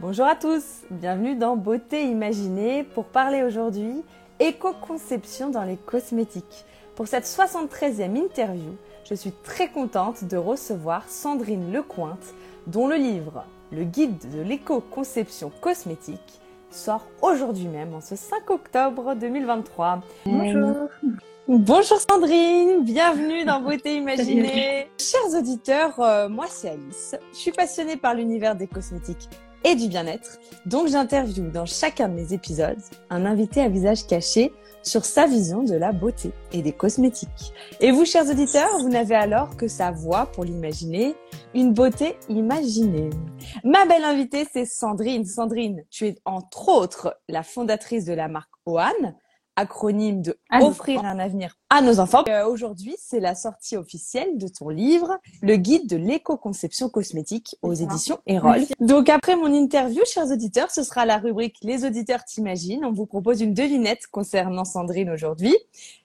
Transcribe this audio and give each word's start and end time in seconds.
Bonjour 0.00 0.24
à 0.24 0.34
tous, 0.34 0.64
bienvenue 0.90 1.34
dans 1.34 1.56
Beauté 1.56 2.04
Imaginée 2.04 2.84
pour 2.84 3.04
parler 3.04 3.42
aujourd'hui 3.42 4.02
éco-conception 4.38 5.50
dans 5.50 5.62
les 5.62 5.76
cosmétiques. 5.76 6.64
Pour 6.96 7.06
cette 7.06 7.26
73e 7.26 8.16
interview, 8.16 8.76
je 9.04 9.14
suis 9.14 9.32
très 9.44 9.68
contente 9.68 10.24
de 10.24 10.38
recevoir 10.38 11.06
Sandrine 11.06 11.70
Lecointe, 11.70 12.32
dont 12.66 12.88
le 12.88 12.96
livre 12.96 13.44
Le 13.72 13.84
guide 13.84 14.16
de 14.34 14.40
l'éco-conception 14.40 15.52
cosmétique 15.60 16.40
sort 16.70 17.04
aujourd'hui 17.20 17.68
même, 17.68 17.92
en 17.92 18.00
ce 18.00 18.16
5 18.16 18.48
octobre 18.48 19.14
2023. 19.14 20.00
Bonjour. 20.24 20.88
Bonjour 21.46 22.00
Sandrine, 22.00 22.84
bienvenue 22.84 23.44
dans 23.44 23.60
Beauté 23.60 23.96
Imaginée. 23.96 24.88
Chers 24.96 25.38
auditeurs, 25.38 26.00
euh, 26.00 26.30
moi 26.30 26.46
c'est 26.48 26.70
Alice. 26.70 27.16
Je 27.34 27.38
suis 27.38 27.52
passionnée 27.52 27.98
par 27.98 28.14
l'univers 28.14 28.56
des 28.56 28.66
cosmétiques 28.66 29.28
et 29.64 29.74
du 29.74 29.88
bien-être. 29.88 30.38
Donc 30.66 30.88
j'interviewe 30.88 31.50
dans 31.50 31.66
chacun 31.66 32.08
de 32.08 32.14
mes 32.14 32.32
épisodes 32.32 32.80
un 33.10 33.26
invité 33.26 33.62
à 33.62 33.68
visage 33.68 34.06
caché 34.06 34.52
sur 34.82 35.04
sa 35.04 35.26
vision 35.26 35.62
de 35.62 35.74
la 35.74 35.92
beauté 35.92 36.32
et 36.52 36.62
des 36.62 36.72
cosmétiques. 36.72 37.52
Et 37.80 37.90
vous, 37.90 38.04
chers 38.04 38.28
auditeurs, 38.28 38.78
vous 38.80 38.88
n'avez 38.88 39.14
alors 39.14 39.56
que 39.56 39.68
sa 39.68 39.90
voix 39.90 40.26
pour 40.26 40.44
l'imaginer, 40.44 41.14
une 41.54 41.72
beauté 41.72 42.16
imaginée. 42.28 43.10
Ma 43.64 43.84
belle 43.84 44.04
invitée, 44.04 44.46
c'est 44.50 44.64
Sandrine. 44.64 45.24
Sandrine, 45.24 45.84
tu 45.90 46.06
es 46.06 46.16
entre 46.24 46.68
autres 46.68 47.16
la 47.28 47.42
fondatrice 47.42 48.04
de 48.04 48.12
la 48.12 48.28
marque 48.28 48.50
Oan, 48.66 49.14
acronyme 49.60 50.22
de 50.22 50.38
offrir 50.60 51.04
un 51.04 51.18
avenir 51.18 51.56
à 51.68 51.82
nos 51.82 52.00
enfants. 52.00 52.24
Euh, 52.28 52.46
Aujourd'hui, 52.46 52.96
c'est 52.98 53.20
la 53.20 53.34
sortie 53.34 53.76
officielle 53.76 54.38
de 54.38 54.48
ton 54.48 54.70
livre, 54.70 55.18
le 55.42 55.56
guide 55.56 55.86
de 55.86 55.96
l'éco-conception 55.96 56.88
cosmétique 56.88 57.56
aux 57.62 57.74
éditions 57.74 58.18
Erol. 58.26 58.62
Donc 58.80 59.08
après 59.08 59.36
mon 59.36 59.52
interview, 59.52 60.02
chers 60.06 60.30
auditeurs, 60.30 60.70
ce 60.70 60.82
sera 60.82 61.04
la 61.04 61.18
rubrique 61.18 61.58
Les 61.62 61.84
auditeurs 61.84 62.24
t'imaginent. 62.24 62.84
On 62.84 62.92
vous 62.92 63.06
propose 63.06 63.40
une 63.40 63.54
devinette 63.54 64.06
concernant 64.06 64.64
Sandrine 64.64 65.10
aujourd'hui. 65.10 65.56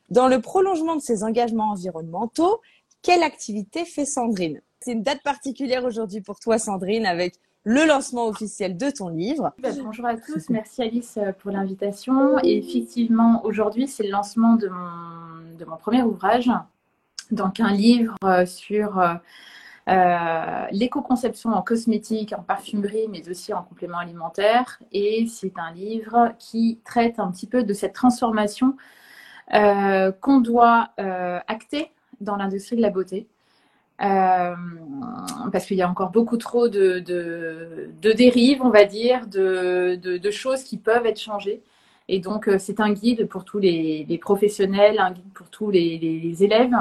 Dans 0.09 0.27
le 0.27 0.39
prolongement 0.41 0.95
de 0.95 1.01
ses 1.01 1.23
engagements 1.23 1.71
environnementaux, 1.71 2.61
quelle 3.01 3.23
activité 3.23 3.85
fait 3.85 4.05
Sandrine? 4.05 4.61
C'est 4.81 4.91
une 4.91 5.01
date 5.01 5.23
particulière 5.23 5.85
aujourd'hui 5.85 6.21
pour 6.21 6.39
toi, 6.39 6.59
Sandrine, 6.59 7.05
avec 7.05 7.35
le 7.65 7.85
lancement 7.87 8.27
officiel 8.27 8.77
de 8.77 8.91
ton 8.91 9.09
livre. 9.09 9.51
Bah, 9.61 9.69
bonjour 9.83 10.05
à 10.05 10.15
tous, 10.15 10.49
merci 10.49 10.83
Alice 10.83 11.17
euh, 11.17 11.31
pour 11.33 11.51
l'invitation. 11.51 12.37
Et 12.43 12.57
effectivement, 12.59 13.43
aujourd'hui, 13.43 13.87
c'est 13.87 14.03
le 14.03 14.11
lancement 14.11 14.55
de 14.55 14.69
mon, 14.69 15.77
premier 15.77 16.03
ouvrage, 16.03 16.49
donc 17.31 17.59
un 17.59 17.71
livre 17.73 18.15
euh, 18.23 18.45
sur 18.45 18.99
euh, 19.87 20.65
l'éco-conception 20.71 21.53
en 21.53 21.63
cosmétique, 21.63 22.33
en 22.37 22.43
parfumerie, 22.43 23.07
mais 23.09 23.27
aussi 23.27 23.51
en 23.51 23.63
complément 23.63 23.97
alimentaire. 23.97 24.79
Et 24.91 25.25
c'est 25.27 25.57
un 25.57 25.71
livre 25.73 26.33
qui 26.37 26.79
traite 26.85 27.19
un 27.19 27.31
petit 27.31 27.47
peu 27.47 27.63
de 27.63 27.73
cette 27.73 27.93
transformation 27.93 28.77
qu'on 29.51 30.39
doit 30.39 30.89
acter 30.97 31.91
dans 32.19 32.35
l'industrie 32.35 32.77
de 32.77 32.81
la 32.81 32.89
beauté. 32.89 33.27
Euh, 34.01 34.55
parce 35.53 35.65
qu'il 35.65 35.77
y 35.77 35.81
a 35.81 35.89
encore 35.89 36.11
beaucoup 36.11 36.37
trop 36.37 36.67
de, 36.67 36.99
dérives, 38.01 38.61
on 38.61 38.69
va 38.69 38.85
dire, 38.85 39.27
de, 39.27 40.31
choses 40.31 40.63
qui 40.63 40.77
peuvent 40.77 41.05
être 41.05 41.19
changées. 41.19 41.63
Et 42.07 42.19
donc, 42.19 42.47
euh, 42.47 42.57
c'est 42.59 42.79
un 42.79 42.91
guide 42.91 43.27
pour 43.27 43.45
tous 43.45 43.59
les, 43.59 44.19
professionnels, 44.21 44.99
un 44.99 45.11
guide 45.11 45.31
pour 45.33 45.49
tous 45.49 45.71
les, 45.71 46.43
élèves, 46.43 46.75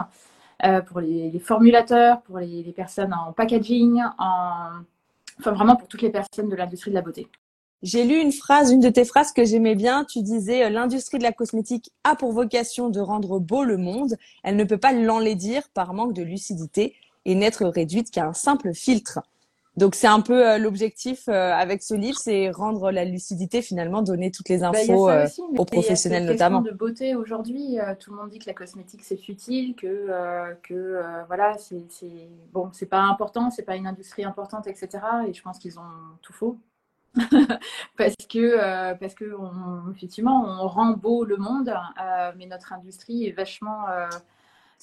euh, 0.65 0.81
pour 0.83 1.01
les, 1.01 1.39
formulateurs, 1.39 2.21
pour 2.23 2.39
les, 2.39 2.73
personnes 2.77 3.15
en 3.15 3.33
packaging, 3.33 4.03
en... 4.19 4.71
enfin 5.39 5.53
vraiment 5.53 5.77
pour 5.77 5.89
toutes 5.89 6.03
les 6.03 6.11
personnes 6.11 6.49
de 6.49 6.57
l'industrie 6.57 6.91
de 6.91 6.97
la 6.97 7.03
beauté. 7.03 7.29
J'ai 7.83 8.05
lu 8.05 8.19
une 8.19 8.33
phrase, 8.33 8.73
une 8.73 8.81
de 8.81 8.89
tes 8.89 9.05
phrases 9.05 9.33
que 9.33 9.45
j'aimais 9.45 9.75
bien. 9.75 10.05
Tu 10.05 10.23
disais 10.23 10.71
l'industrie 10.71 11.19
de 11.19 11.23
la 11.23 11.33
cosmétique 11.33 11.91
a 12.03 12.17
pour 12.17 12.33
vocation 12.33 12.89
de 12.89 12.99
rendre 12.99 13.39
beau 13.39 13.63
le 13.63 13.77
monde. 13.77 14.17
Elle 14.43 14.57
ne 14.57 14.65
peut 14.65 14.79
pas 14.79 14.93
l'enlaidir 14.93 15.69
par 15.75 15.93
manque 15.93 16.15
de 16.15 16.23
lucidité 16.23 16.95
et 17.25 17.35
n'être 17.35 17.65
réduite 17.67 18.11
qu'à 18.11 18.27
un 18.27 18.33
simple 18.33 18.75
filtre. 18.75 19.21
Donc 19.77 19.97
c'est 19.97 20.07
un 20.07 20.21
peu 20.21 20.49
euh, 20.49 20.59
l'objectif 20.59 21.29
euh, 21.29 21.53
avec 21.53 21.83
ce 21.83 21.95
livre, 21.95 22.17
c'est 22.17 22.51
rendre 22.51 22.93
la 22.93 23.05
lucidité 23.05 23.61
finalement, 23.61 24.03
donner 24.03 24.31
toutes 24.31 24.49
les 24.49 24.59
bah, 24.59 24.71
infos 24.73 25.09
euh, 25.09 25.27
aux 25.59 25.65
professionnels 25.65 26.27
notamment. 26.27 26.61
de 26.61 26.71
beauté 26.71 27.17
aujourd'hui, 27.17 27.79
tout 27.99 28.13
le 28.13 28.19
monde 28.19 28.31
dit 28.31 28.39
que 28.39 28.47
la 28.47 28.55
cosmétique 28.55 29.03
c'est 29.03 29.17
futile, 29.17 29.75
que 29.75 30.09
que 30.63 31.03
voilà 31.27 31.57
c'est 31.59 31.83
bon 32.53 32.71
c'est 32.73 32.87
pas 32.87 33.01
important, 33.01 33.51
c'est 33.51 33.65
pas 33.65 33.75
une 33.75 33.89
industrie 33.89 34.25
importante, 34.25 34.69
etc. 34.69 34.89
Et 35.29 35.35
je 35.35 35.43
pense 35.43 35.59
qu'ils 35.59 35.79
ont 35.79 35.93
tout 36.23 36.33
faux. 36.33 36.57
parce 37.97 38.15
que 38.29 38.95
parce 38.95 39.15
que 39.15 39.35
on, 39.37 39.91
effectivement 39.93 40.45
on 40.47 40.69
rend 40.69 40.93
beau 40.93 41.25
le 41.25 41.37
monde, 41.37 41.75
mais 42.37 42.47
notre 42.47 42.73
industrie 42.73 43.27
est 43.27 43.33
vachement 43.33 43.87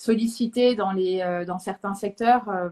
sollicité 0.02 0.74
dans, 0.74 0.92
les, 0.92 1.22
euh, 1.22 1.46
dans 1.46 1.60
certains 1.60 1.94
secteurs 1.94 2.50
euh, 2.50 2.70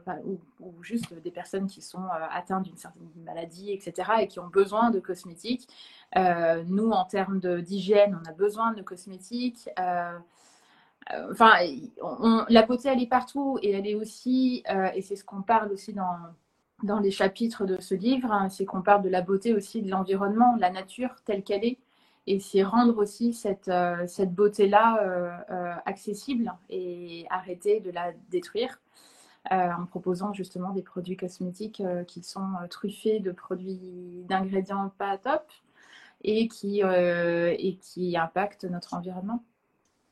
ou, 0.62 0.72
juste 0.82 1.14
des 1.14 1.30
personnes 1.30 1.68
qui 1.68 1.84
sont 1.84 2.04
euh, 2.06 2.26
atteintes 2.32 2.64
d'une 2.64 2.78
certaine 2.78 3.08
maladie, 3.24 3.72
etc., 3.72 3.94
et 4.22 4.28
qui 4.28 4.40
ont 4.40 4.48
besoin 4.48 4.90
de 4.90 5.00
cosmétiques. 5.00 5.68
nous, 6.16 6.90
en 6.90 7.06
termes 7.06 7.40
d'hygiène, 7.62 8.20
on 8.20 8.28
a 8.28 8.34
besoin 8.34 8.74
de 8.74 8.82
cosmétiques. 8.82 9.70
enfin, 11.32 11.54
la 12.50 12.64
beauté, 12.64 12.90
elle 12.90 13.02
est 13.02 13.08
partout 13.20 13.60
et 13.62 13.72
elle 13.74 13.86
est 13.86 13.96
aussi, 13.96 14.64
et 14.96 15.02
c'est 15.04 15.16
ce 15.16 15.24
qu'on 15.24 15.44
parle 15.44 15.72
aussi 15.72 15.94
dans, 15.94 16.18
dans 16.82 17.00
les 17.00 17.12
chapitres 17.12 17.66
de 17.66 17.80
ce 17.80 17.94
livre, 17.94 18.32
hein, 18.32 18.50
c'est 18.50 18.66
qu'on 18.66 18.82
parle 18.82 19.04
de 19.04 19.10
la 19.10 19.22
beauté 19.22 19.54
aussi 19.54 19.84
de 19.84 19.92
l'environnement, 19.92 20.56
la 20.60 20.72
nature 20.72 21.14
telle 21.26 21.44
qu'elle 21.44 21.64
est 21.64 21.78
et 22.30 22.40
c'est 22.40 22.62
rendre 22.62 23.00
aussi 23.00 23.34
cette, 23.34 23.70
euh, 23.70 24.06
cette 24.06 24.36
beauté-là 24.36 25.00
euh, 25.02 25.32
euh, 25.50 25.74
accessible 25.88 26.54
et 26.70 27.26
arrêter 27.32 27.80
de 27.80 27.90
la 27.90 28.12
détruire 28.30 28.80
en 29.52 29.86
proposant 29.86 30.32
justement 30.34 30.72
des 30.74 30.84
produits 30.84 31.18
cosmétiques 31.18 31.82
qui 32.08 32.22
sont 32.22 32.52
truffés 32.70 33.20
de 33.20 33.32
produits 33.32 34.24
d'ingrédients 34.28 34.92
pas 34.96 35.18
top 35.18 35.42
et 36.24 36.48
qui, 36.50 36.82
et 36.82 37.80
qui 37.82 38.18
impactent 38.18 38.66
notre 38.66 38.94
environnement. 38.94 39.42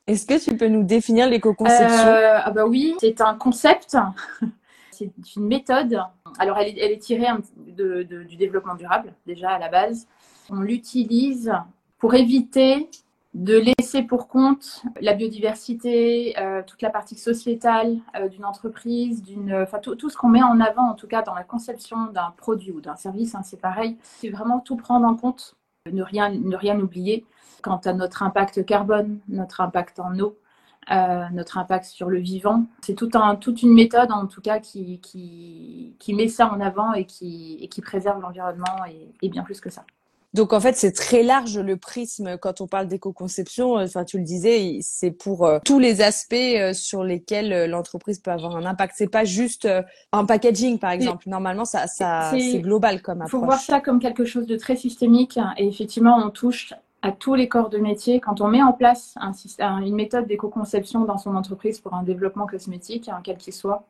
Est-ce 0.07 0.25
que 0.25 0.43
tu 0.43 0.57
peux 0.57 0.69
nous 0.69 0.83
définir 0.83 1.29
l'éco-conception? 1.29 2.07
Ah 2.07 2.49
bah 2.49 2.65
Oui, 2.65 2.95
c'est 2.99 3.21
un 3.21 3.35
concept, 3.35 3.95
c'est 4.91 5.11
une 5.35 5.45
méthode. 5.45 6.01
Alors 6.39 6.57
elle 6.57 6.69
est, 6.69 6.79
elle 6.79 6.93
est 6.93 7.01
tirée 7.01 7.27
de, 7.57 8.01
du 8.03 8.37
développement 8.37 8.75
durable 8.75 9.13
déjà 9.27 9.51
à 9.51 9.59
la 9.59 9.69
base. 9.69 10.07
On 10.49 10.61
l'utilise 10.61 11.51
pour 11.97 12.13
éviter 12.15 12.89
de 13.33 13.55
laisser 13.57 14.01
pour 14.01 14.27
compte 14.27 14.81
la 14.99 15.13
biodiversité, 15.13 16.37
euh, 16.39 16.63
toute 16.65 16.81
la 16.81 16.89
partie 16.89 17.15
sociétale 17.15 17.99
euh, 18.15 18.29
d'une 18.29 18.45
entreprise, 18.45 19.23
enfin 19.51 19.79
tout, 19.79 20.09
ce 20.09 20.17
qu'on 20.17 20.29
met 20.29 20.41
en 20.41 20.59
avant 20.59 20.89
en 20.89 20.95
tout 20.95 21.07
cas 21.07 21.21
dans 21.21 21.35
la 21.35 21.43
conception 21.43 22.07
d'un 22.07 22.33
produit 22.35 22.71
ou 22.71 22.81
d'un 22.81 22.95
service, 22.95 23.35
hein, 23.35 23.43
c'est 23.43 23.61
pareil. 23.61 23.97
C'est 24.01 24.29
vraiment 24.29 24.59
tout 24.59 24.75
prendre 24.75 25.05
en 25.05 25.15
compte, 25.15 25.55
ne 25.91 26.01
rien, 26.01 26.31
ne 26.31 26.55
rien 26.55 26.79
oublier 26.79 27.25
quant 27.61 27.77
à 27.77 27.93
notre 27.93 28.23
impact 28.23 28.65
carbone, 28.65 29.19
notre 29.27 29.61
impact 29.61 29.99
en 29.99 30.17
eau, 30.19 30.39
euh, 30.91 31.25
notre 31.31 31.59
impact 31.59 31.85
sur 31.85 32.09
le 32.09 32.19
vivant. 32.19 32.65
C'est 32.81 32.95
toute 32.95 33.61
une 33.61 33.73
méthode 33.73 34.11
en 34.11 34.25
tout 34.25 34.41
cas 34.41 34.59
qui, 34.59 34.99
met 36.09 36.27
ça 36.27 36.51
en 36.51 36.59
avant 36.59 36.93
et 36.93 37.05
qui, 37.05 37.69
préserve 37.83 38.19
l'environnement 38.19 38.83
et 39.21 39.29
bien 39.29 39.43
plus 39.43 39.61
que 39.61 39.69
ça. 39.69 39.85
Donc 40.37 40.53
en 40.53 40.59
fait, 40.59 40.75
c'est 40.75 40.91
très 40.91 41.23
large 41.23 41.57
le 41.57 41.77
prisme 41.77 42.37
quand 42.37 42.61
on 42.61 42.67
parle 42.67 42.87
d'éco-conception. 42.87 43.73
Enfin, 43.73 44.05
tu 44.05 44.19
le 44.19 44.23
disais, 44.23 44.77
c'est 44.83 45.09
pour 45.09 45.45
euh, 45.45 45.57
tous 45.65 45.79
les 45.79 46.01
aspects 46.01 46.35
euh, 46.35 46.73
sur 46.73 47.03
lesquels 47.03 47.51
euh, 47.51 47.65
l'entreprise 47.65 48.19
peut 48.19 48.29
avoir 48.29 48.55
un 48.55 48.63
impact. 48.65 48.93
C'est 48.95 49.09
pas 49.09 49.25
juste 49.25 49.67
un 50.11 50.25
packaging, 50.25 50.77
par 50.77 50.91
exemple. 50.91 51.27
Normalement, 51.27 51.65
ça, 51.65 51.87
ça 51.87 52.31
c'est 52.31 52.59
global 52.59 53.01
comme 53.01 53.21
approche. 53.21 53.29
Il 53.29 53.39
faut 53.39 53.45
voir 53.45 53.59
ça 53.59 53.81
comme 53.81 53.99
quelque 53.99 54.25
chose 54.25 54.45
de 54.45 54.55
très 54.57 54.75
systémique. 54.75 55.39
Et 55.57 55.67
effectivement, 55.67 56.17
on 56.23 56.29
touche 56.29 56.75
à 57.01 57.11
tous 57.11 57.33
les 57.33 57.47
corps 57.47 57.69
de 57.69 57.79
métier. 57.79 58.19
Quand 58.19 58.39
on 58.39 58.47
met 58.47 58.61
en 58.61 58.73
place 58.73 59.15
un, 59.19 59.81
une 59.81 59.95
méthode 59.95 60.27
d'éco-conception 60.27 61.05
dans 61.05 61.17
son 61.17 61.35
entreprise 61.35 61.79
pour 61.79 61.95
un 61.95 62.03
développement 62.03 62.45
cosmétique, 62.45 63.09
hein, 63.09 63.21
quel 63.23 63.37
qu'il 63.37 63.53
soit, 63.53 63.87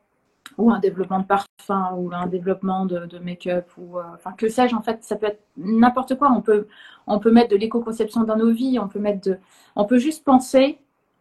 ou 0.56 0.70
un 0.70 0.78
développement 0.78 1.20
de 1.20 1.26
parfum 1.26 1.94
ou 1.96 2.10
un 2.12 2.26
développement 2.26 2.86
de, 2.86 3.18
make-up 3.18 3.70
ou 3.76 3.98
euh, 3.98 4.02
enfin 4.14 4.32
que 4.32 4.48
sais-je 4.48 4.74
en 4.74 4.82
fait 4.82 5.04
ça 5.04 5.16
peut 5.16 5.26
être 5.26 5.42
n'importe 5.56 6.16
quoi. 6.16 6.30
On 6.32 6.40
peut 6.40 6.66
on 7.06 7.18
peut 7.18 7.30
mettre 7.30 7.50
de 7.50 7.56
l'éco-conception 7.56 8.24
dans 8.24 8.36
nos 8.36 8.50
vies 8.50 8.78
on 8.78 8.88
peut 8.88 8.98
mettre 8.98 9.20
de 9.28 9.38
on 9.76 9.84
peut 9.84 9.98
juste 9.98 10.24
penser 10.24 10.78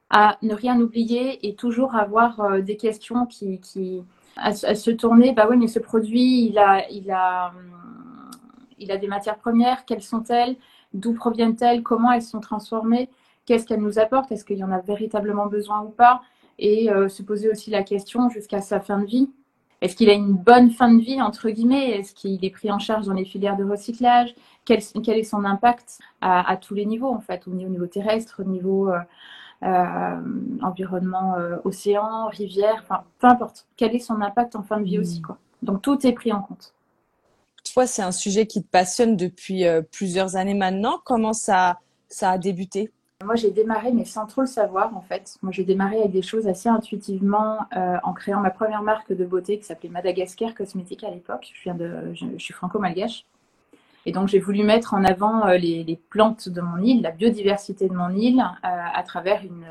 à 0.10 0.38
ne 0.42 0.54
rien 0.54 0.80
oublier 0.80 1.46
et 1.48 1.56
toujours 1.56 1.96
avoir 1.96 2.40
euh, 2.40 2.62
des 2.62 2.78
questions 2.78 3.26
qui, 3.26 3.60
qui 3.60 4.04
à, 4.38 4.54
se 4.54 4.92
tourner. 4.92 5.34
Bah 5.34 5.48
oui 5.50 5.58
mais 5.58 5.68
ce 5.68 5.80
produit 5.80 6.48
il 6.48 6.58
a 6.58 6.90
il 6.90 7.12
a 7.12 7.50
hum, 7.50 7.78
il 8.80 8.92
a 8.92 8.98
des 8.98 9.08
matières 9.08 9.38
premières. 9.38 9.86
Quelles 9.86 10.04
sont-elles? 10.04 10.56
D'où 10.94 11.14
proviennent-elles? 11.14 11.84
Comment 11.84 12.12
elles 12.12 12.22
sont 12.22 12.40
transformées? 12.40 13.10
Qu'est-ce 13.46 13.66
qu'elles 13.66 13.82
nous 13.82 14.00
apportent? 14.00 14.32
Est-ce 14.32 14.46
qu'il 14.46 14.58
y 14.58 14.64
en 14.64 14.72
a 14.72 14.80
véritablement 14.80 15.48
besoin 15.48 15.82
ou 15.82 15.90
pas? 15.90 16.22
Et 16.60 16.90
euh, 16.90 17.10
se 17.10 17.24
poser 17.24 17.50
aussi 17.50 17.70
la 17.70 17.84
question 17.84 18.30
jusqu'à 18.30 18.62
sa 18.62 18.80
fin 18.80 19.00
de 19.00 19.06
vie. 19.06 19.30
est-ce 19.82 19.96
qu'il 19.96 20.10
a 20.10 20.14
une 20.14 20.34
bonne 20.34 20.72
fin 20.72 20.94
de 20.94 21.02
vie, 21.02 21.22
entre 21.22 21.50
guillemets? 21.50 21.92
Est-ce 21.92 22.14
qu'il 22.14 22.44
est 22.44 22.50
pris 22.50 22.72
en 22.72 22.80
charge 22.80 23.06
dans 23.06 23.14
les 23.14 23.26
filières 23.26 23.58
de 23.58 23.64
recyclage? 23.64 24.34
Quel, 24.66 24.80
est 24.80 25.24
son 25.24 25.46
impact 25.46 26.00
à, 26.22 26.58
tous 26.58 26.74
les 26.74 26.86
niveaux, 26.86 27.10
en 27.10 27.22
fait, 27.22 27.48
au 27.48 27.52
niveau 27.52 27.86
terrestre, 27.86 28.42
au 28.46 28.50
niveau 28.50 28.90
euh, 28.90 29.00
euh, 29.64 30.22
environnement, 30.62 31.36
océan, 31.64 32.28
rivière, 32.28 32.84
enfin, 32.84 33.04
peu 33.20 33.28
importe. 33.28 33.66
Quel 33.78 33.96
est 33.96 34.00
son 34.00 34.22
impact 34.22 34.56
en 34.56 34.64
fin 34.64 34.80
de 34.80 34.86
vie 34.86 35.00
aussi, 35.00 35.22
quoi? 35.22 35.38
Donc, 35.62 35.82
tout 35.82 36.06
est 36.06 36.12
pris 36.12 36.34
en 36.34 36.42
compte. 36.42 36.74
Toi, 37.74 37.88
c'est 37.88 38.02
un 38.02 38.12
sujet 38.12 38.46
qui 38.46 38.62
te 38.62 38.68
passionne 38.68 39.16
depuis 39.16 39.64
plusieurs 39.92 40.36
années 40.36 40.54
maintenant. 40.54 41.00
Comment 41.06 41.34
ça, 41.34 41.80
ça 42.10 42.32
a 42.32 42.38
débuté? 42.38 42.92
Moi, 43.26 43.36
j'ai 43.36 43.50
démarré, 43.50 43.92
mais 43.92 44.06
sans 44.06 44.28
trop 44.28 44.42
le 44.42 44.48
savoir, 44.48 44.96
en 44.96 45.02
fait. 45.02 45.38
Moi, 45.42 45.52
j'ai 45.52 45.64
démarré 45.64 45.98
avec 46.00 46.12
des 46.12 46.22
choses 46.22 46.48
assez 46.48 46.70
intuitivement 46.70 47.58
euh, 47.76 47.98
en 48.04 48.14
créant 48.14 48.42
ma 48.42 48.52
première 48.52 48.84
marque 48.84 49.12
de 49.12 49.26
beauté 49.26 49.58
qui 49.58 49.64
s'appelait 49.66 49.90
Madagascar 49.90 50.54
Cosmétique 50.54 51.04
à 51.04 51.10
l'époque. 51.10 51.52
Je, 51.64 51.72
je, 52.14 52.38
suis 52.38 52.54
franco-malgache. 52.54 53.26
Et 54.06 54.12
donc, 54.12 54.28
j'ai 54.28 54.38
voulu 54.38 54.62
mettre 54.64 54.94
en 54.94 55.04
avant 55.04 55.48
euh, 55.48 55.58
les, 55.58 56.00
plantes 56.12 56.48
de 56.48 56.62
mon 56.62 56.78
île, 56.78 57.02
la 57.02 57.10
biodiversité 57.10 57.90
de 57.90 57.94
mon 57.94 58.12
île, 58.12 58.40
euh, 58.40 58.68
à 58.94 59.02
travers 59.02 59.42
une, 59.44 59.66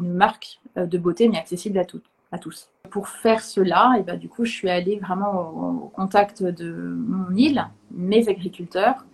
marque 0.00 0.60
de 0.76 0.96
beauté, 0.96 1.28
mais 1.28 1.36
accessible 1.36 1.78
à, 1.78 1.84
à 2.32 2.38
tous. 2.38 2.70
Pour 2.88 3.08
faire 3.08 3.42
cela, 3.42 3.96
et 3.98 4.02
ben, 4.02 4.18
du 4.18 4.30
coup, 4.30 4.46
je 4.46 4.52
suis 4.52 4.70
allée 4.70 4.98
vraiment 4.98 5.50
au 5.50 5.92
contact 5.94 6.42
de 6.42 6.72
mon 6.72 7.36
île, 7.36 7.66
mes 7.90 8.30
agriculteurs, 8.30 9.04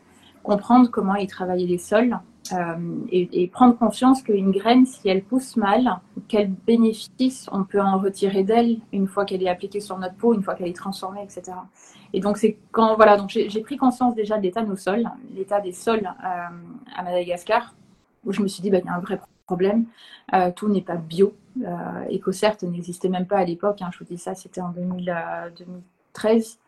comprendre 0.42 0.90
comment 0.90 1.14
ils 1.14 1.26
travaillaient 1.26 1.66
les 1.66 1.78
sols 1.78 2.18
euh, 2.52 2.74
et, 3.12 3.46
prendre 3.48 3.76
conscience 3.76 4.22
qu'une 4.22 4.50
graine, 4.50 4.86
si 4.86 5.08
elle 5.08 5.22
pousse 5.22 5.56
mal, 5.56 6.00
quel 6.26 6.50
bénéfice 6.50 7.48
on 7.52 7.64
peut 7.64 7.80
en 7.80 7.98
retirer 7.98 8.42
d'elle 8.42 8.78
une 8.92 9.06
fois 9.06 9.24
qu'elle 9.24 9.42
est 9.42 9.48
appliquée 9.48 9.80
sur 9.80 9.98
notre 9.98 10.16
peau, 10.16 10.34
une 10.34 10.42
fois 10.42 10.54
qu'elle 10.54 10.68
est 10.68 10.76
transformée, 10.76 11.22
etc. 11.22 11.56
Et 12.12 12.20
donc 12.20 12.38
c'est 12.38 12.56
quand 12.72 12.96
voilà, 12.96 13.16
donc 13.16 13.30
j'ai 13.30 13.60
pris 13.60 13.76
conscience 13.76 14.14
déjà 14.14 14.36
de 14.36 14.42
l'état 14.42 14.62
de 14.62 14.68
nos 14.68 14.76
sols, 14.76 15.08
l'état 15.34 15.60
des 15.60 15.72
sols 15.72 16.10
euh, 16.24 16.96
à 16.96 17.02
Madagascar, 17.02 17.74
où 18.24 18.32
je 18.32 18.42
me 18.42 18.48
suis 18.48 18.62
dit 18.62 18.70
bah 18.70 18.78
il 18.78 18.86
y 18.86 18.88
a 18.88 18.94
un 18.94 19.00
vrai 19.00 19.20
problème, 19.46 19.86
euh, 20.34 20.50
tout 20.54 20.68
n'est 20.68 20.82
pas 20.82 20.96
bio. 20.96 21.34
EcoCert 22.10 22.56
n'existait 22.62 23.08
même 23.08 23.26
pas 23.26 23.38
à 23.38 23.44
l'époque. 23.44 23.82
Hein, 23.82 23.90
je 23.92 23.98
vous 23.98 24.04
dis 24.04 24.18
ça, 24.18 24.34
c'était 24.34 24.60
en 24.60 24.70
2013. 24.70 26.58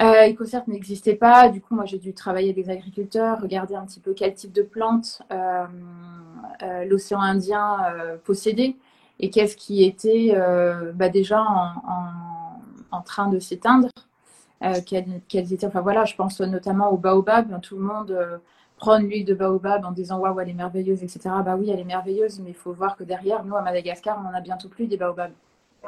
Euh, 0.00 0.28
EcoCert 0.28 0.62
n'existait 0.68 1.14
pas. 1.14 1.48
Du 1.48 1.60
coup, 1.60 1.74
moi, 1.74 1.84
j'ai 1.84 1.98
dû 1.98 2.14
travailler 2.14 2.50
avec 2.50 2.64
des 2.64 2.70
agriculteurs, 2.70 3.40
regarder 3.40 3.74
un 3.74 3.84
petit 3.84 4.00
peu 4.00 4.14
quel 4.14 4.34
type 4.34 4.52
de 4.52 4.62
plantes 4.62 5.22
euh, 5.32 5.64
euh, 6.62 6.84
l'océan 6.84 7.20
Indien 7.20 7.78
euh, 7.84 8.16
possédait 8.24 8.76
et 9.18 9.30
qu'est-ce 9.30 9.56
qui 9.56 9.84
était 9.84 10.34
bah, 10.94 11.10
déjà 11.10 11.42
en, 11.42 13.02
train 13.02 13.28
de 13.28 13.38
s'éteindre. 13.38 13.88
Quelles, 14.86 15.52
étaient, 15.52 15.66
enfin 15.66 15.82
voilà, 15.82 16.04
je 16.06 16.14
pense 16.14 16.40
notamment 16.40 16.90
au 16.90 16.96
baobab. 16.96 17.60
Tout 17.60 17.76
le 17.76 17.82
monde 17.82 18.40
prend 18.78 18.98
l'huile 18.98 19.26
de 19.26 19.34
baobab 19.34 19.84
en 19.84 19.92
disant 19.92 20.18
waouh, 20.18 20.40
elle 20.40 20.48
est 20.48 20.54
merveilleuse, 20.54 21.02
etc. 21.02 21.20
Bah 21.44 21.56
oui, 21.58 21.68
elle 21.70 21.80
est 21.80 21.84
merveilleuse, 21.84 22.40
mais 22.40 22.50
il 22.50 22.56
faut 22.56 22.72
voir 22.72 22.96
que 22.96 23.04
derrière, 23.04 23.44
nous, 23.44 23.56
à 23.56 23.60
Madagascar, 23.62 24.18
on 24.24 24.28
en 24.28 24.32
a 24.32 24.40
bientôt 24.40 24.68
plus 24.68 24.86
des 24.86 24.96
baobabs. 24.96 25.32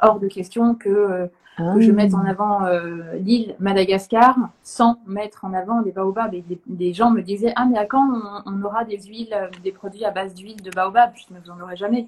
Hors 0.01 0.19
de 0.19 0.27
question 0.27 0.75
que 0.75 1.29
que 1.57 1.81
je 1.81 1.91
mette 1.91 2.13
en 2.13 2.25
ah. 2.25 2.29
avant 2.29 2.65
euh, 2.65 3.15
l'île 3.15 3.55
Madagascar 3.59 4.35
sans 4.63 4.97
mettre 5.05 5.45
en 5.45 5.53
avant 5.53 5.81
les 5.81 5.91
baobabs. 5.91 6.33
Et 6.33 6.43
des, 6.65 6.93
gens 6.93 7.11
me 7.11 7.21
disaient 7.21 7.53
Ah, 7.55 7.65
mais 7.65 7.77
à 7.77 7.85
quand 7.85 8.07
on, 8.45 8.63
aura 8.63 8.85
des 8.85 8.99
huiles, 9.01 9.33
euh, 9.33 9.47
des 9.63 9.71
produits 9.71 10.05
à 10.05 10.11
base 10.11 10.33
d'huile 10.33 10.61
de 10.61 10.71
baobab? 10.71 11.11
Je 11.15 11.25
Mais 11.31 11.39
vous 11.39 11.51
n'en 11.51 11.61
aurez 11.63 11.75
jamais. 11.75 12.07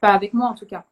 Pas 0.00 0.08
avec 0.08 0.34
moi 0.34 0.48
en 0.48 0.54
tout 0.54 0.66
cas. 0.66 0.84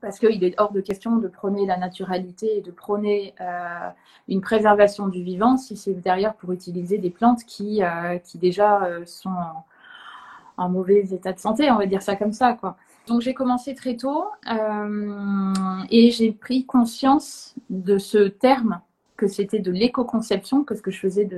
Parce 0.00 0.18
qu'il 0.18 0.42
est 0.42 0.60
hors 0.60 0.72
de 0.72 0.80
question 0.80 1.16
de 1.16 1.28
prôner 1.28 1.64
la 1.64 1.76
naturalité 1.76 2.58
et 2.58 2.60
de 2.60 2.72
prôner 2.72 3.34
euh, 3.40 3.88
une 4.28 4.40
préservation 4.40 5.06
du 5.06 5.22
vivant 5.22 5.56
si 5.56 5.76
c'est 5.76 5.94
derrière 5.94 6.34
pour 6.34 6.52
utiliser 6.52 6.98
des 6.98 7.10
plantes 7.10 7.44
qui, 7.44 7.82
qui 8.24 8.38
déjà 8.38 8.88
sont 9.06 9.30
en, 9.30 9.64
en, 10.56 10.68
mauvais 10.68 11.04
état 11.12 11.32
de 11.32 11.38
santé, 11.38 11.70
on 11.70 11.76
va 11.76 11.86
dire 11.86 12.02
ça 12.02 12.16
comme 12.16 12.32
ça. 12.32 12.54
quoi. 12.54 12.76
Donc 13.06 13.20
j'ai 13.20 13.34
commencé 13.34 13.74
très 13.74 13.96
tôt 13.96 14.26
euh, 14.50 15.52
et 15.90 16.10
j'ai 16.10 16.32
pris 16.32 16.64
conscience 16.64 17.54
de 17.68 17.98
ce 17.98 18.28
terme 18.28 18.80
que 19.16 19.26
c'était 19.28 19.58
de 19.58 19.70
l'éco-conception, 19.70 20.64
que 20.64 20.74
ce 20.74 20.82
que 20.82 20.90
je 20.90 20.98
faisais 20.98 21.28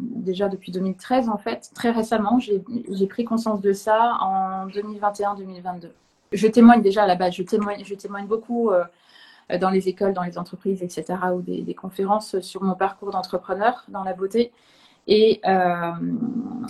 déjà 0.00 0.48
depuis 0.48 0.72
2013 0.72 1.28
en 1.28 1.36
fait. 1.36 1.70
Très 1.74 1.90
récemment, 1.90 2.38
j'ai 2.38 3.06
pris 3.06 3.24
conscience 3.24 3.60
de 3.60 3.72
ça 3.72 4.18
en 4.20 4.66
2021-2022. 4.68 5.90
Je 6.32 6.46
témoigne 6.46 6.82
déjà 6.82 7.04
à 7.04 7.06
la 7.06 7.16
base, 7.16 7.34
je 7.34 7.42
témoigne, 7.42 7.84
je 7.84 7.94
témoigne 7.94 8.26
beaucoup 8.26 8.70
euh, 8.70 8.84
dans 9.60 9.70
les 9.70 9.88
écoles, 9.88 10.12
dans 10.12 10.22
les 10.22 10.38
entreprises, 10.38 10.82
etc., 10.82 11.18
ou 11.34 11.42
des, 11.42 11.74
conférences 11.74 12.38
sur 12.40 12.62
mon 12.62 12.74
parcours 12.74 13.10
d'entrepreneur 13.10 13.84
dans 13.88 14.04
la 14.04 14.12
beauté. 14.12 14.52
Et, 15.08 15.40
euh, 15.46 15.92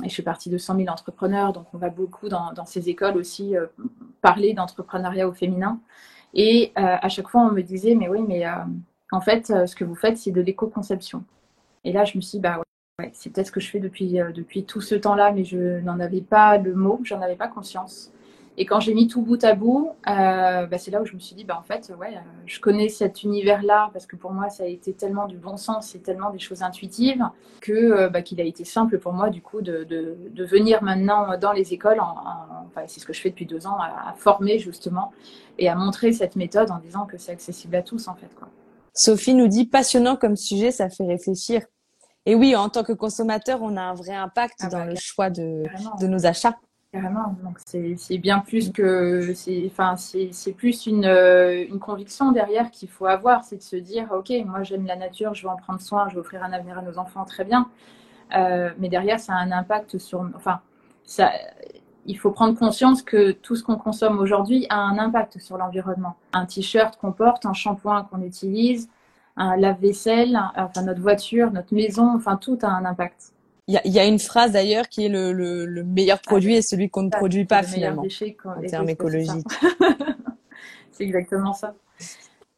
je 0.04 0.08
suis 0.08 0.22
partie 0.22 0.48
de 0.48 0.56
100 0.56 0.76
000 0.76 0.88
entrepreneurs, 0.88 1.52
donc 1.52 1.66
on 1.74 1.78
va 1.78 1.90
beaucoup 1.90 2.28
dans, 2.28 2.64
ces 2.64 2.88
écoles 2.88 3.16
aussi 3.18 3.54
parler 4.20 4.54
d'entrepreneuriat 4.54 5.28
au 5.28 5.32
féminin. 5.32 5.80
Et 6.34 6.72
euh, 6.78 6.96
à 7.00 7.08
chaque 7.08 7.28
fois, 7.28 7.42
on 7.42 7.52
me 7.52 7.62
disait, 7.62 7.94
mais 7.94 8.08
oui, 8.08 8.20
mais 8.26 8.46
euh, 8.46 8.52
en 9.12 9.20
fait, 9.20 9.50
euh, 9.50 9.66
ce 9.66 9.74
que 9.74 9.84
vous 9.84 9.94
faites, 9.94 10.18
c'est 10.18 10.30
de 10.30 10.40
l'éco-conception. 10.40 11.24
Et 11.84 11.92
là, 11.92 12.04
je 12.04 12.16
me 12.16 12.22
suis 12.22 12.38
dit, 12.38 12.42
bah 12.42 12.60
c'est 13.14 13.32
peut-être 13.32 13.46
ce 13.46 13.52
que 13.52 13.60
je 13.60 13.70
fais 13.70 13.80
depuis, 13.80 14.18
depuis 14.34 14.64
tout 14.64 14.82
ce 14.82 14.94
temps-là, 14.94 15.32
mais 15.32 15.42
je 15.42 15.80
n'en 15.80 15.98
avais 16.00 16.20
pas 16.20 16.58
le 16.58 16.74
mot, 16.74 17.00
j'en 17.02 17.22
avais 17.22 17.34
pas 17.34 17.48
conscience. 17.48 18.12
Et 18.60 18.66
quand 18.66 18.78
j'ai 18.78 18.92
mis 18.92 19.08
tout 19.08 19.22
bout 19.22 19.42
à 19.42 19.54
bout, 19.54 19.92
euh, 20.06 20.66
bah, 20.66 20.76
c'est 20.76 20.90
là 20.90 21.00
où 21.00 21.06
je 21.06 21.14
me 21.14 21.18
suis 21.18 21.34
dit, 21.34 21.44
bah, 21.44 21.56
en 21.58 21.62
fait, 21.62 21.90
ouais, 21.98 22.14
euh, 22.14 22.20
je 22.44 22.60
connais 22.60 22.90
cet 22.90 23.22
univers-là 23.22 23.88
parce 23.94 24.04
que 24.04 24.16
pour 24.16 24.32
moi, 24.32 24.50
ça 24.50 24.64
a 24.64 24.66
été 24.66 24.92
tellement 24.92 25.26
du 25.26 25.38
bon 25.38 25.56
sens 25.56 25.94
et 25.94 25.98
tellement 25.98 26.28
des 26.28 26.38
choses 26.38 26.62
intuitives 26.62 27.24
que 27.62 27.72
euh, 27.72 28.08
bah, 28.10 28.20
qu'il 28.20 28.38
a 28.38 28.44
été 28.44 28.66
simple 28.66 28.98
pour 28.98 29.14
moi, 29.14 29.30
du 29.30 29.40
coup, 29.40 29.62
de, 29.62 29.84
de, 29.84 30.44
venir 30.44 30.82
maintenant 30.82 31.38
dans 31.38 31.52
les 31.52 31.72
écoles, 31.72 32.00
en, 32.00 32.14
enfin, 32.66 32.82
c'est 32.86 33.00
ce 33.00 33.06
que 33.06 33.14
je 33.14 33.22
fais 33.22 33.30
depuis 33.30 33.46
deux 33.46 33.66
ans, 33.66 33.78
à, 33.80 34.12
former 34.18 34.58
justement 34.58 35.10
et 35.56 35.70
à 35.70 35.74
montrer 35.74 36.12
cette 36.12 36.36
méthode 36.36 36.70
en 36.70 36.80
disant 36.80 37.06
que 37.06 37.16
c'est 37.16 37.32
accessible 37.32 37.76
à 37.76 37.82
tous, 37.82 38.08
en 38.08 38.14
fait. 38.14 38.34
Quoi. 38.38 38.48
Sophie 38.92 39.32
nous 39.32 39.48
dit, 39.48 39.64
passionnant 39.64 40.16
comme 40.16 40.36
sujet, 40.36 40.70
ça 40.70 40.90
fait 40.90 41.06
réfléchir. 41.06 41.62
Et 42.26 42.34
oui, 42.34 42.54
en 42.54 42.68
tant 42.68 42.82
que 42.82 42.92
consommateur, 42.92 43.60
on 43.62 43.78
a 43.78 43.82
un 43.82 43.94
vrai 43.94 44.14
impact 44.14 44.56
ah 44.60 44.68
dans 44.68 44.78
bah, 44.80 44.86
le 44.86 44.96
choix 44.96 45.30
de, 45.30 45.62
de 45.98 46.06
nos 46.06 46.26
achats. 46.26 46.58
Carrément. 46.92 47.36
Donc 47.44 47.58
c'est 47.64 48.18
bien 48.18 48.40
plus 48.40 48.72
que 48.72 49.32
c'est 49.34 49.64
enfin 49.70 49.94
c'est 49.96 50.52
plus 50.52 50.86
une, 50.86 51.04
euh, 51.04 51.64
une, 51.68 51.78
conviction 51.78 52.32
derrière 52.32 52.72
qu'il 52.72 52.88
faut 52.88 53.06
avoir, 53.06 53.44
c'est 53.44 53.58
de 53.58 53.62
se 53.62 53.76
dire 53.76 54.08
ok 54.10 54.32
moi 54.44 54.64
j'aime 54.64 54.84
la 54.86 54.96
nature, 54.96 55.32
je 55.32 55.44
veux 55.44 55.50
en 55.50 55.56
prendre 55.56 55.80
soin, 55.80 56.08
je 56.08 56.16
veux 56.16 56.20
offrir 56.20 56.42
un 56.42 56.52
avenir 56.52 56.78
à 56.78 56.82
nos 56.82 56.98
enfants, 56.98 57.24
très 57.24 57.44
bien. 57.44 57.68
Euh, 58.36 58.70
mais 58.78 58.88
derrière 58.88 59.20
ça 59.20 59.34
a 59.34 59.36
un 59.36 59.52
impact 59.52 59.98
sur 59.98 60.28
enfin 60.34 60.62
ça 61.04 61.30
il 62.06 62.18
faut 62.18 62.32
prendre 62.32 62.58
conscience 62.58 63.02
que 63.02 63.30
tout 63.32 63.54
ce 63.54 63.62
qu'on 63.62 63.76
consomme 63.76 64.18
aujourd'hui 64.18 64.66
a 64.68 64.78
un 64.78 64.98
impact 64.98 65.38
sur 65.38 65.56
l'environnement. 65.58 66.16
Un 66.32 66.46
t-shirt 66.46 66.96
qu'on 66.96 67.12
porte, 67.12 67.46
un 67.46 67.52
shampoing 67.52 68.02
qu'on 68.10 68.22
utilise, 68.22 68.88
un 69.36 69.56
lave-vaisselle, 69.56 70.40
enfin 70.56 70.82
notre 70.82 71.00
voiture, 71.00 71.52
notre 71.52 71.72
maison, 71.72 72.16
enfin 72.16 72.36
tout 72.36 72.58
a 72.62 72.68
un 72.68 72.84
impact. 72.84 73.32
Il 73.70 73.92
y 73.92 73.98
a, 74.00 74.04
une 74.04 74.18
phrase 74.18 74.52
d'ailleurs 74.52 74.88
qui 74.88 75.04
est 75.04 75.08
le, 75.08 75.32
le, 75.32 75.84
meilleur 75.84 76.18
ah, 76.20 76.26
produit 76.26 76.54
est 76.54 76.62
celui 76.62 76.90
qu'on 76.90 77.04
ne 77.04 77.10
produit 77.10 77.44
pas 77.44 77.62
finalement 77.62 78.02
en 78.44 78.60
termes 78.62 78.88
écologiques. 78.88 79.46
C'est 80.92 81.04
exactement 81.04 81.52
ça. 81.52 81.74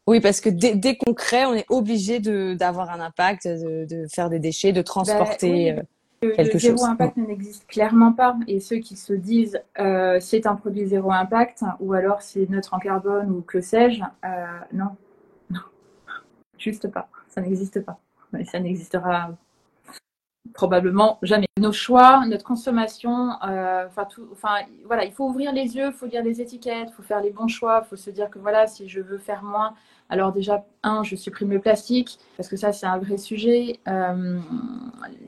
Oui, 0.07 0.19
parce 0.19 0.41
que 0.41 0.49
dès, 0.49 0.75
dès 0.75 0.95
qu'on 0.95 1.13
crée, 1.13 1.45
on 1.45 1.53
est 1.53 1.65
obligé 1.69 2.19
d'avoir 2.19 2.89
un 2.89 2.99
impact, 2.99 3.47
de, 3.47 3.85
de, 3.85 4.07
faire 4.07 4.29
des 4.29 4.39
déchets, 4.39 4.73
de 4.73 4.81
transporter 4.81 5.73
bah, 5.73 5.81
euh, 6.23 6.35
quelque 6.35 6.57
chose. 6.57 6.71
Le 6.71 6.77
zéro 6.77 6.85
impact 6.85 7.17
n'existe 7.17 7.67
clairement 7.67 8.11
pas. 8.11 8.35
Et 8.47 8.59
ceux 8.59 8.77
qui 8.77 8.95
se 8.95 9.13
disent 9.13 9.61
euh, 9.79 10.17
c'est 10.19 10.47
un 10.47 10.55
produit 10.55 10.87
zéro 10.87 11.11
impact 11.11 11.63
ou 11.79 11.93
alors 11.93 12.23
c'est 12.23 12.49
neutre 12.49 12.73
en 12.73 12.79
carbone 12.79 13.29
ou 13.29 13.41
que 13.41 13.61
sais-je, 13.61 14.01
euh, 14.25 14.45
non, 14.73 14.95
non, 15.51 15.61
juste 16.57 16.87
pas. 16.89 17.07
Ça 17.29 17.41
n'existe 17.41 17.81
pas. 17.81 17.99
Mais 18.31 18.45
ça 18.45 18.59
n'existera 18.59 19.29
probablement 20.53 21.19
jamais. 21.21 21.47
Nos 21.59 21.71
choix, 21.71 22.25
notre 22.25 22.43
consommation, 22.43 23.31
euh, 23.47 23.85
enfin 23.87 24.07
enfin 24.31 24.55
voilà, 24.85 25.05
il 25.05 25.11
faut 25.11 25.25
ouvrir 25.25 25.53
les 25.53 25.75
yeux, 25.75 25.87
il 25.87 25.93
faut 25.93 26.05
lire 26.05 26.23
les 26.23 26.41
étiquettes, 26.41 26.89
il 26.89 26.93
faut 26.93 27.03
faire 27.03 27.21
les 27.21 27.31
bons 27.31 27.47
choix, 27.47 27.81
il 27.85 27.89
faut 27.89 27.95
se 27.95 28.09
dire 28.09 28.29
que 28.29 28.39
voilà, 28.39 28.67
si 28.67 28.89
je 28.89 28.99
veux 28.99 29.17
faire 29.17 29.43
moins, 29.43 29.73
alors 30.09 30.33
déjà 30.33 30.65
un, 30.83 31.03
je 31.03 31.15
supprime 31.15 31.51
le 31.51 31.59
plastique 31.59 32.19
parce 32.35 32.49
que 32.49 32.57
ça 32.57 32.73
c'est 32.73 32.85
un 32.85 32.97
vrai 32.97 33.17
sujet. 33.17 33.79
Euh, 33.87 34.39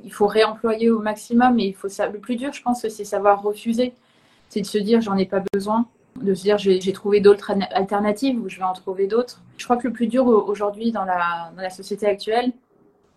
il 0.03 0.11
faut 0.11 0.27
réemployer 0.27 0.89
au 0.89 0.99
maximum, 0.99 1.59
et 1.59 1.67
il 1.67 1.75
faut. 1.75 1.87
Le 1.87 2.19
plus 2.19 2.35
dur, 2.35 2.51
je 2.53 2.61
pense, 2.61 2.87
c'est 2.87 3.05
savoir 3.05 3.41
refuser, 3.41 3.93
c'est 4.49 4.61
de 4.61 4.65
se 4.65 4.77
dire 4.77 5.01
j'en 5.01 5.17
ai 5.17 5.25
pas 5.25 5.43
besoin 5.53 5.85
de 6.21 6.33
se 6.33 6.43
dire 6.43 6.57
j'ai 6.57 6.93
trouvé 6.93 7.19
d'autres 7.19 7.51
alternatives 7.71 8.39
ou 8.39 8.47
je 8.47 8.57
vais 8.57 8.63
en 8.63 8.71
trouver 8.73 9.05
d'autres. 9.05 9.41
Je 9.57 9.65
crois 9.65 9.75
que 9.75 9.87
le 9.87 9.93
plus 9.93 10.07
dur 10.07 10.27
aujourd'hui 10.27 10.91
dans 10.93 11.03
la 11.03 11.69
société 11.69 12.05
actuelle, 12.05 12.53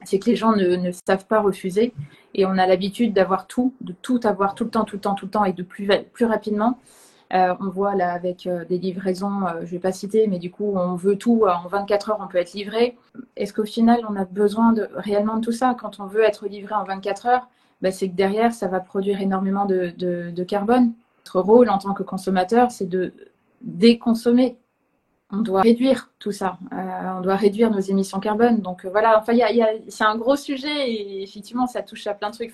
c'est 0.05 0.19
que 0.19 0.27
les 0.31 0.37
gens 0.37 0.53
ne, 0.53 0.91
savent 1.07 1.27
pas 1.27 1.41
refuser 1.41 1.93
et 2.35 2.47
on 2.47 2.57
a 2.59 2.67
l'habitude 2.67 3.13
d'avoir 3.13 3.47
tout, 3.47 3.75
de 3.81 3.93
tout 3.93 4.21
avoir 4.25 4.55
tout 4.55 4.65
le 4.65 4.71
temps, 4.71 4.85
tout 4.85 4.97
le 4.97 5.01
temps, 5.01 5.15
tout 5.15 5.27
le 5.27 5.31
temps 5.31 5.45
et 5.45 5.53
de 5.53 5.63
plus, 5.63 5.89
plus 6.13 6.25
rapidement. 6.25 6.79
Euh, 7.35 7.55
on 7.61 7.69
voit 7.69 7.95
là 7.95 8.13
avec 8.13 8.47
euh, 8.47 8.65
des 8.65 8.79
livraisons, 8.79 9.47
je 9.57 9.61
ne 9.61 9.67
vais 9.67 9.79
pas 9.79 9.93
citer, 9.93 10.27
mais 10.29 10.39
du 10.39 10.51
coup, 10.51 10.73
on 10.75 10.95
veut 10.95 11.17
tout 11.17 11.45
en 11.47 11.69
24 11.69 12.11
heures, 12.11 12.19
on 12.23 12.27
peut 12.27 12.39
être 12.39 12.55
livré. 12.55 12.97
Est-ce 13.37 13.53
qu'au 13.53 13.67
final, 13.67 14.01
on 14.09 14.17
a 14.17 14.25
besoin 14.25 14.73
de, 14.73 14.89
réellement 14.95 15.37
de 15.37 15.45
tout 15.45 15.53
ça? 15.53 15.77
Quand 15.79 16.01
on 16.01 16.07
veut 16.07 16.23
être 16.23 16.47
livré 16.47 16.75
en 16.75 16.85
24 16.85 17.27
heures, 17.27 17.49
bah, 17.83 17.91
c'est 17.91 18.09
que 18.09 18.15
derrière, 18.15 18.55
ça 18.55 18.69
va 18.69 18.81
produire 18.81 19.21
énormément 19.21 19.67
de, 19.67 19.93
de 19.99 20.45
carbone. 20.45 20.93
Notre 21.19 21.41
rôle 21.41 21.69
en 21.69 21.79
tant 21.79 21.93
que 21.93 22.03
consommateur, 22.03 22.71
c'est 22.71 22.89
de 22.89 23.13
déconsommer 23.61 24.57
on 25.31 25.39
doit 25.39 25.61
réduire 25.61 26.11
tout 26.19 26.33
ça. 26.33 26.59
Euh, 26.73 26.77
on 27.19 27.21
doit 27.21 27.37
réduire 27.37 27.71
nos 27.71 27.81
émissions 27.81 28.19
carbone. 28.19 28.61
Donc 28.61 28.85
euh, 28.85 28.91
voilà, 28.91 29.19
enfin, 29.21 29.35
c'est 29.89 30.05
un 30.05 30.17
gros 30.17 30.37
sujet 30.37 30.91
et 30.91 31.23
effectivement, 31.23 31.67
ça 31.67 31.83
touche 31.83 32.07
à 32.07 32.15
plein 32.15 32.31
de 32.31 32.35
trucs. 32.35 32.53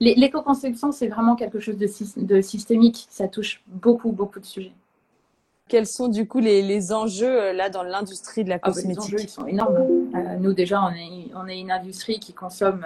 L'éco-conception, 0.00 0.92
c'est 0.92 1.08
vraiment 1.08 1.34
quelque 1.34 1.58
chose 1.58 1.76
de, 1.76 1.88
de, 2.24 2.40
systémique. 2.40 3.06
Ça 3.10 3.28
touche 3.28 3.62
beaucoup, 3.66 4.12
beaucoup 4.12 4.38
de 4.38 4.44
sujets. 4.44 4.72
Quels 5.68 5.86
sont 5.86 6.08
du 6.08 6.28
coup 6.28 6.38
les, 6.38 6.92
enjeux 6.92 7.40
euh, 7.40 7.52
là 7.52 7.70
dans 7.70 7.82
l'industrie 7.82 8.44
de 8.44 8.50
la 8.50 8.58
cosmétique 8.58 8.98
ah, 8.98 9.00
bah, 9.00 9.06
Les 9.10 9.14
enjeux, 9.16 9.24
ils 9.24 9.28
sont 9.28 9.46
énormes. 9.46 10.38
nous 10.40 10.52
déjà, 10.52 10.82
on 10.82 10.90
est, 10.90 11.30
on 11.34 11.48
est 11.48 11.58
une 11.58 11.72
industrie 11.72 12.20
qui 12.20 12.32
consomme 12.32 12.84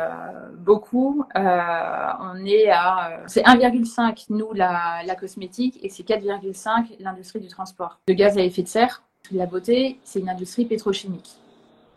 beaucoup. 0.59 1.25
on 1.35 2.47
est 2.47 2.71
à, 2.71 3.21
c'est 3.26 3.43
1,5 3.43 4.26
nous 4.31 4.52
la, 4.55 5.02
la 5.05 5.14
cosmétique 5.14 5.78
et 5.83 5.90
c'est 5.90 6.07
4,5 6.07 6.97
l'industrie 7.00 7.40
du 7.40 7.49
transport. 7.49 7.99
De 8.07 8.14
gaz 8.14 8.38
à 8.38 8.43
effet 8.43 8.62
de 8.62 8.69
serre, 8.69 9.02
la 9.35 9.47
beauté, 9.47 9.99
c'est 10.04 10.21
une 10.21 10.28
industrie 10.28 10.64
pétrochimique. 10.64 11.30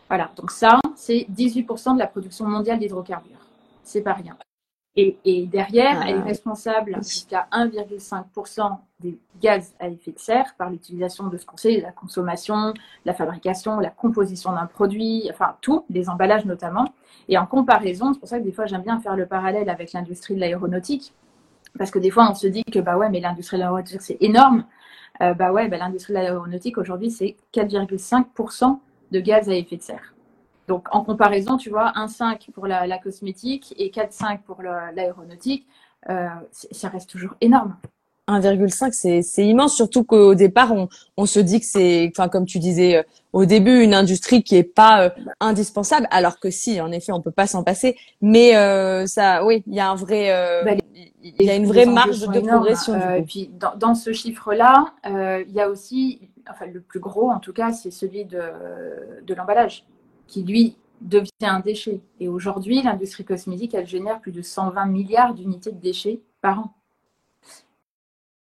Voilà, 0.07 0.31
donc 0.36 0.51
ça, 0.51 0.79
c'est 0.95 1.27
18% 1.31 1.93
de 1.93 2.00
la 2.00 2.07
production 2.07 2.45
mondiale 2.45 2.79
d'hydrocarbures. 2.79 3.45
C'est 3.83 4.01
pas 4.01 4.13
rien. 4.13 4.36
Et, 4.95 5.45
derrière, 5.45 6.01
elle 6.01 6.15
est 6.15 6.19
ah. 6.19 6.24
responsable 6.24 6.98
jusqu'à 6.98 7.48
1,5% 7.53 8.77
des 9.00 9.17
gaz 9.39 9.74
à 9.79 9.88
effet 9.88 10.12
de 10.12 10.19
serre 10.19 10.55
par 10.57 10.69
l'utilisation 10.69 11.27
de 11.27 11.38
ce 11.38 11.45
qu'on 11.45 11.55
sait, 11.55 11.79
la 11.79 11.91
consommation, 11.91 12.74
la 13.05 13.13
fabrication, 13.13 13.79
la 13.79 13.91
composition 13.91 14.51
d'un 14.51 14.65
produit, 14.65 15.29
enfin 15.31 15.55
tout, 15.62 15.86
les 15.89 16.09
emballages 16.09 16.45
notamment. 16.45 16.86
Et 17.29 17.38
en 17.38 17.45
comparaison, 17.45 18.13
c'est 18.13 18.19
pour 18.19 18.27
ça 18.27 18.39
que 18.39 18.43
des 18.43 18.51
fois 18.51 18.65
j'aime 18.65 18.81
bien 18.81 19.00
faire 19.00 19.15
le 19.15 19.25
parallèle 19.25 19.69
avec 19.69 19.93
l'industrie 19.93 20.36
de 20.36 20.41
l'aéronautique, 20.41 21.13
parce 21.77 21.91
que 21.91 22.00
des 22.00 22.09
fois 22.09 22.29
on 22.29 22.36
se 22.36 22.48
dit 22.48 22.65
que 22.65 22.79
bah 22.79 22.98
ouais, 22.98 23.09
mais 23.09 23.21
l'industrie 23.21 23.55
de 23.55 23.62
l'aéronautique 23.62 24.01
c'est 24.01 24.17
énorme, 24.19 24.65
euh, 25.22 25.34
bah 25.34 25.51
ouais, 25.51 25.67
bah, 25.67 25.77
l'industrie 25.77 26.13
de 26.13 26.19
l'aéronautique 26.19 26.77
aujourd'hui, 26.77 27.12
c'est 27.12 27.36
4,5% 27.53 28.79
de 29.12 29.19
gaz 29.19 29.50
à 29.50 29.55
effet 29.55 29.77
de 29.77 29.81
serre. 29.81 30.13
Donc 30.67 30.88
en 30.91 31.03
comparaison, 31.03 31.58
tu 31.58 31.69
vois, 31.69 31.91
1,5 31.96 32.51
pour 32.51 32.67
la, 32.67 32.98
cosmétique 33.00 33.74
et 33.77 33.89
4,5 33.89 34.41
pour 34.43 34.62
l'aéronautique, 34.62 35.67
euh, 36.10 36.27
ça 36.51 36.89
reste 36.89 37.10
toujours 37.10 37.36
énorme. 37.41 37.75
1,5, 38.29 39.21
c'est 39.21 39.45
immense, 39.45 39.75
surtout 39.75 40.03
qu'au 40.03 40.36
départ, 40.36 40.74
on, 40.74 40.89
on, 41.17 41.25
se 41.25 41.39
dit 41.39 41.59
que 41.59 41.65
c'est, 41.65 42.12
enfin, 42.15 42.29
comme 42.29 42.45
tu 42.45 42.59
disais 42.59 42.98
euh, 42.98 43.03
au 43.33 43.45
début, 43.45 43.81
une 43.81 43.93
industrie 43.93 44.43
qui 44.43 44.55
est 44.55 44.63
pas 44.63 45.13
indispensable, 45.39 46.07
alors 46.09 46.39
que 46.39 46.50
si, 46.50 46.81
en 46.81 46.91
effet, 46.91 47.12
on 47.12 47.21
peut 47.21 47.31
pas 47.31 47.45
s'en 47.45 47.63
passer. 47.63 47.95
Mais 48.21 48.53
ça, 49.05 49.45
oui, 49.45 49.63
il 49.67 49.75
y 49.75 49.79
a 49.79 49.89
un 49.89 49.95
vrai, 49.95 50.63
bah, 50.65 50.71
il 51.21 51.43
y 51.43 51.50
a 51.50 51.55
une 51.55 51.65
vraie 51.65 51.86
marge 51.86 52.21
de 52.27 52.39
progression. 52.39 52.93
Euh, 52.93 53.15
et 53.15 53.24
puis 53.24 53.50
dans, 53.59 53.75
dans 53.75 53.95
ce 53.95 54.13
chiffre-là, 54.13 54.93
euh, 55.05 55.43
il 55.48 55.53
y 55.53 55.59
a 55.59 55.69
aussi, 55.69 56.29
enfin 56.50 56.65
le 56.65 56.81
plus 56.81 57.00
gros 57.00 57.29
en 57.29 57.39
tout 57.39 57.53
cas, 57.53 57.71
c'est 57.71 57.91
celui 57.91 58.25
de, 58.25 58.41
de 59.25 59.33
l'emballage, 59.33 59.86
qui 60.27 60.43
lui 60.43 60.77
devient 61.01 61.29
un 61.41 61.59
déchet. 61.59 62.01
Et 62.19 62.27
aujourd'hui, 62.27 62.81
l'industrie 62.81 63.25
cosmétique, 63.25 63.74
elle 63.74 63.88
génère 63.88 64.19
plus 64.19 64.31
de 64.31 64.41
120 64.41 64.86
milliards 64.86 65.33
d'unités 65.33 65.71
de 65.71 65.79
déchets 65.79 66.21
par 66.41 66.59
an. 66.59 66.74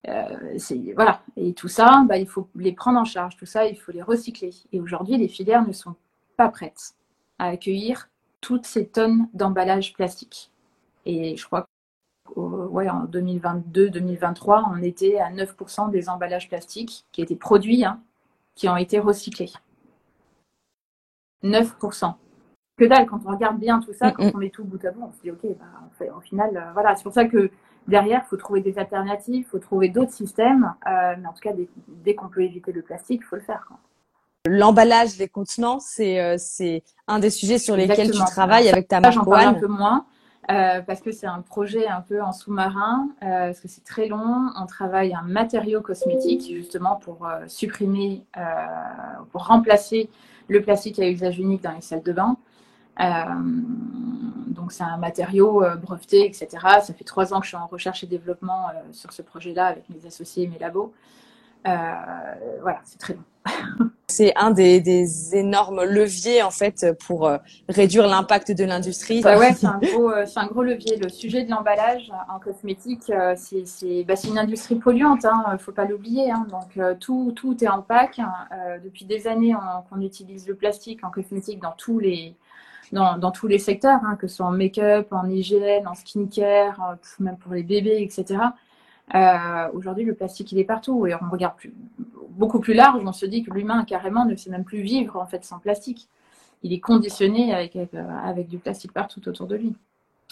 Euh, 0.09 0.59
voilà. 0.95 1.23
Et 1.37 1.53
tout 1.53 1.69
ça, 1.69 2.05
bah, 2.09 2.17
il 2.17 2.27
faut 2.27 2.49
les 2.57 2.73
prendre 2.73 2.99
en 2.99 3.05
charge. 3.05 3.37
Tout 3.37 3.47
ça, 3.47 3.67
il 3.67 3.77
faut 3.77 3.93
les 3.93 4.03
recycler. 4.03 4.51
Et 4.73 4.81
aujourd'hui, 4.81 5.17
les 5.17 5.29
filières 5.29 5.67
ne 5.67 5.73
sont 5.73 5.95
pas 6.37 6.49
prêtes 6.49 6.95
à 7.39 7.47
accueillir 7.47 8.09
toutes 8.41 8.67
ces 8.67 8.87
tonnes 8.87 9.29
d'emballage 9.35 9.93
plastique. 9.93 10.51
Et 11.07 11.37
je 11.37 11.47
crois 11.47 11.67
ouais, 12.37 12.89
en 12.89 13.07
2022-2023, 13.07 14.65
on 14.71 14.83
était 14.83 15.19
à 15.19 15.31
9% 15.31 15.91
des 15.91 16.09
emballages 16.09 16.49
plastiques 16.49 17.07
qui 17.13 17.23
étaient 17.23 17.37
produits, 17.37 17.85
hein, 17.85 18.01
qui 18.55 18.69
ont 18.69 18.77
été 18.77 18.99
recyclés. 18.99 19.53
9%. 21.43 22.15
Que 22.77 22.85
dalle, 22.85 23.07
quand 23.07 23.21
on 23.27 23.31
regarde 23.31 23.59
bien 23.59 23.81
tout 23.81 23.93
ça, 23.93 24.13
quand 24.13 24.31
on 24.35 24.39
met 24.39 24.51
tout 24.51 24.65
bout 24.65 24.83
à 24.85 24.91
bout, 24.91 25.03
on 25.03 25.13
se 25.13 25.21
dit, 25.21 25.31
OK, 25.31 25.45
bah, 25.59 26.09
au 26.17 26.21
final, 26.21 26.57
euh, 26.57 26.73
voilà. 26.73 26.97
C'est 26.97 27.03
pour 27.03 27.13
ça 27.13 27.27
que 27.27 27.51
derrière, 27.89 28.23
il 28.25 28.29
faut 28.29 28.37
trouver 28.37 28.61
des 28.61 28.79
alternatives, 28.79 29.35
il 29.35 29.45
faut 29.45 29.59
trouver 29.59 29.89
d'autres 29.89 30.13
systèmes. 30.13 30.75
Euh, 30.87 31.15
mais 31.21 31.27
en 31.27 31.33
tout 31.33 31.41
cas, 31.43 31.53
dès, 31.89 32.15
qu'on 32.15 32.29
peut 32.29 32.43
éviter 32.43 32.73
le 32.73 32.83
plastique, 32.83 33.21
il 33.23 33.27
faut 33.27 33.37
le 33.37 33.43
faire. 33.43 33.67
L'emballage 34.45 35.17
des 35.17 35.29
contenants, 35.29 35.79
c'est 35.79 36.21
euh, 36.21 36.79
un 37.07 37.19
des 37.19 37.31
sujets 37.31 37.59
sur 37.59 37.77
lesquels 37.77 38.11
tu 38.11 38.25
travailles 38.25 38.69
avec 38.69 38.89
ta 38.89 39.01
marque 39.01 39.15
J'en 39.15 39.33
un 39.33 39.55
peu 39.55 39.69
moins. 39.69 40.07
Euh, 40.51 40.81
parce 40.83 41.01
que 41.01 41.13
c'est 41.13 41.27
un 41.27 41.41
projet 41.41 41.87
un 41.87 42.01
peu 42.01 42.21
en 42.21 42.33
sous-marin, 42.33 43.09
euh, 43.23 43.47
parce 43.47 43.61
que 43.61 43.69
c'est 43.69 43.85
très 43.85 44.09
long. 44.09 44.51
On 44.61 44.67
travaille 44.67 45.15
un 45.15 45.23
matériau 45.23 45.81
cosmétique 45.81 46.53
justement 46.53 46.97
pour 46.97 47.27
euh, 47.27 47.45
supprimer, 47.47 48.25
pour 49.31 49.47
remplacer 49.47 50.11
le 50.49 50.61
plastique 50.61 50.99
à 50.99 51.09
usage 51.09 51.39
unique 51.39 51.63
dans 51.63 51.73
les 51.73 51.81
salles 51.81 52.03
de 52.03 52.13
bain. 52.13 52.37
Donc 52.99 54.73
c'est 54.73 54.85
un 54.85 54.97
matériau 54.99 55.65
breveté, 55.81 56.27
etc. 56.27 56.49
Ça 56.83 56.95
fait 56.95 57.05
trois 57.05 57.33
ans 57.33 57.41
que 57.41 57.45
je 57.45 57.51
suis 57.51 57.57
en 57.57 57.67
recherche 57.67 58.05
et 58.05 58.07
développement 58.07 58.67
sur 58.93 59.13
ce 59.13 59.23
projet-là 59.23 59.67
avec 59.67 59.89
mes 59.89 60.07
associés 60.07 60.45
et 60.45 60.49
mes 60.49 60.59
labos. 60.59 60.93
voilà, 61.65 62.81
c'est 62.85 62.99
très 62.99 63.15
long. 63.15 63.25
c'est 64.13 64.37
un 64.37 64.51
des, 64.51 65.35
énormes 65.35 65.85
leviers 65.85 66.43
en 66.43 66.51
fait 66.51 66.87
pour 67.07 67.27
euh, 67.27 67.39
réduire 67.69 68.07
l'impact 68.07 68.53
de 68.53 68.65
l'industrie. 68.65 69.23
Bah 69.23 69.39
ouais, 69.39 69.55
c'est 69.55 69.67
un, 69.67 69.79
gros, 69.79 70.11
euh, 70.11 70.27
un 70.37 70.47
gros 70.47 70.63
levier. 70.63 70.97
Le 70.97 71.09
sujet 71.09 71.45
de 71.45 71.51
l'emballage 71.51 72.13
en 72.29 72.39
cosmétique, 72.39 73.11
euh, 73.11 73.35
bah, 74.07 74.17
c'est 74.17 74.29
une 74.29 74.39
industrie 74.39 74.77
polluante, 74.77 75.21
il 75.23 75.27
hein, 75.27 75.45
ne 75.53 75.57
faut 75.57 75.73
pas 75.73 75.85
l'oublier. 75.85 76.31
Hein. 76.31 76.47
donc 76.51 76.99
tout, 77.01 77.33
tout 77.35 77.63
est 77.65 77.69
en 77.69 77.83
pack. 77.83 78.21
depuis 78.85 79.05
des 79.05 79.27
années, 79.27 79.55
qu'on 79.89 80.01
utilise 80.01 80.47
le 80.47 80.55
plastique 80.55 81.05
en 81.05 81.11
cosmétique 81.11 81.61
dans 81.61 81.73
tous 81.77 81.99
les, 81.99 82.35
dans, 82.93 83.31
tous 83.31 83.47
les 83.47 83.59
secteurs, 83.59 84.01
hein, 84.05 84.17
que 84.17 84.27
ce 84.27 84.37
soit 84.37 84.47
en 84.47 84.53
make-up, 84.53 85.09
en 85.13 85.29
hygiène, 85.29 85.89
en 85.89 85.95
skincare, 85.95 86.97
même 87.19 87.37
pour 87.39 87.53
les 87.55 87.63
bébés, 87.63 88.03
etc. 88.03 88.41
Aujourd'hui, 89.73 90.05
le 90.05 90.15
plastique, 90.15 90.53
il 90.53 90.59
est 90.59 90.65
partout 90.65 91.07
et 91.07 91.15
on 91.15 91.31
regarde 91.31 91.55
beaucoup 92.31 92.61
plus 92.61 92.75
large, 92.75 93.03
on 93.05 93.13
se 93.13 93.27
dit 93.27 93.43
que 93.43 93.51
l'humain 93.53 93.85
carrément 93.85 94.25
ne 94.25 94.35
sait 94.35 94.51
même 94.51 94.65
plus 94.65 94.83
vivre 94.83 95.17
en 95.17 95.27
fait 95.27 95.45
sans 95.45 95.59
plastique. 95.59 96.09
Il 96.63 96.73
est 96.73 96.81
conditionné 96.81 97.53
avec, 97.53 97.77
avec, 98.25 98.49
du 98.49 98.59
plastique 98.59 98.93
partout 98.93 99.27
autour 99.29 99.47
de 99.47 99.57
lui. 99.57 99.75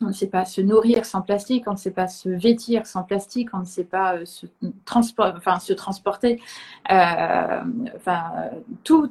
On 0.03 0.07
ne 0.07 0.13
sait 0.13 0.29
pas 0.29 0.47
se 0.47 0.63
nourrir 0.63 1.05
sans 1.05 1.21
plastique, 1.21 1.65
on 1.67 1.73
ne 1.73 1.77
sait 1.77 1.91
pas 1.91 2.09
se 2.09 2.29
vêtir 2.31 2.87
sans 2.87 3.03
plastique, 3.03 3.51
on 3.53 3.59
ne 3.59 3.65
sait 3.65 3.85
pas 3.85 4.17
euh, 4.17 4.25
se, 4.25 4.47
enfin, 4.89 5.59
se 5.59 5.73
transporter. 5.75 6.41
Euh, 6.91 7.61
enfin, 7.97 8.23
tout, 8.83 9.11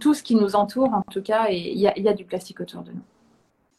tout 0.00 0.14
ce 0.14 0.22
qui 0.24 0.34
nous 0.34 0.56
entoure, 0.56 0.92
en 0.92 1.02
tout 1.02 1.22
cas, 1.22 1.48
il 1.50 1.78
y, 1.78 1.82
y 1.82 2.08
a 2.08 2.14
du 2.14 2.24
plastique 2.24 2.60
autour 2.60 2.82
de 2.82 2.90
nous 2.90 3.02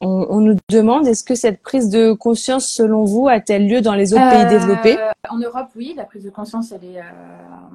on, 0.01 0.41
nous 0.41 0.55
demande 0.69 1.07
est-ce 1.07 1.23
que 1.23 1.35
cette 1.35 1.61
prise 1.61 1.89
de 1.89 2.13
conscience, 2.13 2.67
selon 2.67 3.05
vous, 3.05 3.27
a-t-elle 3.27 3.67
lieu 3.67 3.81
dans 3.81 3.93
les 3.93 4.13
autres 4.13 4.29
pays 4.29 4.47
développés? 4.47 4.99
euh, 4.99 5.11
En 5.29 5.37
Europe, 5.37 5.67
oui, 5.75 5.93
la 5.95 6.05
prise 6.05 6.23
de 6.23 6.29
conscience, 6.29 6.71
elle 6.71 6.83
est, 6.83 6.99
euh, 6.99 7.03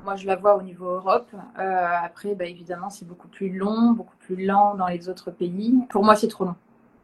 moi 0.04 0.16
je 0.16 0.26
la 0.26 0.36
vois 0.36 0.56
au 0.56 0.62
niveau 0.62 0.86
Europe. 0.86 1.28
Euh, 1.58 1.86
après, 2.02 2.34
bah, 2.34 2.46
évidemment, 2.46 2.90
c'est 2.90 3.06
beaucoup 3.06 3.28
plus 3.28 3.50
long, 3.50 3.92
beaucoup 3.92 4.16
plus 4.18 4.44
lent 4.44 4.74
dans 4.74 4.88
les 4.88 5.08
autres 5.08 5.30
pays. 5.30 5.74
Pour 5.88 6.04
moi, 6.04 6.16
c'est 6.16 6.28
trop 6.28 6.44
long. 6.44 6.56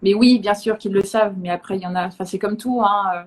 Mais 0.02 0.14
oui, 0.14 0.40
bien 0.40 0.54
sûr 0.54 0.76
qu'ils 0.78 0.92
le 0.92 1.02
savent, 1.02 1.34
mais 1.38 1.50
après, 1.50 1.76
il 1.76 1.82
y 1.82 1.86
en 1.86 1.94
a, 1.94 2.06
enfin, 2.06 2.24
c'est 2.24 2.40
comme 2.40 2.56
tout, 2.56 2.82
hein, 2.84 3.26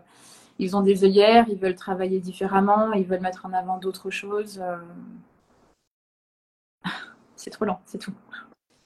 ils 0.59 0.75
ont 0.75 0.81
des 0.81 1.05
œillères, 1.05 1.45
ils 1.47 1.57
veulent 1.57 1.75
travailler 1.75 2.19
différemment, 2.19 2.91
ils 2.91 3.05
veulent 3.05 3.21
mettre 3.21 3.45
en 3.45 3.53
avant 3.53 3.77
d'autres 3.77 4.09
choses. 4.09 4.61
C'est 7.45 7.51
trop 7.51 7.65
lent, 7.65 7.79
c'est 7.85 7.99
tout. 7.99 8.11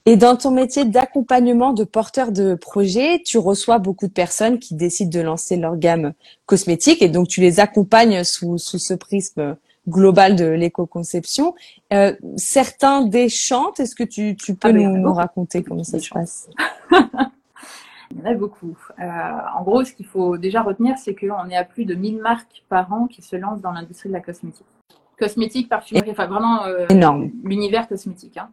Et 0.06 0.18
dans 0.18 0.36
ton 0.36 0.52
métier 0.52 0.84
d'accompagnement 0.84 1.72
de 1.72 1.86
porteur 1.86 2.34
de 2.34 2.56
projet, 2.56 3.22
tu 3.26 3.38
reçois 3.38 3.80
beaucoup 3.80 4.08
de 4.08 4.12
personnes 4.12 4.60
qui 4.60 4.76
décident 4.76 5.18
de 5.18 5.24
lancer 5.24 5.56
leur 5.56 5.78
gamme 5.78 6.12
cosmétique 6.46 7.02
et 7.02 7.08
donc 7.08 7.30
tu 7.30 7.40
les 7.40 7.62
accompagnes 7.62 8.26
sous, 8.26 8.58
sous 8.58 8.78
ce 8.78 8.94
prisme 8.94 9.56
global 9.88 10.36
de 10.36 10.44
l'éco-conception. 10.44 11.56
Euh, 11.94 12.14
certains 12.36 13.06
des 13.06 13.30
chantent, 13.30 13.80
est-ce 13.80 13.96
que 13.96 14.04
tu, 14.04 14.36
tu 14.36 14.56
peux 14.56 14.68
ah, 14.68 14.74
nous, 14.74 15.14
raconter 15.14 15.64
comment 15.64 15.86
ça 15.86 16.00
se 16.00 16.10
passe? 16.10 16.50
Il 18.12 18.18
y 18.18 18.22
en 18.24 18.26
a 18.26 18.34
beaucoup. 18.34 18.78
Euh, 19.00 19.04
en 19.58 19.64
gros, 19.64 19.86
ce 19.86 19.94
qu'il 19.94 20.06
faut 20.06 20.38
déjà 20.38 20.64
retenir, 20.64 20.98
c'est 20.98 21.16
qu'on 21.16 21.48
est 21.50 21.56
à 21.56 21.64
plus 21.64 21.86
de 21.86 21.96
1000 21.96 22.18
marques 22.18 22.66
par 22.68 22.92
an 22.92 23.08
qui 23.08 23.22
se 23.22 23.38
lancent 23.38 23.62
dans 23.62 23.72
l'industrie 23.72 24.10
de 24.10 24.14
la 24.16 24.20
cosmétique. 24.20 24.66
Cosmétique, 25.20 25.70
parfumerie, 25.70 26.12
enfin 26.12 26.28
vraiment 26.28 26.64
euh, 26.66 26.88
l'univers 27.44 27.88
cosmétique. 27.88 28.38
Hein 28.38 28.50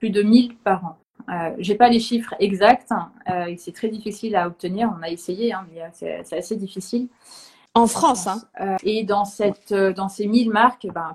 plus 0.00 0.10
de 0.10 0.22
1000 0.22 0.56
par 0.56 0.84
an. 0.84 0.96
Euh, 1.28 1.54
j'ai 1.58 1.74
pas 1.74 1.88
les 1.90 2.00
chiffres 2.00 2.34
exacts, 2.40 2.90
euh, 3.28 3.54
c'est 3.58 3.72
très 3.72 3.88
difficile 3.88 4.34
à 4.34 4.48
obtenir. 4.48 4.90
On 4.98 5.02
a 5.02 5.10
essayé, 5.10 5.52
hein, 5.52 5.66
mais 5.70 5.82
c'est 5.92 6.36
assez 6.36 6.56
difficile. 6.56 7.08
En 7.74 7.86
France, 7.86 8.26
hein. 8.26 8.76
et 8.82 9.04
dans, 9.04 9.24
cette, 9.24 9.72
dans 9.72 10.08
ces 10.08 10.26
1000 10.26 10.50
marques, 10.50 10.88
ben, 10.92 11.12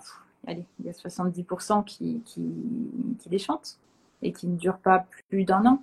allez, 0.47 0.65
il 0.79 0.85
y 0.85 0.89
a 0.89 0.93
70% 0.93 1.83
qui, 1.83 2.21
qui, 2.23 2.43
qui 3.19 3.27
déchantent 3.27 3.77
et 4.21 4.31
qui 4.31 4.47
ne 4.47 4.55
durent 4.55 4.77
pas 4.77 5.05
plus 5.29 5.43
d'un 5.43 5.65
an. 5.65 5.81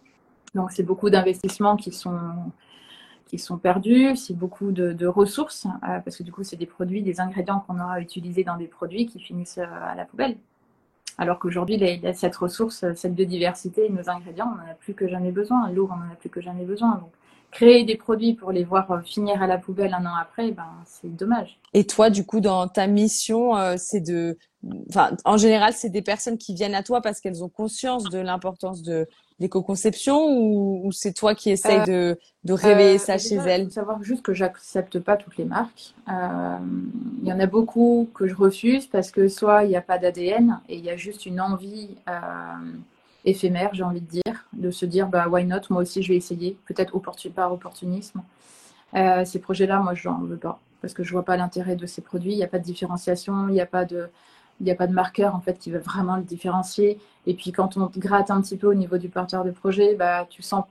Donc, 0.54 0.70
c'est 0.70 0.82
beaucoup 0.82 1.10
d'investissements 1.10 1.76
qui 1.76 1.92
sont, 1.92 2.18
qui 3.32 3.38
sont 3.38 3.56
perdus, 3.56 4.14
c'est 4.16 4.36
beaucoup 4.36 4.72
de, 4.72 5.06
ressources, 5.06 5.66
euh, 5.88 6.00
parce 6.00 6.18
que 6.18 6.22
du 6.22 6.30
coup, 6.30 6.42
c'est 6.42 6.56
des 6.56 6.66
produits, 6.66 7.02
des 7.02 7.18
ingrédients 7.18 7.64
qu'on 7.66 7.80
aura 7.80 7.98
utilisés 7.98 8.44
dans 8.44 8.58
des 8.58 8.66
produits 8.66 9.06
qui 9.06 9.20
finissent 9.20 9.56
euh, 9.56 9.64
à 9.90 9.94
la 9.94 10.04
poubelle. 10.04 10.36
Alors 11.16 11.38
qu'aujourd'hui, 11.38 11.80
cette 12.12 12.36
ressource, 12.36 12.84
cette 12.94 13.14
biodiversité, 13.14 13.88
nos 13.88 14.10
ingrédients, 14.10 14.52
on 14.52 14.56
n'en 14.56 14.70
a 14.70 14.74
plus 14.74 14.92
que 14.92 15.08
jamais 15.08 15.30
besoin. 15.30 15.70
L'eau, 15.70 15.88
on 15.90 15.96
n'en 15.96 16.12
a 16.12 16.16
plus 16.16 16.28
que 16.28 16.42
jamais 16.42 16.64
besoin. 16.64 16.96
Donc, 16.96 17.10
créer 17.50 17.84
des 17.84 17.96
produits 17.96 18.34
pour 18.34 18.52
les 18.52 18.64
voir 18.64 18.90
euh, 18.90 19.00
finir 19.00 19.42
à 19.42 19.46
la 19.46 19.56
poubelle 19.56 19.94
un 19.94 20.04
an 20.04 20.14
après, 20.20 20.52
ben, 20.52 20.68
c'est 20.84 21.14
dommage. 21.16 21.58
Et 21.72 21.86
toi, 21.86 22.10
du 22.10 22.26
coup, 22.26 22.40
dans 22.40 22.68
ta 22.68 22.86
mission, 22.86 23.54
c'est 23.78 24.00
de, 24.00 24.36
en 25.24 25.36
général, 25.38 25.72
c'est 25.72 25.90
des 25.90 26.02
personnes 26.02 26.36
qui 26.36 26.54
viennent 26.54 26.74
à 26.74 26.82
toi 26.82 27.00
parce 27.00 27.20
qu'elles 27.20 27.42
ont 27.42 27.48
conscience 27.48 28.04
de 28.04 28.18
l'importance 28.18 28.82
de 28.82 29.06
l'éco-conception 29.42 30.26
ou, 30.30 30.90
c'est 30.92 31.12
toi 31.12 31.34
qui 31.34 31.50
essayes 31.50 31.80
euh, 31.88 32.14
de, 32.14 32.18
de, 32.44 32.52
réveiller 32.52 32.94
euh, 32.94 32.98
ça 32.98 33.18
chez 33.18 33.34
elles 33.34 33.62
Il 33.62 33.64
faut 33.66 33.72
savoir 33.72 34.02
juste 34.02 34.22
que 34.22 34.32
j'accepte 34.32 34.98
pas 34.98 35.16
toutes 35.16 35.36
les 35.36 35.44
marques. 35.44 35.94
Euh, 36.08 36.58
il 37.22 37.28
y 37.28 37.32
en 37.32 37.40
a 37.40 37.46
beaucoup 37.46 38.08
que 38.14 38.26
je 38.26 38.34
refuse 38.34 38.86
parce 38.86 39.10
que 39.10 39.28
soit 39.28 39.64
il 39.64 39.68
n'y 39.68 39.76
a 39.76 39.82
pas 39.82 39.98
d'ADN 39.98 40.60
et 40.68 40.76
il 40.76 40.84
y 40.84 40.90
a 40.90 40.96
juste 40.96 41.26
une 41.26 41.40
envie 41.40 41.90
éphémère, 43.24 43.70
j'ai 43.74 43.82
envie 43.82 44.00
de 44.00 44.06
dire, 44.06 44.46
de 44.52 44.70
se 44.70 44.86
dire 44.86 45.08
bah 45.08 45.28
why 45.28 45.44
not, 45.44 45.60
moi 45.70 45.82
aussi 45.82 46.02
je 46.02 46.08
vais 46.08 46.16
essayer, 46.16 46.56
peut-être 46.66 46.98
par 47.34 47.52
opportunisme. 47.52 48.22
ces 48.94 49.38
projets-là, 49.38 49.80
moi 49.80 49.94
je 49.94 50.08
n'en 50.08 50.20
veux 50.20 50.36
pas 50.36 50.58
parce 50.80 50.94
que 50.94 51.04
je 51.04 51.12
vois 51.12 51.24
pas 51.24 51.36
l'intérêt 51.36 51.76
de 51.76 51.86
ces 51.86 52.02
produits. 52.02 52.32
Il 52.32 52.36
n'y 52.36 52.42
a 52.42 52.48
pas 52.48 52.58
de 52.58 52.64
différenciation, 52.64 53.48
il 53.48 53.52
n'y 53.52 53.60
a 53.60 53.66
pas 53.66 53.84
de 53.84 54.10
il 54.62 54.64
n'y 54.64 54.70
a 54.70 54.76
pas 54.76 54.86
de 54.86 54.94
marqueur 54.94 55.34
en 55.34 55.40
fait 55.40 55.58
qui 55.58 55.70
va 55.70 55.80
vraiment 55.80 56.16
le 56.16 56.22
différencier. 56.22 56.98
Et 57.26 57.34
puis 57.34 57.52
quand 57.52 57.76
on 57.76 57.90
gratte 57.96 58.30
un 58.30 58.40
petit 58.40 58.56
peu 58.56 58.68
au 58.68 58.74
niveau 58.74 58.96
du 58.96 59.08
porteur 59.08 59.44
de 59.44 59.50
projet, 59.50 59.94
bah, 59.94 60.26
tu 60.30 60.40
sens 60.40 60.64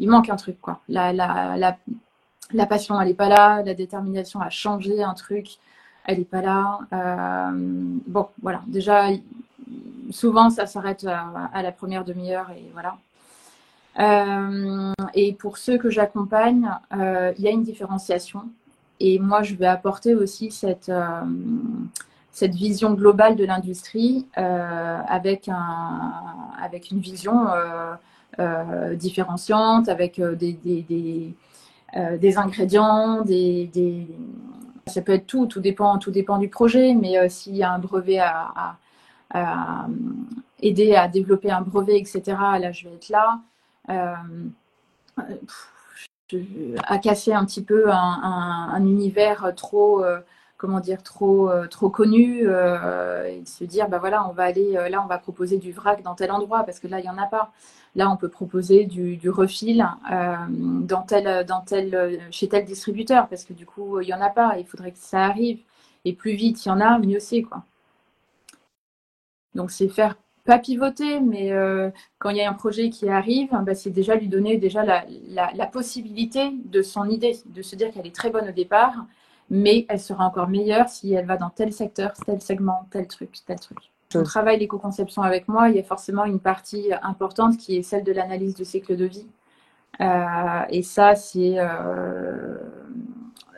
il 0.00 0.08
manque 0.08 0.30
un 0.30 0.36
truc. 0.36 0.60
Quoi. 0.60 0.80
La, 0.88 1.12
la, 1.12 1.56
la, 1.56 1.76
la 2.52 2.66
passion, 2.66 3.00
elle 3.00 3.08
n'est 3.08 3.14
pas 3.14 3.28
là. 3.28 3.62
La 3.62 3.74
détermination 3.74 4.40
à 4.40 4.50
changer 4.50 5.02
un 5.02 5.14
truc, 5.14 5.58
elle 6.06 6.18
n'est 6.18 6.24
pas 6.24 6.40
là. 6.40 6.80
Euh, 6.92 7.50
bon, 8.06 8.28
voilà. 8.42 8.62
Déjà, 8.66 9.08
souvent, 10.10 10.50
ça 10.50 10.66
s'arrête 10.66 11.04
à, 11.04 11.62
la 11.62 11.72
première 11.72 12.04
demi-heure 12.04 12.50
et 12.50 12.64
voilà. 12.72 12.96
Euh, 13.98 14.92
et 15.14 15.34
pour 15.34 15.58
ceux 15.58 15.76
que 15.76 15.90
j'accompagne, 15.90 16.70
euh, 16.96 17.32
il 17.36 17.44
y 17.44 17.48
a 17.48 17.50
une 17.50 17.62
différenciation. 17.62 18.44
Et 19.00 19.18
moi, 19.18 19.42
je 19.42 19.54
vais 19.54 19.66
apporter 19.66 20.14
aussi 20.14 20.50
cette 20.50 20.90
cette 22.32 22.54
vision 22.54 22.94
globale 22.94 23.36
de 23.36 23.44
l'industrie 23.44 24.26
euh, 24.38 24.98
avec, 25.06 25.48
un, 25.48 26.12
avec 26.62 26.90
une 26.90 27.00
vision 27.00 27.48
euh, 27.48 27.94
euh, 28.38 28.94
différenciante, 28.94 29.88
avec 29.88 30.20
des, 30.20 31.34
ingrédients, 32.36 33.22
des, 33.22 34.06
ça 34.86 35.02
peut 35.02 35.12
être 35.12 35.26
tout, 35.26 35.46
tout 35.46 35.60
dépend, 35.60 35.98
du 35.98 36.48
projet, 36.48 36.94
mais 36.94 37.28
s'il 37.28 37.56
y 37.56 37.62
a 37.62 37.72
un 37.72 37.78
brevet 37.78 38.20
à, 38.20 38.76
aider 40.60 40.94
à 40.94 41.08
développer 41.08 41.50
un 41.50 41.62
brevet, 41.62 41.98
etc., 41.98 42.22
là, 42.60 42.72
je 42.72 42.88
vais 42.88 42.94
être 42.94 43.08
là. 43.08 43.40
à 46.86 46.98
casser 46.98 47.32
un 47.32 47.44
petit 47.44 47.62
peu 47.62 47.90
un 47.90 48.84
univers 48.84 49.52
trop 49.56 50.04
comment 50.60 50.80
dire 50.80 51.02
trop 51.02 51.50
euh, 51.50 51.66
trop 51.68 51.88
connu 51.88 52.42
euh, 52.42 53.24
et 53.24 53.46
se 53.46 53.64
dire 53.64 53.88
bah 53.88 53.98
voilà 53.98 54.28
on 54.28 54.32
va 54.32 54.42
aller 54.42 54.76
euh, 54.76 54.90
là 54.90 55.02
on 55.02 55.06
va 55.06 55.16
proposer 55.16 55.56
du 55.56 55.72
vrac 55.72 56.02
dans 56.02 56.14
tel 56.14 56.30
endroit 56.30 56.64
parce 56.64 56.80
que 56.80 56.86
là 56.86 57.00
il 57.00 57.06
y 57.06 57.08
en 57.08 57.16
a 57.16 57.26
pas. 57.26 57.50
Là 57.96 58.10
on 58.10 58.16
peut 58.16 58.28
proposer 58.28 58.84
du, 58.84 59.18
refil 59.30 59.84
dans 60.08 61.02
tel 61.02 61.44
dans 61.46 61.62
tel 61.62 62.20
chez 62.30 62.48
tel 62.48 62.64
distributeur 62.64 63.26
parce 63.28 63.44
que 63.44 63.52
du 63.52 63.66
coup 63.66 64.00
il 64.00 64.08
y 64.08 64.14
en 64.14 64.20
a 64.20 64.28
pas 64.28 64.56
il 64.58 64.66
faudrait 64.66 64.92
que 64.92 64.98
ça 64.98 65.24
arrive. 65.24 65.60
Et 66.04 66.12
plus 66.12 66.34
vite 66.34 66.64
il 66.64 66.68
y 66.68 66.72
en 66.72 66.80
a 66.80 66.98
mieux 66.98 67.20
c'est 67.20 67.42
quoi. 67.42 67.64
Donc 69.54 69.70
c'est 69.70 69.88
faire 69.88 70.14
pas 70.44 70.58
pivoter, 70.58 71.20
mais 71.20 71.52
quand 72.18 72.30
il 72.30 72.36
y 72.36 72.42
a 72.42 72.50
un 72.50 72.54
projet 72.54 72.90
qui 72.90 73.08
arrive, 73.08 73.50
bah, 73.62 73.74
c'est 73.74 73.90
déjà 73.90 74.14
lui 74.14 74.28
donner 74.28 74.56
déjà 74.56 74.84
la, 74.84 75.04
la, 75.54 75.66
possibilité 75.66 76.52
de 76.64 76.82
son 76.82 77.08
idée, 77.08 77.36
de 77.46 77.62
se 77.62 77.76
dire 77.76 77.90
qu'elle 77.92 78.06
est 78.06 78.14
très 78.14 78.30
bonne 78.30 78.48
au 78.48 78.52
départ, 78.52 78.94
mais 79.50 79.84
elle 79.88 80.00
sera 80.00 80.24
encore 80.24 80.48
meilleure 80.48 80.88
si 80.88 81.12
elle 81.12 81.26
va 81.26 81.36
dans 81.36 81.50
tel 81.50 81.72
secteur, 81.72 82.12
tel 82.24 82.40
segment, 82.40 82.86
tel 82.90 83.06
truc, 83.06 83.30
tel 83.46 83.58
truc. 83.58 83.78
On 84.14 84.22
travaille 84.22 84.58
l'éco-conception 84.58 85.22
avec 85.22 85.46
moi, 85.46 85.68
il 85.68 85.76
y 85.76 85.78
a 85.78 85.84
forcément 85.84 86.24
une 86.24 86.40
partie 86.40 86.90
importante 87.02 87.56
qui 87.56 87.76
est 87.76 87.82
celle 87.82 88.02
de 88.02 88.12
l'analyse 88.12 88.54
du 88.54 88.64
cycle 88.64 88.96
de 88.96 89.04
vie. 89.04 89.26
Euh, 90.00 90.62
et 90.68 90.82
ça, 90.82 91.14
c'est, 91.14 91.54
euh, 91.58 92.56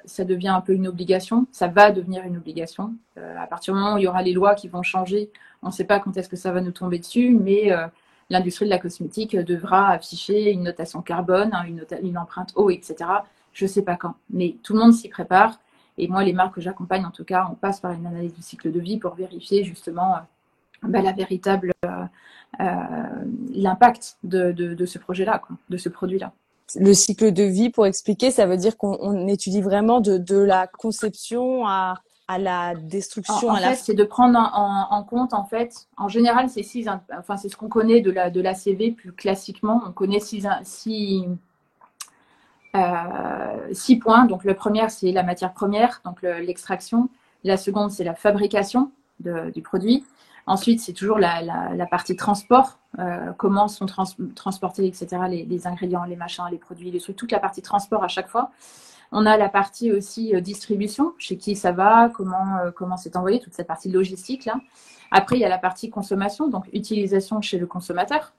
ça 0.05 0.25
devient 0.25 0.49
un 0.49 0.61
peu 0.61 0.75
une 0.75 0.89
obligation. 0.89 1.47
Ça 1.53 1.69
va 1.69 1.91
devenir 1.91 2.25
une 2.25 2.37
obligation. 2.37 2.95
Euh, 3.19 3.37
à 3.39 3.47
partir 3.47 3.75
du 3.75 3.81
moment 3.81 3.95
où 3.95 3.99
il 3.99 4.05
y 4.05 4.09
aura 4.09 4.23
les 4.23 4.33
lois 4.33 4.55
qui 4.55 4.69
vont 4.69 4.83
changer, 4.83 5.31
on 5.63 5.69
ne 5.69 5.73
sait 5.73 5.85
pas 5.85 6.01
quand 6.01 6.17
est-ce 6.17 6.29
que 6.29 6.37
ça 6.37 6.53
va 6.53 6.61
nous 6.61 6.73
tomber 6.73 6.99
dessus, 6.99 7.31
mais 7.41 7.71
l'industrie 8.29 8.65
de 8.65 8.71
la 8.71 8.79
cosmétique 8.79 9.37
devra 9.37 9.91
afficher 9.91 10.51
une 10.51 10.65
notation 10.65 11.03
carbone, 11.03 11.51
hein, 11.53 11.65
une, 11.67 11.87
une 12.03 12.19
empreinte 12.19 12.53
eau, 12.57 12.69
etc. 12.69 12.97
Je 13.53 13.65
ne 13.65 13.69
sais 13.69 13.83
pas 13.83 13.97
quand, 13.97 14.15
mais 14.31 14.57
tout 14.63 14.73
le 14.73 14.81
monde 14.81 14.93
s'y 14.93 15.09
prépare. 15.09 15.61
Et 15.99 16.09
moi, 16.09 16.25
les 16.25 16.33
marques 16.33 16.55
que 16.55 16.61
j'accompagne, 16.61 17.05
en 17.05 17.11
tout 17.11 17.25
cas, 17.25 17.49
on 17.51 17.55
passe 17.55 17.81
par 17.81 17.93
une 17.93 18.07
analyse 18.07 18.35
du 18.35 18.43
cycle 18.43 18.73
de 18.73 18.81
vie 18.81 18.99
pour 18.99 19.15
vérifier 19.15 19.65
justement 19.65 20.15
euh, 20.15 20.19
bah, 20.89 21.03
la 21.03 21.13
véritable 21.13 21.73
euh, 21.85 22.05
euh, 22.61 22.65
l'impact 23.55 24.17
de, 24.25 24.85
ce 24.87 24.99
projet-là, 24.99 25.43
de 25.69 25.77
ce 25.77 25.89
produit-là. 25.89 26.33
Le 26.77 26.95
cycle 26.95 27.33
de 27.33 27.43
vie, 27.43 27.71
pour 27.71 27.87
expliquer, 27.87 28.31
ça 28.31 28.47
veut 28.47 28.57
dire 28.57 28.79
qu'on 28.79 29.27
étudie 29.27 29.61
vraiment 29.61 30.01
de, 30.01 30.39
la 30.39 30.67
conception 30.67 31.67
à, 31.67 31.95
la 32.39 32.75
destruction. 32.75 33.51
En, 33.51 33.57
fait, 33.57 33.75
c'est 33.75 33.95
de 33.95 34.05
prendre 34.05 34.39
en, 34.39 35.05
compte, 35.05 35.35
en 35.35 35.45
fait, 35.45 35.87
en 35.99 36.09
général, 36.09 36.49
c'est 36.49 36.63
six, 36.63 36.89
enfin, 37.19 37.37
c'est 37.37 37.51
ce 37.51 37.57
qu'on 37.57 37.69
connaît 37.69 38.01
de 38.01 38.11
la, 38.11 38.31
de 38.31 38.41
la 38.41 38.55
CV 38.55 38.91
plus 38.91 39.13
classiquement. 39.13 39.83
On 39.87 39.93
connaît 39.93 40.21
six, 40.21 40.47
six 40.63 41.27
euh, 42.75 42.79
six 43.73 43.97
points. 43.97 44.25
Donc, 44.27 44.45
le 44.45 44.55
premier, 44.55 44.89
c'est 44.89 45.13
la 45.13 45.23
matière 45.23 45.53
première, 45.53 46.01
donc 46.05 46.23
l'extraction. 46.23 47.09
la 47.45 47.57
seconde, 47.57 47.91
c'est 47.91 48.05
la 48.05 48.15
fabrication 48.15 48.91
du 49.21 49.63
produit. 49.63 50.05
Ensuite, 50.47 50.81
c'est 50.81 50.93
toujours 50.93 51.19
la, 51.19 51.87
partie 51.91 52.17
transport, 52.17 52.79
euh, 52.99 53.33
comment 53.37 53.69
sont 53.69 53.87
transportés, 54.35 54.87
etc., 54.87 55.07
les, 55.29 55.67
ingrédients, 55.67 56.05
les 56.05 56.17
machins, 56.17 56.45
les 56.51 56.59
produits, 56.59 56.91
les 56.91 57.01
trucs, 57.01 57.17
toute 57.17 57.33
la 57.33 57.39
partie 57.39 57.63
transport 57.63 58.03
à 58.03 58.09
chaque 58.09 58.29
fois. 58.29 58.51
On 59.13 59.27
a 59.27 59.37
la 59.37 59.49
partie 59.49 59.93
aussi 59.93 60.35
euh, 60.35 60.41
distribution, 60.41 61.13
chez 61.19 61.37
qui 61.37 61.55
ça 61.55 61.71
va, 61.71 62.09
comment 62.09 62.57
comment 62.75 62.97
c'est 62.97 63.15
envoyé, 63.15 63.41
toute 63.41 63.53
cette 63.53 63.67
partie 63.67 63.91
logistique 63.91 64.47
là. 64.47 64.55
Après, 65.11 65.37
il 65.37 65.41
y 65.41 65.45
a 65.45 65.49
la 65.49 65.59
partie 65.59 65.91
consommation, 65.91 66.49
donc 66.49 66.65
utilisation 66.73 67.43
chez 67.43 67.59
le 67.59 67.67
consommateur. 67.67 68.33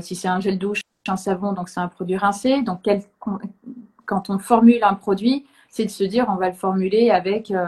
si 0.00 0.16
c'est 0.16 0.28
un 0.28 0.40
gel 0.40 0.58
douche, 0.58 0.80
un 1.08 1.16
savon, 1.16 1.52
donc 1.52 1.68
c'est 1.68 1.80
un 1.80 1.88
produit 1.88 2.16
rincé. 2.16 2.62
Donc, 2.62 2.80
quand 4.06 4.30
on 4.30 4.38
formule 4.38 4.82
un 4.82 4.94
produit, 4.94 5.46
c'est 5.68 5.84
de 5.84 5.90
se 5.90 6.04
dire 6.04 6.26
on 6.28 6.36
va 6.36 6.48
le 6.48 6.54
formuler 6.54 7.10
avec 7.10 7.50
euh, 7.50 7.66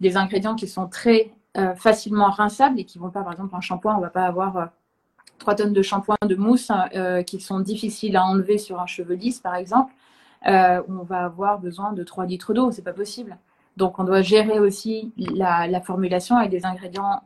des 0.00 0.16
ingrédients 0.16 0.54
qui 0.54 0.68
sont 0.68 0.86
très 0.86 1.32
euh, 1.56 1.74
facilement 1.74 2.30
rinçables 2.30 2.78
et 2.78 2.84
qui 2.84 2.98
vont 2.98 3.10
pas, 3.10 3.22
par 3.22 3.32
exemple, 3.32 3.54
en 3.54 3.60
shampoing, 3.60 3.96
on 3.96 4.00
va 4.00 4.10
pas 4.10 4.26
avoir 4.26 4.70
3 5.38 5.52
euh, 5.52 5.56
tonnes 5.56 5.72
de 5.72 5.82
shampoing 5.82 6.16
de 6.24 6.36
mousse 6.36 6.70
hein, 6.70 7.22
qui 7.24 7.40
sont 7.40 7.60
difficiles 7.60 8.16
à 8.16 8.24
enlever 8.24 8.58
sur 8.58 8.80
un 8.80 8.86
cheveu 8.86 9.14
lisse, 9.14 9.40
par 9.40 9.56
exemple. 9.56 9.92
on 10.46 11.02
va 11.02 11.24
avoir 11.24 11.58
besoin 11.58 11.92
de 11.92 12.04
3 12.04 12.26
litres 12.26 12.54
d'eau, 12.54 12.70
c'est 12.70 12.82
pas 12.82 12.92
possible. 12.92 13.36
Donc, 13.76 13.98
on 13.98 14.04
doit 14.04 14.20
gérer 14.20 14.58
aussi 14.58 15.12
la, 15.16 15.66
la 15.66 15.80
formulation 15.80 16.36
avec 16.36 16.50
des 16.50 16.66
ingrédients 16.66 17.22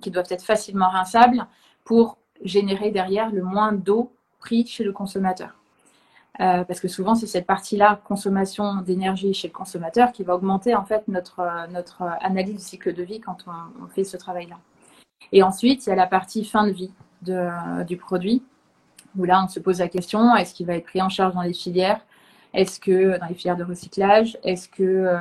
qui 0.00 0.10
doivent 0.10 0.30
être 0.30 0.44
facilement 0.44 0.88
rinçables 0.88 1.46
pour 1.84 2.18
générer 2.44 2.90
derrière 2.90 3.30
le 3.30 3.42
moins 3.42 3.72
d'eau 3.72 4.12
prix 4.38 4.66
chez 4.66 4.84
le 4.84 4.92
consommateur. 4.92 5.58
Euh, 6.40 6.62
parce 6.64 6.78
que 6.78 6.86
souvent, 6.86 7.16
c'est 7.16 7.26
cette 7.26 7.46
partie-là, 7.46 8.00
consommation 8.04 8.76
d'énergie 8.76 9.34
chez 9.34 9.48
le 9.48 9.52
consommateur, 9.52 10.12
qui 10.12 10.22
va 10.22 10.36
augmenter 10.36 10.74
en 10.76 10.84
fait 10.84 11.08
notre, 11.08 11.40
euh, 11.40 11.66
notre 11.68 12.02
analyse 12.20 12.54
du 12.56 12.62
cycle 12.62 12.94
de 12.94 13.02
vie 13.02 13.20
quand 13.20 13.38
on, 13.46 13.86
fait 13.88 14.04
ce 14.04 14.16
travail-là. 14.16 14.56
Et 15.32 15.42
ensuite, 15.42 15.86
il 15.86 15.90
y 15.90 15.92
a 15.92 15.96
la 15.96 16.06
partie 16.06 16.44
fin 16.44 16.66
de 16.66 16.72
vie 16.72 16.92
du 17.22 17.96
produit, 17.96 18.44
où 19.16 19.24
là, 19.24 19.42
on 19.44 19.48
se 19.48 19.58
pose 19.58 19.80
la 19.80 19.88
question, 19.88 20.36
est-ce 20.36 20.54
qu'il 20.54 20.66
va 20.66 20.76
être 20.76 20.84
pris 20.84 21.02
en 21.02 21.08
charge 21.08 21.34
dans 21.34 21.42
les 21.42 21.52
filières? 21.52 22.00
Est-ce 22.54 22.78
que 22.78 23.18
dans 23.18 23.26
les 23.26 23.34
filières 23.34 23.56
de 23.56 23.64
recyclage? 23.64 24.38
Est-ce 24.44 24.68
que 24.68 24.82
euh, 24.82 25.18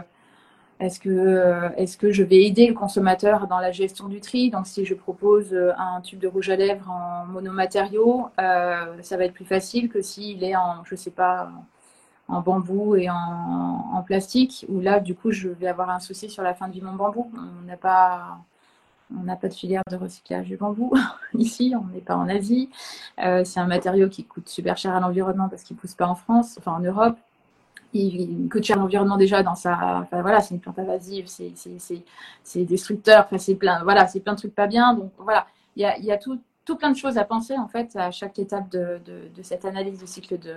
est-ce 0.79 0.99
que, 0.99 1.09
euh, 1.09 1.69
est 1.75 1.97
que 1.97 2.11
je 2.11 2.21
vais 2.23 2.43
aider 2.45 2.67
le 2.67 2.75
consommateur 2.75 3.47
dans 3.47 3.59
la 3.59 3.71
gestion 3.71 4.07
du 4.07 4.21
tri? 4.21 4.51
Donc, 4.51 4.67
si 4.67 4.85
je 4.85 4.93
propose 4.93 5.51
euh, 5.53 5.71
un 5.77 6.01
tube 6.01 6.19
de 6.19 6.27
rouge 6.27 6.49
à 6.49 6.55
lèvres 6.55 6.89
en 6.89 7.25
monomatériaux, 7.25 8.29
euh, 8.39 9.01
ça 9.01 9.17
va 9.17 9.25
être 9.25 9.33
plus 9.33 9.45
facile 9.45 9.89
que 9.89 10.01
s'il 10.01 10.43
est 10.43 10.55
en, 10.55 10.83
je 10.85 10.95
sais 10.95 11.09
pas, 11.11 11.49
en 12.27 12.41
bambou 12.41 12.95
et 12.95 13.09
en, 13.09 14.03
plastique, 14.05 14.65
où 14.69 14.79
là, 14.79 14.99
du 14.99 15.15
coup, 15.15 15.31
je 15.31 15.49
vais 15.49 15.67
avoir 15.67 15.89
un 15.89 15.99
souci 15.99 16.29
sur 16.29 16.43
la 16.43 16.53
fin 16.53 16.67
de 16.67 16.73
vie 16.73 16.81
mon 16.81 16.93
bambou. 16.93 17.31
On 17.35 17.65
n'a 17.65 17.77
pas, 17.77 18.37
de 19.09 19.53
filière 19.53 19.81
de 19.89 19.95
recyclage 19.95 20.45
du 20.47 20.57
bambou 20.57 20.93
ici, 21.33 21.73
on 21.75 21.85
n'est 21.93 22.01
pas 22.01 22.15
en 22.15 22.29
Asie. 22.29 22.69
C'est 23.17 23.59
un 23.59 23.67
matériau 23.67 24.09
qui 24.09 24.25
coûte 24.25 24.47
super 24.49 24.77
cher 24.77 24.95
à 24.95 24.99
l'environnement 24.99 25.49
parce 25.49 25.63
qu'il 25.63 25.75
ne 25.75 25.81
pousse 25.81 25.95
pas 25.95 26.07
en 26.07 26.15
France, 26.15 26.57
enfin 26.59 26.73
en 26.73 26.79
Europe. 26.79 27.17
Il, 27.93 28.49
coûte 28.49 28.63
cher 28.63 28.77
à 28.77 28.79
l'environnement 28.79 29.17
déjà 29.17 29.43
dans 29.43 29.55
sa. 29.55 30.01
Enfin 30.01 30.21
voilà, 30.21 30.41
c'est 30.41 30.53
une 30.53 30.59
plante 30.59 30.77
invasive, 30.77 31.25
c'est 31.27 32.65
destructeur, 32.65 33.25
enfin 33.25 33.37
c'est 33.37 33.55
plein, 33.55 33.83
voilà, 33.83 34.07
c'est 34.07 34.19
plein 34.19 34.33
de 34.33 34.37
trucs 34.37 34.55
pas 34.55 34.67
bien. 34.67 34.93
Donc 34.93 35.11
voilà, 35.17 35.47
il 35.75 35.81
y 35.81 35.85
a, 35.85 35.97
y 35.99 36.11
a 36.11 36.17
tout, 36.17 36.39
tout 36.65 36.75
plein 36.75 36.91
de 36.91 36.97
choses 36.97 37.17
à 37.17 37.23
penser 37.23 37.57
en 37.57 37.67
fait 37.67 37.95
à 37.95 38.11
chaque 38.11 38.37
étape 38.39 38.69
de, 38.69 38.99
de, 39.05 39.41
cette 39.41 39.63
analyse 39.63 40.01
de 40.01 40.05
cycle 40.05 40.37
de, 40.37 40.55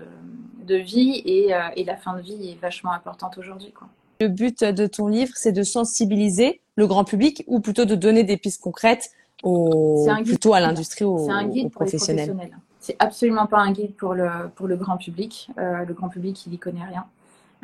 de 0.65 0.75
vie 0.75 1.23
et, 1.25 1.55
euh, 1.55 1.61
et, 1.77 1.85
la 1.85 1.97
fin 1.97 2.17
de 2.17 2.21
vie 2.21 2.51
est 2.51 2.61
vachement 2.61 2.93
importante 2.93 3.39
aujourd'hui. 3.39 3.73
Le 4.21 4.29
but 4.29 4.65
de 4.65 4.87
ton 4.87 5.07
livre, 5.07 5.33
c'est 5.37 5.53
de 5.53 5.63
sensibiliser 5.63 6.61
le 6.75 6.87
grand 6.87 7.05
public 7.05 7.45
ou 7.47 7.61
plutôt 7.61 7.85
de 7.85 7.95
donner 7.95 8.25
des 8.25 8.37
pistes 8.37 8.61
concrètes 8.61 9.11
au, 9.43 10.07
plutôt 10.25 10.53
à 10.53 10.61
l'industrie 10.61 11.05
ou 11.05 11.27
C'est 11.27 11.33
un 11.33 11.47
guide 11.47 11.71
pour 11.71 11.83
professionnels. 11.83 12.37
C'est 12.81 12.97
absolument 12.99 13.47
pas 13.47 13.59
un 13.59 13.73
guide 13.73 13.95
pour 13.95 14.15
le, 14.15 14.49
pour 14.55 14.67
le 14.67 14.77
grand 14.77 14.97
public. 14.97 15.51
Euh, 15.59 15.85
le 15.85 15.95
grand 15.95 16.09
public, 16.09 16.45
il 16.47 16.53
n'y 16.53 16.59
connaît 16.59 16.85
rien. 16.85 17.05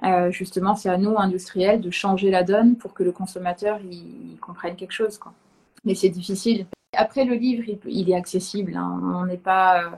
Euh, 0.04 0.30
justement, 0.30 0.74
c'est 0.74 0.90
à 0.90 0.98
nous, 0.98 1.16
industriels, 1.18 1.80
de 1.80 1.90
changer 1.90 2.30
la 2.30 2.42
donne 2.42 2.76
pour 2.76 2.92
que 2.94 3.02
le 3.02 3.12
consommateur 3.12 3.78
il, 3.80 4.36
comprenne 4.40 4.76
quelque 4.76 4.92
chose. 4.92 5.18
Quoi. 5.18 5.32
Mais 5.84 5.94
c'est 5.94 6.10
difficile. 6.10 6.66
Après, 6.96 7.24
le 7.24 7.34
livre, 7.34 7.64
il, 7.86 8.10
est 8.10 8.14
accessible. 8.14 8.76
Hein. 8.76 9.00
On 9.02 9.26
n'est 9.26 9.36
pas, 9.36 9.82
euh, 9.84 9.88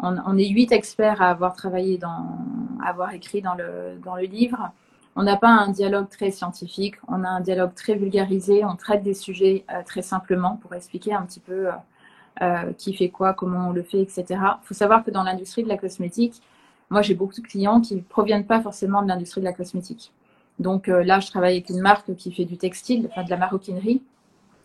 on, 0.00 0.36
est 0.36 0.48
huit 0.48 0.72
experts 0.72 1.22
à 1.22 1.30
avoir 1.30 1.54
travaillé 1.54 1.98
dans, 1.98 2.38
à 2.82 2.90
avoir 2.90 3.14
écrit 3.14 3.40
dans 3.40 3.54
le, 3.54 3.98
dans 4.04 4.16
le 4.16 4.24
livre. 4.24 4.70
On 5.16 5.22
n'a 5.22 5.36
pas 5.36 5.48
un 5.48 5.70
dialogue 5.70 6.10
très 6.10 6.30
scientifique, 6.30 6.96
on 7.08 7.24
a 7.24 7.28
un 7.28 7.40
dialogue 7.40 7.74
très 7.74 7.94
vulgarisé, 7.94 8.66
on 8.66 8.76
traite 8.76 9.02
des 9.02 9.14
sujets 9.14 9.64
euh, 9.70 9.82
très 9.82 10.02
simplement 10.02 10.58
pour 10.60 10.74
expliquer 10.74 11.14
un 11.14 11.22
petit 11.22 11.40
peu 11.40 11.68
qui 12.76 12.92
fait 12.92 13.08
quoi, 13.08 13.32
comment 13.32 13.68
on 13.68 13.72
le 13.72 13.82
fait, 13.82 14.02
etc. 14.02 14.24
Il 14.28 14.66
faut 14.66 14.74
savoir 14.74 15.02
que 15.02 15.10
dans 15.10 15.22
l'industrie 15.22 15.62
de 15.62 15.68
la 15.68 15.78
cosmétique, 15.78 16.42
moi 16.90 17.02
j'ai 17.02 17.14
beaucoup 17.14 17.40
de 17.40 17.46
clients 17.46 17.80
qui 17.80 17.96
ne 17.96 18.00
proviennent 18.00 18.46
pas 18.46 18.60
forcément 18.60 19.02
de 19.02 19.08
l'industrie 19.08 19.40
de 19.40 19.46
la 19.46 19.52
cosmétique. 19.52 20.12
Donc 20.58 20.86
là, 20.86 21.20
je 21.20 21.26
travaille 21.26 21.56
avec 21.56 21.68
une 21.68 21.80
marque 21.80 22.14
qui 22.16 22.32
fait 22.32 22.46
du 22.46 22.56
textile, 22.56 23.08
enfin 23.10 23.24
de 23.24 23.30
la 23.30 23.36
maroquinerie 23.36 24.00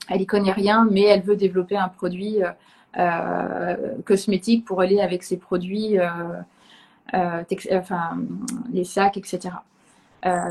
elle 0.09 0.19
n'y 0.19 0.25
connaît 0.25 0.51
rien, 0.51 0.87
mais 0.89 1.03
elle 1.03 1.21
veut 1.21 1.35
développer 1.35 1.77
un 1.77 1.87
produit 1.87 2.43
euh, 2.43 2.51
euh, 2.97 3.95
cosmétique 4.05 4.65
pour 4.65 4.81
aller 4.81 4.99
avec 4.99 5.23
ses 5.23 5.37
produits, 5.37 5.99
euh, 5.99 7.43
enfin, 7.73 8.17
les 8.71 8.83
sacs, 8.83 9.17
etc. 9.17 9.55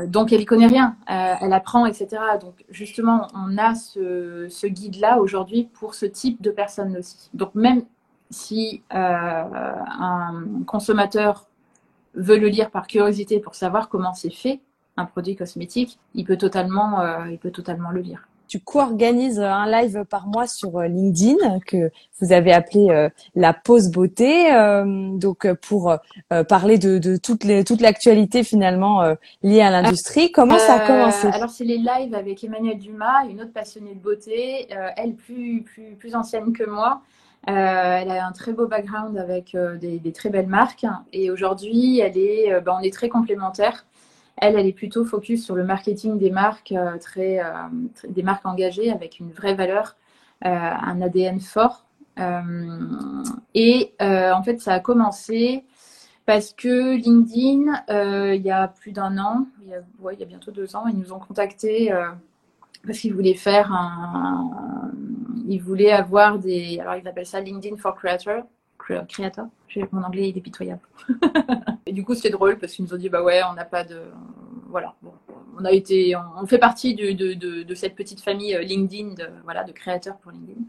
donc 0.07 0.33
elle 0.33 0.39
n'y 0.39 0.45
connaît 0.45 0.67
rien, 0.67 0.95
elle 1.07 1.53
apprend, 1.53 1.85
etc. 1.85 2.07
Donc 2.39 2.65
justement, 2.69 3.27
on 3.35 3.57
a 3.57 3.75
ce, 3.75 4.67
guide-là 4.67 5.19
aujourd'hui 5.19 5.69
pour 5.73 5.95
ce 5.95 6.05
type 6.05 6.41
de 6.41 6.51
personnes 6.51 6.97
aussi. 6.97 7.29
Donc 7.33 7.55
même 7.55 7.83
si 8.29 8.83
un 8.89 10.43
consommateur 10.65 11.47
veut 12.13 12.37
le 12.37 12.47
lire 12.47 12.71
par 12.71 12.87
curiosité 12.87 13.39
pour 13.39 13.55
savoir 13.55 13.89
comment 13.89 14.13
c'est 14.13 14.33
fait 14.33 14.59
un 14.97 15.05
produit 15.05 15.35
cosmétique, 15.35 15.99
il 16.13 16.25
peut 16.25 16.37
totalement, 16.37 17.25
il 17.25 17.37
peut 17.37 17.51
totalement 17.51 17.91
le 17.91 18.01
lire 18.01 18.27
tu 18.51 18.59
co-organises 18.59 19.39
un 19.39 19.65
live 19.65 20.03
par 20.09 20.27
mois 20.27 20.45
sur 20.45 20.77
euh, 20.77 20.87
LinkedIn 20.87 21.59
que 21.65 21.89
vous 22.19 22.33
avez 22.33 22.51
appelé 22.51 22.89
euh, 22.89 23.07
la 23.33 23.53
pause 23.53 23.89
beauté, 23.89 24.53
euh, 24.53 24.83
donc 25.17 25.51
pour 25.61 25.95
parler 26.49 26.77
de, 26.77 26.97
de 26.97 27.15
toute, 27.15 27.45
les, 27.45 27.63
toute 27.63 27.79
l'actualité 27.79 28.43
finalement 28.43 29.15
liée 29.41 29.61
à 29.61 29.69
l'industrie. 29.69 30.31
Comment 30.31 30.57
ça 30.59 30.75
a 30.75 30.87
commencé? 30.87 31.27
Alors 31.27 31.49
c'est 31.49 31.63
les 31.63 31.77
lives 31.77 32.13
avec 32.13 32.43
Emmanuel 32.43 32.77
Dumas, 32.77 33.25
une 33.29 33.41
autre 33.41 33.53
passionnée 33.53 33.95
de 33.95 33.99
beauté, 33.99 34.67
elle 34.97 35.15
plus, 35.15 35.63
plus, 35.63 35.95
plus 35.95 36.15
ancienne 36.15 36.51
que 36.51 36.69
moi. 36.69 37.01
Elle 37.47 38.11
a 38.11 38.27
un 38.27 38.31
très 38.31 38.53
beau 38.53 38.67
background 38.67 39.17
avec 39.17 39.57
des, 39.79 39.99
des, 39.99 40.11
très 40.11 40.29
belles 40.29 40.47
marques 40.47 40.85
et 41.11 41.31
aujourd'hui, 41.31 41.99
est, 41.99 42.61
ben, 42.61 42.77
on 42.79 42.81
est 42.81 42.93
très 42.93 43.09
complémentaires. 43.09 43.85
Elle, 44.41 44.55
elle 44.57 44.65
est 44.65 44.73
plutôt 44.73 45.05
focus 45.05 45.45
sur 45.45 45.55
le 45.55 45.63
marketing 45.63 46.17
des 46.17 46.31
marques, 46.31 46.71
euh, 46.71 46.97
très, 46.97 47.39
euh, 47.39 47.51
des 48.07 48.23
marques 48.23 48.45
engagées 48.45 48.91
avec 48.91 49.19
une 49.19 49.31
vraie 49.31 49.53
valeur, 49.53 49.95
euh, 50.45 50.49
un 50.49 51.01
ADN 51.01 51.39
fort. 51.39 51.85
et 53.53 53.93
en 53.99 54.43
fait, 54.43 54.59
ça 54.59 54.73
a 54.73 54.79
commencé 54.79 55.63
parce 56.25 56.53
que 56.53 56.95
LinkedIn, 56.95 58.33
il 58.35 58.41
y 58.41 58.51
a 58.51 58.67
plus 58.67 58.91
d'un 58.91 59.17
an, 59.17 59.47
il 59.63 59.69
y 60.19 60.23
a, 60.23 60.25
bientôt 60.25 60.51
deux 60.51 60.75
ans, 60.75 60.85
ils 60.87 60.97
nous 60.97 61.13
ont 61.13 61.19
contactés 61.19 61.91
parce 62.85 62.99
qu'ils 62.99 63.13
voulaient 63.13 63.35
faire 63.35 63.71
un, 63.71 64.91
ils 65.47 65.61
voulaient 65.61 65.91
avoir 65.91 66.39
des, 66.39 66.79
alors 66.79 66.95
ils 66.95 67.07
appellent 67.07 67.25
ça 67.25 67.39
LinkedIn 67.39 67.77
for 67.77 67.95
Creator, 67.95 68.43
Creator. 68.77 69.47
Mon 69.91 70.03
anglais 70.03 70.29
il 70.29 70.37
est 70.37 70.41
pitoyable. 70.41 70.81
et 71.85 71.93
du 71.93 72.03
coup 72.03 72.13
c'était 72.15 72.29
drôle 72.29 72.57
parce 72.57 72.73
qu'ils 72.73 72.85
nous 72.85 72.93
ont 72.93 72.97
dit 72.97 73.09
bah 73.09 73.23
ouais 73.23 73.41
on 73.49 73.53
n'a 73.53 73.65
pas 73.65 73.83
de, 73.83 74.01
voilà, 74.71 74.95
on 75.59 75.65
a 75.65 75.71
été, 75.71 76.15
on 76.41 76.45
fait 76.47 76.57
partie 76.57 76.95
de, 76.95 77.75
cette 77.75 77.95
petite 77.95 78.21
famille 78.21 78.55
euh, 78.55 78.61
LinkedIn, 78.61 79.13
de, 79.13 79.27
voilà, 79.43 79.63
de 79.63 79.71
créateurs 79.71 80.17
pour 80.17 80.31
LinkedIn. 80.31 80.61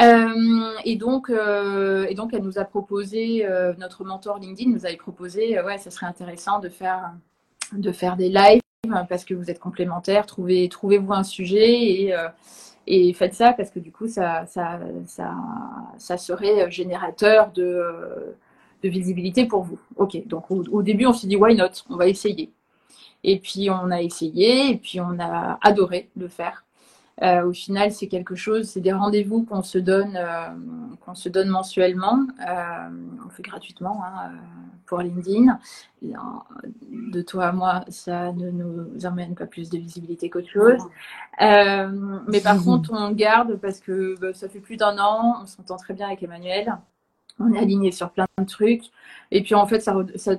Euh, 0.00 0.72
et 0.84 0.96
donc, 0.96 1.30
euh, 1.30 2.06
et 2.08 2.14
donc 2.14 2.34
elle 2.34 2.42
nous 2.42 2.58
a 2.58 2.64
proposé, 2.64 3.46
notre 3.78 4.04
mentor 4.04 4.38
LinkedIn 4.38 4.70
nous 4.70 4.86
avait 4.86 4.96
proposé, 4.96 5.60
ouais, 5.60 5.78
ça 5.78 5.90
serait 5.90 6.06
intéressant 6.06 6.58
de 6.58 6.68
faire, 6.68 7.12
de 7.72 7.92
faire 7.92 8.16
des 8.16 8.28
lives 8.28 8.63
parce 9.08 9.24
que 9.24 9.34
vous 9.34 9.50
êtes 9.50 9.58
complémentaires, 9.58 10.26
trouvez, 10.26 10.68
trouvez-vous 10.68 11.12
un 11.12 11.24
sujet 11.24 11.72
et 11.72 12.14
et 12.86 13.12
faites 13.14 13.34
ça 13.34 13.52
parce 13.52 13.70
que 13.70 13.78
du 13.78 13.90
coup, 13.90 14.08
ça, 14.08 14.46
ça, 14.46 14.78
ça, 15.98 16.16
serait 16.18 16.70
générateur 16.70 17.50
de, 17.52 18.36
de, 18.82 18.88
visibilité 18.88 19.46
pour 19.46 19.62
vous. 19.62 19.78
Ok, 19.96 20.26
donc 20.26 20.50
au, 20.50 20.82
début, 20.82 21.06
on 21.06 21.12
s'est 21.12 21.26
dit, 21.26 21.36
why 21.36 21.54
not? 21.54 21.70
On 21.88 21.96
va 21.96 22.08
essayer. 22.08 22.52
Et 23.22 23.38
puis, 23.38 23.70
on 23.70 23.90
a 23.90 24.02
essayé 24.02 24.70
et 24.70 24.76
puis 24.76 25.00
on 25.00 25.18
a 25.18 25.58
adoré 25.62 26.10
le 26.16 26.28
faire. 26.28 26.64
Euh, 27.22 27.44
au 27.44 27.52
final, 27.52 27.92
c'est 27.92 28.08
quelque 28.08 28.34
chose, 28.34 28.68
c'est 28.68 28.80
des 28.80 28.92
rendez-vous 28.92 29.44
qu'on 29.44 29.62
se 29.62 29.78
donne, 29.78 30.16
euh, 30.16 30.48
qu'on 31.04 31.14
se 31.14 31.28
donne 31.28 31.48
mensuellement. 31.48 32.26
Euh, 32.48 32.88
on 33.24 33.30
fait 33.30 33.42
gratuitement 33.42 34.02
hein, 34.04 34.32
pour 34.86 34.98
LinkedIn. 34.98 35.58
De 36.02 37.22
toi 37.22 37.46
à 37.46 37.52
moi, 37.52 37.84
ça 37.88 38.32
ne 38.32 38.50
nous 38.50 39.06
amène 39.06 39.34
pas 39.34 39.46
plus 39.46 39.70
de 39.70 39.78
visibilité 39.78 40.28
qu'autre 40.28 40.50
chose. 40.50 40.82
mais 41.40 42.40
par 42.42 42.62
contre, 42.62 42.90
on 42.92 43.10
garde 43.12 43.56
parce 43.56 43.80
que 43.80 44.18
bah, 44.20 44.34
ça 44.34 44.48
fait 44.48 44.60
plus 44.60 44.76
d'un 44.76 44.98
an, 44.98 45.42
on 45.42 45.46
s'entend 45.46 45.76
très 45.76 45.94
bien 45.94 46.08
avec 46.08 46.22
Emmanuel 46.22 46.76
on 47.40 47.52
est 47.52 47.58
aligné 47.58 47.90
sur 47.90 48.10
plein 48.10 48.26
de 48.38 48.44
trucs. 48.44 48.84
Et 49.30 49.42
puis 49.42 49.54
en 49.54 49.66
fait, 49.66 49.80
ça, 49.80 49.94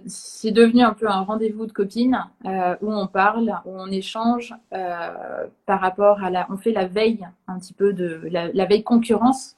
c'est 0.08 0.51
devenu 0.51 0.81
un 0.81 0.93
peu 0.93 1.10
un 1.10 1.21
rendez-vous 1.21 1.65
de 1.65 1.71
copines 1.71 2.25
euh, 2.45 2.75
où 2.81 2.93
on 2.93 3.08
parle, 3.08 3.60
où 3.65 3.71
on 3.71 3.88
échange 3.88 4.53
euh, 4.73 5.45
par 5.65 5.81
rapport 5.81 6.23
à 6.23 6.29
la. 6.29 6.47
On 6.49 6.58
fait 6.58 6.71
la 6.71 6.86
veille 6.86 7.27
un 7.47 7.60
petit 7.60 7.73
peu 7.73 7.93
de 7.93 8.21
la, 8.31 8.65
veille 8.65 8.84
concurrence 8.84 9.55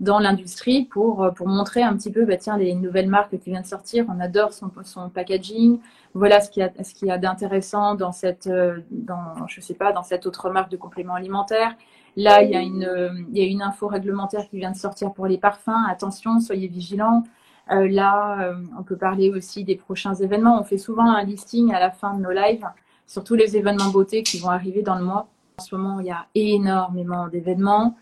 dans 0.00 0.20
l'industrie 0.20 0.84
pour, 0.84 1.30
pour 1.34 1.48
montrer 1.48 1.82
un 1.82 1.96
petit 1.96 2.12
peu, 2.12 2.24
bah, 2.24 2.36
tiens, 2.36 2.56
les 2.56 2.74
nouvelles 2.74 3.08
marques 3.08 3.36
qui 3.38 3.50
viennent 3.50 3.62
de 3.62 3.66
sortir, 3.66 4.06
on 4.08 4.20
adore 4.20 4.52
son, 4.52 4.70
son 4.84 5.10
packaging. 5.10 5.80
Voilà 6.14 6.40
ce 6.40 6.50
qu'il 6.50 6.62
y 6.62 6.66
a, 6.66 6.84
ce 6.84 6.94
qu'il 6.94 7.08
y 7.08 7.10
a 7.10 7.18
d'intéressant 7.18 7.94
dans 7.94 8.12
cette, 8.12 8.46
euh, 8.46 8.80
dans, 8.90 9.46
je 9.48 9.60
sais 9.60 9.74
pas, 9.74 9.92
dans 9.92 10.04
cette 10.04 10.24
autre 10.24 10.50
marque 10.50 10.70
de 10.70 10.76
compléments 10.76 11.14
alimentaires. 11.14 11.74
Là, 12.18 12.42
il 12.42 12.50
y, 12.50 12.56
a 12.56 12.62
une, 12.62 13.26
il 13.30 13.38
y 13.38 13.42
a 13.42 13.46
une 13.46 13.62
info 13.62 13.86
réglementaire 13.86 14.48
qui 14.50 14.56
vient 14.56 14.72
de 14.72 14.76
sortir 14.76 15.12
pour 15.12 15.28
les 15.28 15.38
parfums. 15.38 15.86
Attention, 15.88 16.40
soyez 16.40 16.66
vigilants. 16.66 17.22
Euh, 17.70 17.86
là, 17.86 18.40
euh, 18.40 18.54
on 18.76 18.82
peut 18.82 18.96
parler 18.96 19.30
aussi 19.30 19.62
des 19.62 19.76
prochains 19.76 20.14
événements. 20.14 20.60
On 20.60 20.64
fait 20.64 20.78
souvent 20.78 21.08
un 21.08 21.22
listing 21.22 21.72
à 21.72 21.78
la 21.78 21.92
fin 21.92 22.14
de 22.14 22.20
nos 22.20 22.32
lives 22.32 22.66
sur 23.06 23.22
tous 23.22 23.36
les 23.36 23.56
événements 23.56 23.90
beauté 23.90 24.24
qui 24.24 24.40
vont 24.40 24.50
arriver 24.50 24.82
dans 24.82 24.96
le 24.96 25.04
mois. 25.04 25.28
En 25.58 25.62
ce 25.62 25.76
moment, 25.76 26.00
il 26.00 26.06
y 26.06 26.10
a 26.10 26.26
énormément 26.34 27.28
d'événements. 27.28 27.96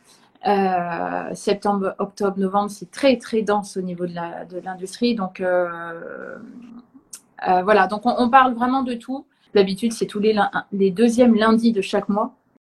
Euh, 0.47 1.35
septembre, 1.35 1.95
octobre, 1.99 2.39
novembre, 2.39 2.71
c'est 2.71 2.91
très 2.91 3.19
très 3.19 3.43
dense 3.43 3.77
au 3.77 3.83
niveau 3.83 4.07
de 4.07 4.15
l'industrie. 4.65 5.15
Donc 5.15 5.43
voilà, 7.43 7.87
donc 7.87 8.01
on, 8.07 8.31
parle 8.31 8.55
vraiment 8.55 8.83
de 8.83 8.95
tout. 8.95 9.27
D'habitude, 9.55 9.93
c'est 9.93 10.07
tous 10.07 10.21
les, 10.21 10.35
les 10.73 10.91
deuxièmes 10.91 11.35
lundis 11.35 11.73
de 11.73 11.83
chaque 11.83 12.09
mois. 12.09 12.35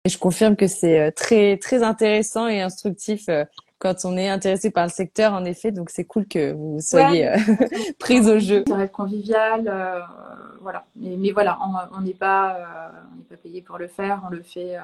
Et 0.10 0.12
je 0.12 0.18
confirme 0.18 0.56
que 0.56 0.66
c'est 0.66 1.00
euh, 1.00 1.12
très 1.12 1.58
très 1.58 1.84
intéressant 1.84 2.48
et 2.48 2.62
instructif 2.64 3.30
euh, 3.30 3.46
quand 3.78 4.06
on 4.06 4.18
est 4.18 4.28
intéressé 4.28 4.72
par 4.72 4.86
le 4.86 4.90
secteur, 4.90 5.34
en 5.34 5.46
effet. 5.46 5.72
Donc 5.72 5.92
c'est 5.92 6.04
cool 6.04 6.26
que 6.26 6.52
vous 6.52 6.80
soyez 6.82 7.28
euh, 7.28 7.38
prise 8.00 8.28
au 8.28 8.40
jeu. 8.40 8.64
Ça 8.68 8.76
reste 8.76 8.92
convivial, 8.92 9.72
voilà. 10.62 10.84
Mais, 10.96 11.16
mais, 11.16 11.30
voilà, 11.30 11.60
on 11.96 12.02
n'est 12.02 12.16
pas 12.16 12.58
on 13.14 13.18
n'est 13.18 13.24
pas 13.24 13.36
payé 13.36 13.62
pour 13.62 13.78
le 13.78 13.88
faire, 13.88 14.24
on 14.26 14.32
le 14.32 14.42
fait. 14.42 14.78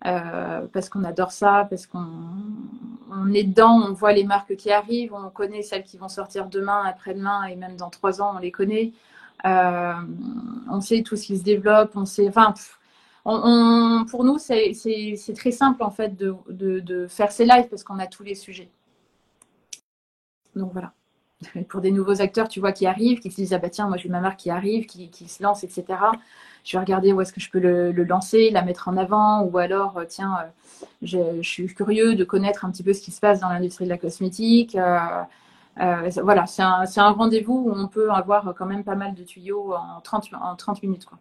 parce 0.00 0.88
qu'on 0.88 1.04
adore 1.04 1.32
ça, 1.32 1.66
parce 1.68 1.84
qu'on 1.84 2.06
on 3.12 3.30
est 3.34 3.44
dedans, 3.44 3.82
on 3.86 3.92
voit 3.92 4.14
les 4.14 4.24
marques 4.24 4.56
qui 4.56 4.72
arrivent, 4.72 5.12
on 5.12 5.28
connaît 5.28 5.60
celles 5.60 5.84
qui 5.84 5.98
vont 5.98 6.08
sortir 6.08 6.46
demain, 6.46 6.82
après-demain 6.86 7.44
et 7.44 7.56
même 7.56 7.76
dans 7.76 7.90
trois 7.90 8.22
ans, 8.22 8.32
on 8.36 8.38
les 8.38 8.52
connaît. 8.52 8.92
on 9.44 10.80
sait 10.80 11.02
tout 11.02 11.16
ce 11.16 11.26
qui 11.26 11.36
se 11.36 11.44
développe, 11.44 11.90
on 11.94 12.06
sait, 12.06 12.26
enfin, 12.26 12.54
pour 14.08 14.24
nous, 14.24 14.38
c'est 14.38 15.34
très 15.34 15.50
simple 15.50 15.82
en 15.82 15.90
fait 15.90 16.16
de, 16.16 16.36
de 16.48 17.06
faire 17.06 17.32
ces 17.32 17.44
lives 17.44 17.68
parce 17.68 17.84
qu'on 17.84 17.98
a 17.98 18.06
tous 18.06 18.22
les 18.22 18.34
sujets. 18.34 18.70
Donc 20.54 20.72
voilà. 20.72 20.92
pour 21.68 21.80
des 21.80 21.90
nouveaux 21.90 22.20
acteurs, 22.22 22.48
tu 22.48 22.60
vois, 22.60 22.72
qui 22.72 22.86
arrivent, 22.86 23.20
qui 23.20 23.30
se 23.30 23.36
disent, 23.36 23.52
ah 23.52 23.58
bah 23.58 23.68
tiens, 23.68 23.88
moi 23.88 23.96
j'ai 23.96 24.08
ma 24.08 24.20
marque 24.20 24.40
qui 24.40 24.50
arrive, 24.50 24.86
qui, 24.86 25.10
se 25.28 25.42
lance, 25.42 25.64
etc. 25.64 25.84
Je 26.64 26.76
vais 26.76 26.80
regarder 26.80 27.12
où 27.12 27.20
est-ce 27.20 27.32
que 27.32 27.40
je 27.40 27.50
peux 27.50 27.58
le, 27.58 27.92
lancer, 27.92 28.50
la 28.50 28.62
mettre 28.62 28.88
en 28.88 28.96
avant, 28.96 29.42
ou 29.42 29.58
alors, 29.58 29.98
euh, 29.98 30.04
tiens, 30.08 30.38
euh, 30.40 30.86
je, 31.02 31.42
suis 31.42 31.66
curieux 31.66 32.14
de 32.14 32.24
connaître 32.24 32.64
un 32.64 32.70
petit 32.70 32.82
peu 32.82 32.92
ce 32.92 33.00
qui 33.02 33.10
se 33.10 33.20
passe 33.20 33.40
dans 33.40 33.48
l'industrie 33.48 33.84
de 33.84 33.90
la 33.90 33.98
cosmétique. 33.98 34.76
Euh, 34.76 36.10
voilà, 36.22 36.46
c'est 36.46 36.62
un, 36.62 36.84
un 36.96 37.10
rendez-vous 37.10 37.64
où 37.66 37.72
on 37.74 37.86
peut 37.88 38.10
avoir 38.10 38.54
quand 38.56 38.66
même 38.66 38.82
pas 38.82 38.94
mal 38.94 39.14
de 39.14 39.22
tuyaux 39.22 39.74
en 39.74 40.00
30, 40.00 40.30
en 40.40 40.56
30 40.56 40.82
minutes. 40.82 41.04
Quoi. 41.04 41.18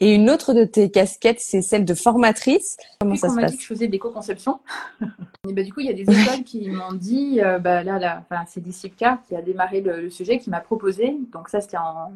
Et 0.00 0.14
une 0.14 0.28
autre 0.28 0.52
de 0.52 0.64
tes 0.64 0.90
casquettes, 0.90 1.40
c'est 1.40 1.62
celle 1.62 1.86
de 1.86 1.94
formatrice. 1.94 2.76
Comment 3.00 3.16
ça 3.16 3.30
se 3.30 3.36
passe? 3.36 3.52
dit 3.52 3.56
que 3.56 3.62
je 3.62 3.68
faisais 3.68 3.88
des 3.88 3.98
co-conceptions. 3.98 4.60
et 5.48 5.52
bah, 5.54 5.62
du 5.62 5.72
coup, 5.72 5.80
il 5.80 5.86
y 5.86 5.90
a 5.90 5.94
des 5.94 6.02
écoles 6.02 6.44
qui 6.44 6.68
m'ont 6.68 6.92
dit, 6.92 7.40
euh, 7.40 7.58
bah, 7.58 7.82
là, 7.82 7.98
là 7.98 8.24
c'est 8.46 8.60
Discipka 8.60 9.20
qui 9.26 9.34
a 9.34 9.40
démarré 9.40 9.80
le, 9.80 10.10
sujet, 10.10 10.38
qui 10.38 10.50
m'a 10.50 10.60
proposé. 10.60 11.16
Donc 11.32 11.48
ça, 11.48 11.62
c'était 11.62 11.78
en, 11.78 12.12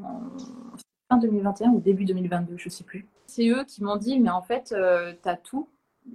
fin 1.11 1.17
2021 1.19 1.71
ou 1.71 1.81
début 1.81 2.05
2022, 2.05 2.59
je 2.59 2.67
ne 2.67 2.71
sais 2.71 2.85
plus. 2.85 3.07
C'est 3.27 3.49
eux 3.49 3.65
qui 3.67 3.83
m'ont 3.83 3.97
dit, 3.97 4.21
mais 4.21 4.31
en 4.31 4.43
fait, 4.43 4.75
euh, 4.77 5.15
tu 5.23 5.29
as 5.29 5.37
tout. 5.37 5.67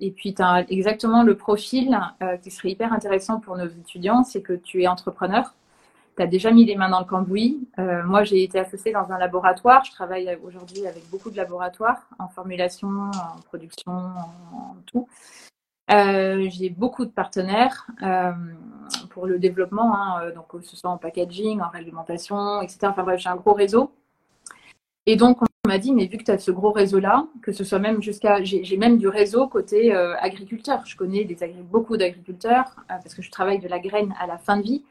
Et 0.01 0.12
puis, 0.12 0.36
tu 0.36 0.43
as 0.43 0.65
exactement 0.69 1.23
le 1.23 1.36
profil 1.36 1.97
euh, 2.21 2.38
qui 2.38 2.51
serait 2.51 2.69
hyper 2.69 2.93
intéressant 2.93 3.39
pour 3.39 3.58
nos 3.58 3.67
étudiants, 3.67 4.23
c'est 4.23 4.41
que 4.41 4.54
tu 4.54 4.84
es 4.84 4.88
entrepreneur 4.88 5.56
tu 6.15 6.23
as 6.23 6.28
déjà 6.28 6.51
mis 6.51 6.65
les 6.65 6.75
mains 6.75 6.89
dans 6.89 6.99
le 6.99 7.06
cambouis. 7.06 7.67
Euh, 7.80 8.04
moi, 8.04 8.23
j'ai 8.23 8.43
été 8.43 8.60
associée 8.60 8.91
dans 8.91 9.12
un 9.12 9.17
laboratoire. 9.17 9.84
Je 9.84 9.91
travaille 9.91 10.38
aujourd'hui 10.43 10.88
avec 10.88 11.10
beaucoup 11.10 11.30
de 11.30 11.38
laboratoires 11.38 12.08
en 12.19 12.28
formulation, 12.28 12.88
en 12.88 13.41
production, 13.45 13.91
en, 13.91 14.75
tout. 14.86 15.08
Euh, 15.91 16.47
j'ai 16.49 16.69
beaucoup 16.69 17.06
de 17.06 17.12
partenaires 17.12 17.86
euh, 18.01 18.32
pour 19.12 19.28
le 19.28 19.38
développement, 19.38 19.95
hein, 19.95 20.32
donc 20.32 20.47
que 20.47 20.62
ce 20.62 20.75
soit 20.75 20.89
en 20.89 20.97
packaging, 20.97 21.62
en 21.62 21.69
réglementation, 21.69 22.62
etc. 22.62 22.80
Enfin 22.84 23.04
bref, 23.04 23.19
j'ai 23.19 23.30
un 23.30 23.36
gros 23.36 23.54
réseau. 23.54 23.91
Et 25.06 25.17
donc, 25.17 25.39
on 25.43 25.67
m'a 25.67 25.78
dit, 25.78 25.93
mais 25.93 26.08
vu 26.08 26.17
que 26.17 26.23
tu 26.23 26.32
as 26.32 26.39
ce 26.39 26.49
gros 26.49 26.71
réseau-là, 26.71 27.28
que 27.43 27.51
ce 27.51 27.63
soit 27.63 27.78
même 27.78 28.01
jusqu'à. 28.01 28.43
J'ai 28.43 28.78
même 28.78 28.97
du 28.97 29.08
réseau 29.08 29.47
côté 29.47 29.93
agriculteur. 29.93 30.84
Je 30.86 30.95
connais 30.95 31.25
des 31.25 31.36
beaucoup 31.69 31.97
d'agriculteurs 31.97 32.75
parce 32.88 33.13
que 33.13 33.21
je 33.21 33.30
travaille 33.30 33.60
de 33.60 33.67
la 33.67 33.80
graine 33.80 34.15
à 34.19 34.25
la 34.25 34.38
fin 34.38 34.58
de 34.58 34.63
vie. 34.63 34.84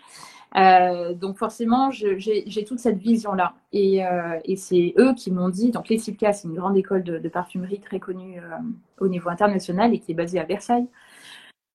Euh, 0.57 1.15
donc 1.15 1.37
forcément, 1.37 1.91
j'ai 1.91 2.65
toute 2.65 2.79
cette 2.79 2.99
vision-là. 2.99 3.55
Euh, 3.75 4.41
et, 4.45 4.57
c'est 4.57 4.95
eux 4.99 5.15
qui 5.15 5.33
m'ont 5.33 5.49
dit, 5.49 5.71
donc 5.71 5.89
les 5.89 5.99
CIPCA, 5.99 6.33
c'est 6.33 6.47
une 6.49 6.55
grande 6.55 6.77
école 6.77 7.03
de, 7.03 7.29
parfumerie 7.29 7.81
très 7.81 7.99
connue 7.99 8.39
euh, 8.39 8.57
au 9.01 9.09
niveau 9.09 9.31
international 9.31 9.93
et 9.93 9.99
qui 9.99 10.13
est 10.13 10.15
basée 10.15 10.39
à 10.39 10.45
Versailles, 10.45 10.87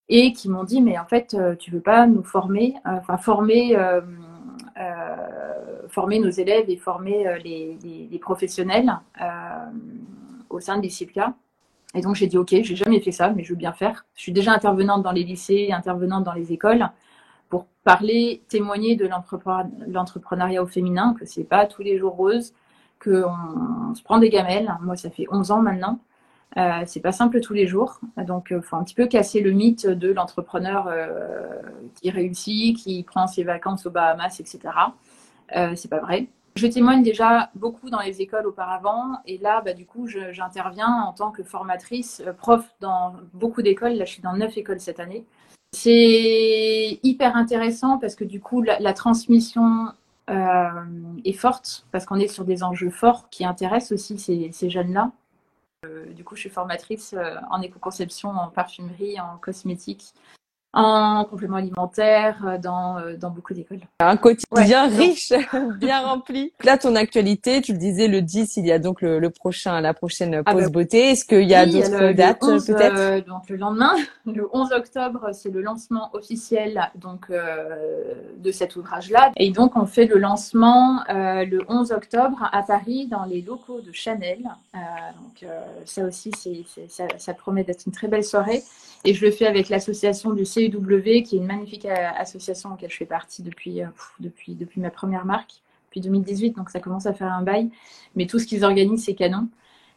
et 0.08 0.32
qui 0.32 0.48
m'ont 0.48 0.64
dit, 0.64 0.80
mais 0.80 0.98
en 0.98 1.04
fait, 1.04 1.36
tu 1.58 1.70
veux 1.70 1.80
pas 1.80 2.06
nous 2.06 2.24
former, 2.24 2.74
enfin 2.84 3.16
former, 3.18 3.76
nos 6.20 6.30
élèves 6.30 6.68
et 6.68 6.76
former 6.76 7.38
les, 7.44 8.18
professionnels 8.20 8.92
au 10.48 10.58
sein 10.60 10.78
de 10.78 10.82
l'ICIPCA. 10.82 11.34
Et 11.94 12.00
donc 12.00 12.14
j'ai 12.14 12.26
dit, 12.28 12.38
ok, 12.38 12.48
j'ai 12.50 12.76
jamais 12.76 13.00
fait 13.00 13.12
ça, 13.12 13.30
mais 13.30 13.44
je 13.44 13.50
veux 13.50 13.58
bien 13.58 13.72
faire. 13.72 14.06
Je 14.14 14.22
suis 14.22 14.32
déjà 14.32 14.52
intervenante 14.52 15.02
dans 15.02 15.12
les 15.12 15.24
lycées, 15.24 15.70
intervenante 15.72 16.24
dans 16.24 16.32
les 16.32 16.52
écoles 16.52 16.88
parler, 17.94 18.42
témoigner 18.48 18.96
de 18.96 19.08
l'entrepreneuriat 19.88 20.62
au 20.62 20.66
féminin, 20.66 21.14
que 21.18 21.24
c'est 21.24 21.44
pas 21.44 21.66
tous 21.66 21.82
les 21.82 21.98
jours 21.98 22.14
rose, 22.14 22.52
qu'on 23.02 23.94
se 23.94 24.02
prend 24.02 24.18
des 24.18 24.30
gamelles. 24.30 24.76
Moi, 24.82 24.96
ça 24.96 25.10
fait 25.10 25.26
11 25.30 25.50
ans 25.50 25.62
maintenant. 25.62 26.00
Euh, 26.56 26.82
c'est 26.86 27.00
pas 27.00 27.12
simple 27.12 27.40
tous 27.40 27.54
les 27.54 27.66
jours. 27.66 28.00
Donc, 28.16 28.48
il 28.50 28.56
euh, 28.56 28.60
faut 28.60 28.76
un 28.76 28.82
petit 28.82 28.94
peu 28.94 29.06
casser 29.06 29.40
le 29.40 29.52
mythe 29.52 29.86
de 29.86 30.12
l'entrepreneur 30.12 30.88
euh, 30.88 31.60
qui 31.94 32.10
réussit, 32.10 32.76
qui 32.76 33.04
prend 33.04 33.28
ses 33.28 33.44
vacances 33.44 33.86
aux 33.86 33.90
Bahamas, 33.90 34.40
etc. 34.40 34.58
Euh, 35.56 35.74
c'est 35.76 35.88
pas 35.88 36.00
vrai. 36.00 36.28
Je 36.56 36.66
témoigne 36.66 37.02
déjà 37.02 37.50
beaucoup 37.54 37.90
dans 37.90 38.00
les 38.00 38.20
écoles 38.20 38.46
auparavant, 38.46 39.18
et 39.24 39.38
là, 39.38 39.62
bah, 39.64 39.72
du 39.72 39.86
coup, 39.86 40.06
j'interviens 40.06 41.04
en 41.06 41.12
tant 41.12 41.30
que 41.30 41.42
formatrice, 41.42 42.22
euh, 42.26 42.32
prof 42.32 42.64
dans 42.80 43.14
beaucoup 43.34 43.62
d'écoles. 43.62 43.92
Là, 43.92 44.04
je 44.04 44.12
suis 44.12 44.22
dans 44.22 44.34
neuf 44.34 44.56
écoles 44.58 44.80
cette 44.80 45.00
année. 45.00 45.24
C'est 45.72 46.98
hyper 47.02 47.36
intéressant 47.36 47.98
parce 47.98 48.14
que 48.16 48.24
du 48.24 48.40
coup, 48.40 48.62
la, 48.62 48.92
transmission 48.92 49.92
euh, 50.28 50.70
est 51.24 51.32
forte 51.32 51.86
parce 51.92 52.06
qu'on 52.06 52.18
est 52.18 52.28
sur 52.28 52.44
des 52.44 52.62
enjeux 52.62 52.90
forts 52.90 53.30
qui 53.30 53.44
intéressent 53.44 53.92
aussi 53.92 54.18
ces, 54.18 54.70
jeunes-là. 54.70 55.12
Euh, 55.86 56.12
du 56.12 56.24
coup, 56.24 56.34
je 56.34 56.40
suis 56.40 56.50
formatrice 56.50 57.14
euh, 57.14 57.36
en 57.50 57.62
éco-conception, 57.62 58.30
en 58.30 58.48
parfumerie, 58.48 59.20
en 59.20 59.38
cosmétique 59.38 60.12
en 60.72 61.24
complément 61.24 61.56
alimentaire, 61.56 62.44
euh, 62.46 62.58
dans, 62.58 62.98
euh, 62.98 63.16
dans 63.16 63.30
beaucoup 63.30 63.54
d'écoles. 63.54 63.80
Un 63.98 64.16
quotidien 64.16 64.86
riche, 64.88 65.32
bien 65.80 66.00
rempli. 66.00 66.52
Là, 66.62 66.78
ton 66.78 66.94
actualité, 66.94 67.60
tu 67.60 67.72
le 67.72 67.78
disais, 67.78 68.06
le 68.06 68.22
10, 68.22 68.56
il 68.56 68.66
y 68.66 68.72
a 68.72 68.78
donc 68.78 69.02
le, 69.02 69.18
le 69.18 69.30
prochain, 69.30 69.80
la 69.80 69.94
prochaine 69.94 70.42
ah 70.46 70.52
pause 70.52 70.64
bah 70.64 70.68
beauté. 70.70 71.10
Est-ce 71.10 71.24
qu'il 71.24 71.48
y 71.48 71.54
a 71.54 71.66
d'autres 71.66 72.12
dates 72.12 72.40
peut-être 72.40 72.96
euh, 72.96 73.20
Donc 73.20 73.48
le 73.48 73.56
lendemain, 73.56 73.94
le 74.26 74.48
11 74.52 74.72
octobre, 74.72 75.30
c'est 75.32 75.50
le 75.50 75.60
lancement 75.60 76.10
officiel 76.12 76.80
donc 76.94 77.30
de 77.30 78.52
cet 78.52 78.76
ouvrage-là. 78.76 79.32
Et 79.36 79.50
donc 79.50 79.76
on 79.76 79.86
fait 79.86 80.06
le 80.06 80.18
lancement 80.18 81.02
le 81.08 81.60
11 81.68 81.92
octobre 81.92 82.48
à 82.52 82.62
Paris 82.62 83.06
dans 83.10 83.24
les 83.24 83.42
locaux 83.42 83.80
de 83.80 83.92
Chanel. 83.92 84.38
donc 84.72 85.48
ça 85.84 86.04
aussi, 86.04 86.30
c'est, 86.38 86.64
ça, 86.88 87.04
ça 87.18 87.34
promet 87.34 87.64
d'être 87.64 87.86
une 87.86 87.92
très 87.92 88.08
belle 88.08 88.24
soirée. 88.24 88.62
Et 89.04 89.14
je 89.14 89.24
le 89.24 89.30
fais 89.30 89.46
avec 89.46 89.70
l'association 89.70 90.32
du 90.32 90.44
CEW, 90.68 91.22
qui 91.22 91.36
est 91.36 91.38
une 91.38 91.46
magnifique 91.46 91.86
euh, 91.86 92.08
association 92.16 92.70
laquelle 92.70 92.90
je 92.90 92.96
fais 92.96 93.06
partie 93.06 93.42
depuis, 93.42 93.82
euh, 93.82 93.86
depuis, 94.18 94.54
depuis 94.54 94.80
ma 94.80 94.90
première 94.90 95.24
marque, 95.24 95.62
depuis 95.86 96.00
2018, 96.00 96.56
donc 96.56 96.70
ça 96.70 96.80
commence 96.80 97.06
à 97.06 97.14
faire 97.14 97.32
un 97.32 97.42
bail. 97.42 97.70
Mais 98.16 98.26
tout 98.26 98.38
ce 98.38 98.46
qu'ils 98.46 98.64
organisent, 98.64 99.04
c'est 99.04 99.14
canon. 99.14 99.48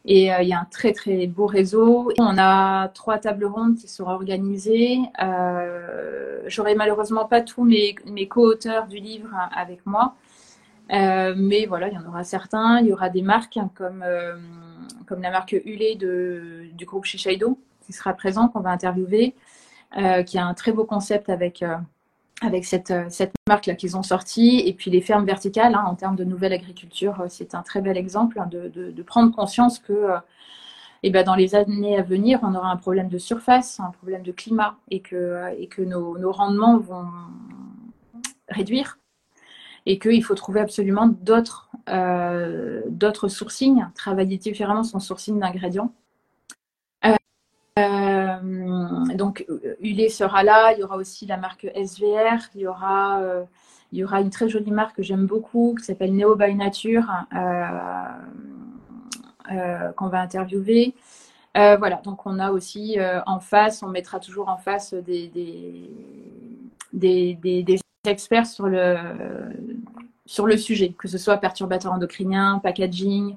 Et 0.06 0.32
euh, 0.32 0.42
il 0.42 0.48
y 0.48 0.52
a 0.52 0.60
un 0.60 0.66
très 0.66 0.92
très 0.92 1.26
beau 1.26 1.46
réseau. 1.46 2.12
On 2.18 2.36
a 2.38 2.88
trois 2.88 3.18
tables 3.18 3.46
rondes 3.46 3.76
qui 3.76 3.88
seront 3.88 4.10
organisées. 4.10 4.98
Euh, 5.22 6.42
J'aurai 6.46 6.74
malheureusement 6.74 7.24
pas 7.24 7.40
tous 7.40 7.64
mes, 7.64 7.94
mes 8.06 8.28
co-auteurs 8.28 8.86
du 8.86 8.98
livre 8.98 9.30
avec 9.54 9.86
moi. 9.86 10.14
Mais 10.90 11.64
voilà, 11.66 11.88
il 11.88 11.94
y 11.94 11.98
en 11.98 12.06
aura 12.06 12.22
certains. 12.22 12.80
Il 12.80 12.88
y 12.88 12.92
aura 12.92 13.08
des 13.08 13.22
marques 13.22 13.56
hein, 13.56 13.70
comme, 13.74 14.04
comme 15.06 15.22
la 15.22 15.30
marque 15.30 15.52
Hulé 15.64 15.96
de, 15.96 16.66
du 16.74 16.84
groupe 16.84 17.06
Shiseido 17.06 17.58
qui 17.86 17.92
sera 17.92 18.12
présent, 18.14 18.48
qu'on 18.48 18.60
va 18.60 18.70
interviewer. 18.70 19.34
Euh, 19.96 20.24
qui 20.24 20.38
a 20.38 20.44
un 20.44 20.54
très 20.54 20.72
beau 20.72 20.84
concept 20.84 21.28
avec, 21.28 21.62
euh, 21.62 21.76
avec 22.42 22.64
cette, 22.64 22.90
euh, 22.90 23.04
cette 23.10 23.32
marque-là 23.46 23.76
qu'ils 23.76 23.96
ont 23.96 24.02
sorti. 24.02 24.60
Et 24.66 24.72
puis 24.72 24.90
les 24.90 25.00
fermes 25.00 25.24
verticales, 25.24 25.72
hein, 25.76 25.84
en 25.86 25.94
termes 25.94 26.16
de 26.16 26.24
nouvelle 26.24 26.52
agriculture, 26.52 27.24
c'est 27.28 27.54
un 27.54 27.62
très 27.62 27.80
bel 27.80 27.96
exemple 27.96 28.40
hein, 28.40 28.48
de, 28.50 28.68
de, 28.68 29.02
prendre 29.04 29.32
conscience 29.32 29.78
que 29.78 30.08
et 31.04 31.08
eh 31.08 31.10
ben, 31.10 31.22
dans 31.22 31.34
les 31.34 31.54
années 31.54 31.98
à 31.98 32.02
venir, 32.02 32.40
on 32.42 32.54
aura 32.54 32.70
un 32.70 32.76
problème 32.76 33.08
de 33.08 33.18
surface, 33.18 33.78
un 33.78 33.90
problème 33.90 34.22
de 34.22 34.32
climat 34.32 34.78
et 34.90 35.00
que, 35.00 35.52
et 35.58 35.66
que 35.68 35.82
nos, 35.82 36.32
rendements 36.32 36.78
vont 36.78 37.06
réduire 38.48 38.98
et 39.86 39.98
qu'il 39.98 40.24
faut 40.24 40.34
trouver 40.34 40.60
absolument 40.60 41.06
d'autres 41.06 41.68
euh, 41.90 42.80
d'autres 42.88 43.28
travailler 43.94 44.38
différemment 44.38 44.82
son 44.82 44.98
sourcing 44.98 45.38
d'ingrédients 45.38 45.92
euh, 47.78 49.14
donc, 49.14 49.44
Hulé 49.80 50.08
sera 50.08 50.42
là. 50.44 50.72
Il 50.72 50.80
y 50.80 50.84
aura 50.84 50.96
aussi 50.96 51.26
la 51.26 51.36
marque 51.36 51.66
SVR. 51.74 52.38
Il 52.54 52.62
y 52.62 52.66
aura, 52.66 53.20
euh, 53.20 53.44
il 53.92 53.98
y 53.98 54.04
aura 54.04 54.20
une 54.20 54.30
très 54.30 54.48
jolie 54.48 54.70
marque 54.70 54.96
que 54.96 55.02
j'aime 55.02 55.26
beaucoup 55.26 55.74
qui 55.78 55.84
s'appelle 55.84 56.14
Neo 56.14 56.36
by 56.36 56.54
Nature 56.54 57.04
euh, 59.52 59.92
qu'on 59.92 60.08
va 60.08 60.20
interviewer. 60.20 60.94
voilà, 61.54 62.00
donc 62.04 62.26
on 62.26 62.38
a 62.38 62.50
aussi 62.50 62.96
en 63.26 63.40
face, 63.40 63.82
on 63.82 63.88
mettra 63.88 64.20
toujours 64.20 64.48
en 64.48 64.56
face 64.56 64.94
des 64.94 65.80
experts 68.06 68.46
sur 68.46 68.68
le, 68.68 68.96
sur 70.26 70.46
le 70.46 70.56
sujet, 70.56 70.94
que 70.96 71.08
ce 71.08 71.18
soit 71.18 71.36
perturbateurs 71.38 71.92
endocriniens, 71.92 72.60
packaging, 72.62 73.36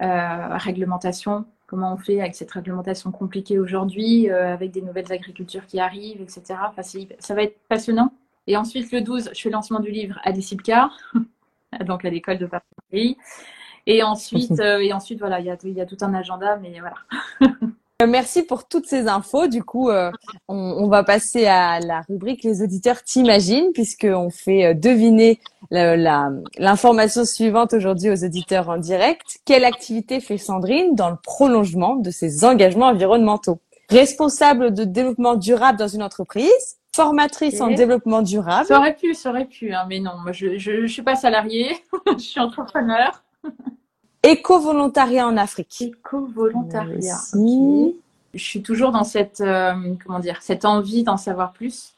réglementation 0.00 1.46
comment 1.68 1.92
on 1.92 1.98
fait 1.98 2.20
avec 2.20 2.34
cette 2.34 2.50
réglementation 2.50 3.12
compliquée 3.12 3.58
aujourd'hui, 3.58 4.30
euh, 4.30 4.52
avec 4.52 4.72
des 4.72 4.82
nouvelles 4.82 5.12
agricultures 5.12 5.66
qui 5.66 5.78
arrivent, 5.78 6.20
etc. 6.20 6.54
Enfin, 6.66 6.82
ça 6.82 7.34
va 7.34 7.42
être 7.42 7.58
passionnant. 7.68 8.12
Et 8.48 8.56
ensuite, 8.56 8.90
le 8.90 9.02
12, 9.02 9.30
je 9.34 9.40
fais 9.40 9.50
le 9.50 9.52
lancement 9.52 9.78
du 9.78 9.90
livre 9.90 10.18
à 10.24 10.32
Discipcar, 10.32 10.90
donc 11.86 12.04
à 12.04 12.10
l'école 12.10 12.38
de 12.38 12.46
Paris. 12.46 13.16
Et 13.86 14.02
ensuite, 14.02 14.50
euh, 14.60 14.80
et 14.80 14.92
ensuite 14.92 15.18
voilà, 15.18 15.40
il 15.40 15.46
y 15.46 15.50
a, 15.50 15.56
y 15.62 15.80
a, 15.80 15.86
tout 15.86 15.98
un 16.00 16.14
agenda, 16.14 16.56
mais 16.56 16.80
voilà. 16.80 16.96
Merci 18.06 18.44
pour 18.44 18.68
toutes 18.68 18.86
ces 18.86 19.08
infos. 19.08 19.48
Du 19.48 19.64
coup, 19.64 19.90
euh, 19.90 20.12
on, 20.46 20.54
on, 20.54 20.86
va 20.86 21.02
passer 21.02 21.46
à 21.46 21.80
la 21.80 22.02
rubrique 22.02 22.44
Les 22.44 22.62
auditeurs 22.62 23.02
t'imaginent, 23.02 23.72
puisqu'on 23.72 24.30
fait 24.30 24.66
euh, 24.66 24.74
deviner 24.74 25.40
l'information 25.72 27.24
suivante 27.24 27.72
aujourd'hui 27.72 28.08
aux 28.10 28.24
auditeurs 28.24 28.68
en 28.68 28.76
direct. 28.76 29.40
Quelle 29.44 29.64
activité 29.64 30.20
fait 30.20 30.38
Sandrine 30.38 30.94
dans 30.94 31.10
le 31.10 31.16
prolongement 31.20 31.96
de 31.96 32.12
ses 32.12 32.44
engagements 32.44 32.86
environnementaux? 32.86 33.58
Responsable 33.90 34.72
de 34.72 34.84
développement 34.84 35.34
durable 35.34 35.76
dans 35.76 35.88
une 35.88 36.04
entreprise, 36.04 36.78
formatrice 36.94 37.60
en 37.60 37.66
développement 37.66 38.22
durable. 38.22 38.66
Ça 38.66 38.78
aurait 38.78 38.94
pu, 38.94 39.12
ça 39.14 39.30
aurait 39.30 39.46
pu, 39.46 39.72
hein, 39.72 39.86
mais 39.88 39.98
non, 39.98 40.12
moi 40.22 40.30
je, 40.30 40.56
je, 40.56 40.82
je 40.82 40.86
suis 40.86 41.02
pas 41.02 41.16
salariée, 41.16 41.76
je 42.12 42.22
suis 42.22 42.38
entrepreneur. 42.38 43.24
Éco-volontariat 44.22 45.26
en 45.26 45.36
Afrique. 45.36 45.80
Éco-volontariat. 45.80 47.18
Je 48.34 48.44
suis 48.44 48.62
toujours 48.62 48.92
dans 48.92 49.04
cette, 49.04 49.40
euh, 49.40 49.94
comment 50.04 50.18
dire, 50.18 50.42
cette 50.42 50.64
envie 50.64 51.02
d'en 51.02 51.16
savoir 51.16 51.52
plus, 51.52 51.94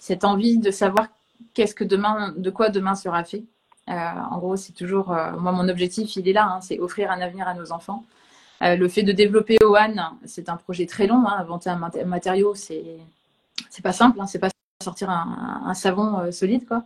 cette 0.00 0.24
envie 0.24 0.58
de 0.58 0.70
savoir 0.70 1.06
qu'est-ce 1.54 1.74
que 1.74 1.84
demain, 1.84 2.34
de 2.36 2.50
quoi 2.50 2.70
demain 2.70 2.94
sera 2.94 3.22
fait. 3.24 3.44
Euh, 3.88 3.92
en 3.92 4.38
gros, 4.38 4.56
c'est 4.56 4.72
toujours, 4.72 5.12
euh, 5.12 5.32
moi, 5.38 5.52
mon 5.52 5.68
objectif, 5.68 6.16
il 6.16 6.28
est 6.28 6.32
là, 6.32 6.46
hein, 6.46 6.60
c'est 6.60 6.78
offrir 6.80 7.10
un 7.10 7.20
avenir 7.20 7.46
à 7.46 7.54
nos 7.54 7.72
enfants. 7.72 8.04
le 8.60 8.88
fait 8.88 9.04
de 9.04 9.12
développer 9.12 9.56
OAN, 9.62 10.18
c'est 10.24 10.48
un 10.48 10.56
projet 10.56 10.86
très 10.86 11.06
long. 11.06 11.24
Hein, 11.26 11.36
inventer 11.38 11.70
un 11.70 12.04
matériau, 12.04 12.54
c'est, 12.54 12.84
c'est 13.70 13.82
pas 13.82 13.92
simple. 13.92 14.20
Hein, 14.20 14.26
c'est 14.26 14.40
pas 14.40 14.50
sortir 14.82 15.10
un, 15.10 15.62
un 15.64 15.74
savon 15.74 16.32
solide, 16.32 16.66
quoi. 16.66 16.84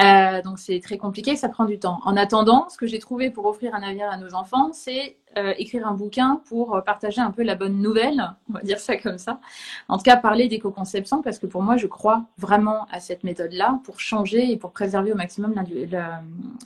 Euh, 0.00 0.42
donc 0.42 0.58
c'est 0.58 0.80
très 0.80 0.98
compliqué, 0.98 1.36
ça 1.36 1.48
prend 1.48 1.64
du 1.64 1.78
temps. 1.78 2.00
En 2.04 2.16
attendant, 2.16 2.68
ce 2.68 2.76
que 2.76 2.86
j'ai 2.86 2.98
trouvé 2.98 3.30
pour 3.30 3.46
offrir 3.46 3.74
un 3.74 3.82
avenir 3.82 4.10
à 4.10 4.16
nos 4.16 4.34
enfants, 4.34 4.72
c'est 4.72 5.16
euh, 5.38 5.54
écrire 5.56 5.86
un 5.86 5.94
bouquin 5.94 6.40
pour 6.48 6.82
partager 6.84 7.20
un 7.20 7.30
peu 7.30 7.42
la 7.42 7.54
bonne 7.54 7.80
nouvelle, 7.80 8.34
on 8.50 8.54
va 8.54 8.60
dire 8.62 8.80
ça 8.80 8.96
comme 8.96 9.18
ça. 9.18 9.40
En 9.88 9.96
tout 9.96 10.02
cas, 10.02 10.16
parler 10.16 10.48
d'éco-conception, 10.48 11.22
parce 11.22 11.38
que 11.38 11.46
pour 11.46 11.62
moi, 11.62 11.76
je 11.76 11.86
crois 11.86 12.24
vraiment 12.38 12.86
à 12.90 12.98
cette 12.98 13.22
méthode-là 13.22 13.80
pour 13.84 14.00
changer 14.00 14.50
et 14.50 14.56
pour 14.56 14.72
préserver 14.72 15.12
au 15.12 15.16
maximum 15.16 15.54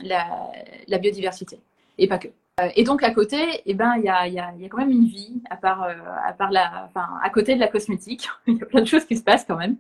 la, 0.01 0.99
biodiversité. 0.99 1.61
Et 1.99 2.09
pas 2.09 2.19
que. 2.19 2.29
Euh, 2.61 2.69
et 2.75 2.85
donc 2.85 3.03
à 3.03 3.11
côté, 3.11 3.63
eh 3.67 3.75
ben 3.75 3.95
il 3.97 4.05
y 4.05 4.09
a, 4.09 4.27
y, 4.27 4.39
a, 4.39 4.53
y 4.55 4.65
a, 4.65 4.69
quand 4.69 4.79
même 4.79 4.91
une 4.91 5.07
vie 5.07 5.43
à 5.49 5.57
part, 5.57 5.85
euh, 5.85 5.95
à 6.27 6.33
part 6.33 6.51
la, 6.51 6.87
enfin 6.87 7.09
à 7.23 7.31
côté 7.31 7.55
de 7.55 7.61
la 7.61 7.69
cosmétique. 7.69 8.29
Il 8.47 8.57
y 8.57 8.63
a 8.63 8.67
plein 8.67 8.81
de 8.81 8.87
choses 8.87 9.05
qui 9.05 9.17
se 9.17 9.23
passent 9.23 9.45
quand 9.45 9.57
même. 9.57 9.77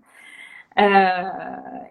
Euh, 0.78 1.22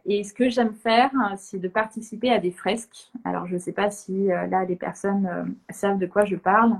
et 0.05 0.23
ce 0.23 0.33
que 0.33 0.49
j'aime 0.49 0.73
faire, 0.73 1.11
c'est 1.37 1.59
de 1.59 1.67
participer 1.67 2.31
à 2.31 2.39
des 2.39 2.51
fresques. 2.51 3.11
Alors, 3.25 3.45
je 3.47 3.55
ne 3.55 3.59
sais 3.59 3.73
pas 3.73 3.91
si 3.91 4.31
euh, 4.31 4.47
là, 4.47 4.63
les 4.65 4.75
personnes 4.75 5.27
euh, 5.27 5.43
savent 5.69 5.97
de 5.97 6.05
quoi 6.05 6.25
je 6.25 6.35
parle. 6.35 6.73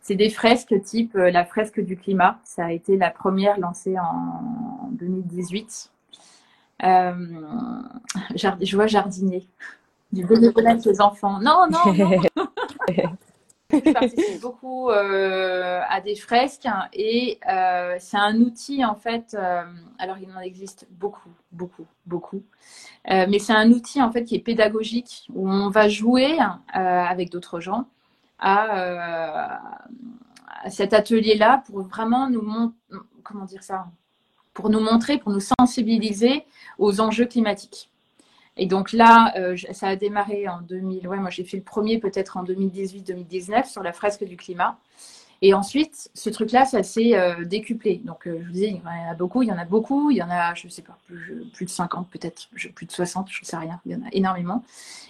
C'est 0.00 0.14
des 0.14 0.30
fresques 0.30 0.80
type 0.82 1.14
la 1.14 1.44
fresque 1.44 1.80
du 1.80 1.96
climat. 1.96 2.38
Ça 2.44 2.66
a 2.66 2.72
été 2.72 2.96
la 2.96 3.10
première 3.10 3.58
lancée 3.58 3.98
en 3.98 4.88
2018. 4.92 5.90
je 6.80 8.76
vois 8.76 8.86
jardinier. 8.86 9.46
Du 10.10 10.24
bénévolat 10.24 10.70
avec 10.70 10.84
les 10.86 11.00
enfants. 11.02 11.38
Non, 11.40 11.66
non, 11.70 11.92
non. 11.92 12.22
je 13.84 13.92
participe 13.92 14.40
beaucoup 14.40 14.90
euh, 14.90 15.80
à 15.88 16.00
des 16.00 16.16
fresques 16.16 16.68
et 16.92 17.38
euh, 17.48 17.96
c'est 17.98 18.16
un 18.16 18.36
outil 18.40 18.84
en 18.84 18.94
fait. 18.94 19.36
Euh, 19.38 19.62
alors 19.98 20.18
il 20.18 20.30
en 20.32 20.40
existe 20.40 20.86
beaucoup, 20.90 21.30
beaucoup, 21.52 21.86
beaucoup, 22.06 22.42
mais 23.06 23.38
c'est 23.38 23.52
un 23.52 23.70
outil 23.70 24.02
en 24.02 24.10
fait 24.10 24.24
qui 24.24 24.36
est 24.36 24.40
pédagogique 24.40 25.26
où 25.34 25.48
on 25.48 25.68
va 25.68 25.88
jouer 25.88 26.38
avec 26.72 27.30
d'autres 27.30 27.60
gens 27.60 27.86
à, 28.38 29.60
à 30.62 30.70
cet 30.70 30.92
atelier-là 30.92 31.62
pour 31.66 31.82
vraiment 31.82 32.28
nous 32.30 32.72
comment 33.22 33.44
dire 33.44 33.62
ça, 33.62 33.86
pour 34.54 34.70
nous 34.70 34.80
montrer, 34.80 35.18
pour 35.18 35.32
nous 35.32 35.40
sensibiliser 35.40 36.44
aux 36.78 37.00
enjeux 37.00 37.26
climatiques. 37.26 37.90
Et 38.60 38.66
donc 38.66 38.92
là, 38.92 39.32
euh, 39.38 39.56
ça 39.72 39.88
a 39.88 39.96
démarré 39.96 40.46
en 40.46 40.60
2000. 40.60 41.08
Ouais, 41.08 41.16
moi 41.16 41.30
j'ai 41.30 41.44
fait 41.44 41.56
le 41.56 41.62
premier 41.62 41.98
peut-être 41.98 42.36
en 42.36 42.44
2018-2019 42.44 43.66
sur 43.66 43.82
la 43.82 43.94
fresque 43.94 44.22
du 44.24 44.36
climat. 44.36 44.78
Et 45.40 45.54
ensuite, 45.54 46.10
ce 46.12 46.28
truc-là, 46.28 46.66
ça 46.66 46.82
s'est 46.82 47.16
euh, 47.16 47.46
décuplé. 47.46 48.02
Donc, 48.04 48.26
euh, 48.26 48.38
je 48.38 48.44
vous 48.44 48.52
disais, 48.52 48.68
il 48.68 48.76
y 48.76 48.82
en 48.82 49.10
a 49.10 49.14
beaucoup, 49.14 49.42
il 49.42 49.48
y 49.48 49.52
en 49.52 49.56
a 49.56 49.64
beaucoup, 49.64 50.10
il 50.10 50.18
y 50.18 50.22
en 50.22 50.28
a, 50.28 50.52
je 50.52 50.66
ne 50.66 50.70
sais 50.70 50.82
pas, 50.82 50.98
plus, 51.06 51.64
de 51.64 51.70
50 51.70 52.10
peut-être, 52.10 52.50
plus 52.74 52.84
de 52.84 52.92
60, 52.92 53.28
je 53.30 53.40
ne 53.40 53.46
sais 53.46 53.56
rien, 53.56 53.80
il 53.86 53.92
y 53.92 53.94
en 53.94 54.02
a 54.02 54.10
énormément. 54.12 54.62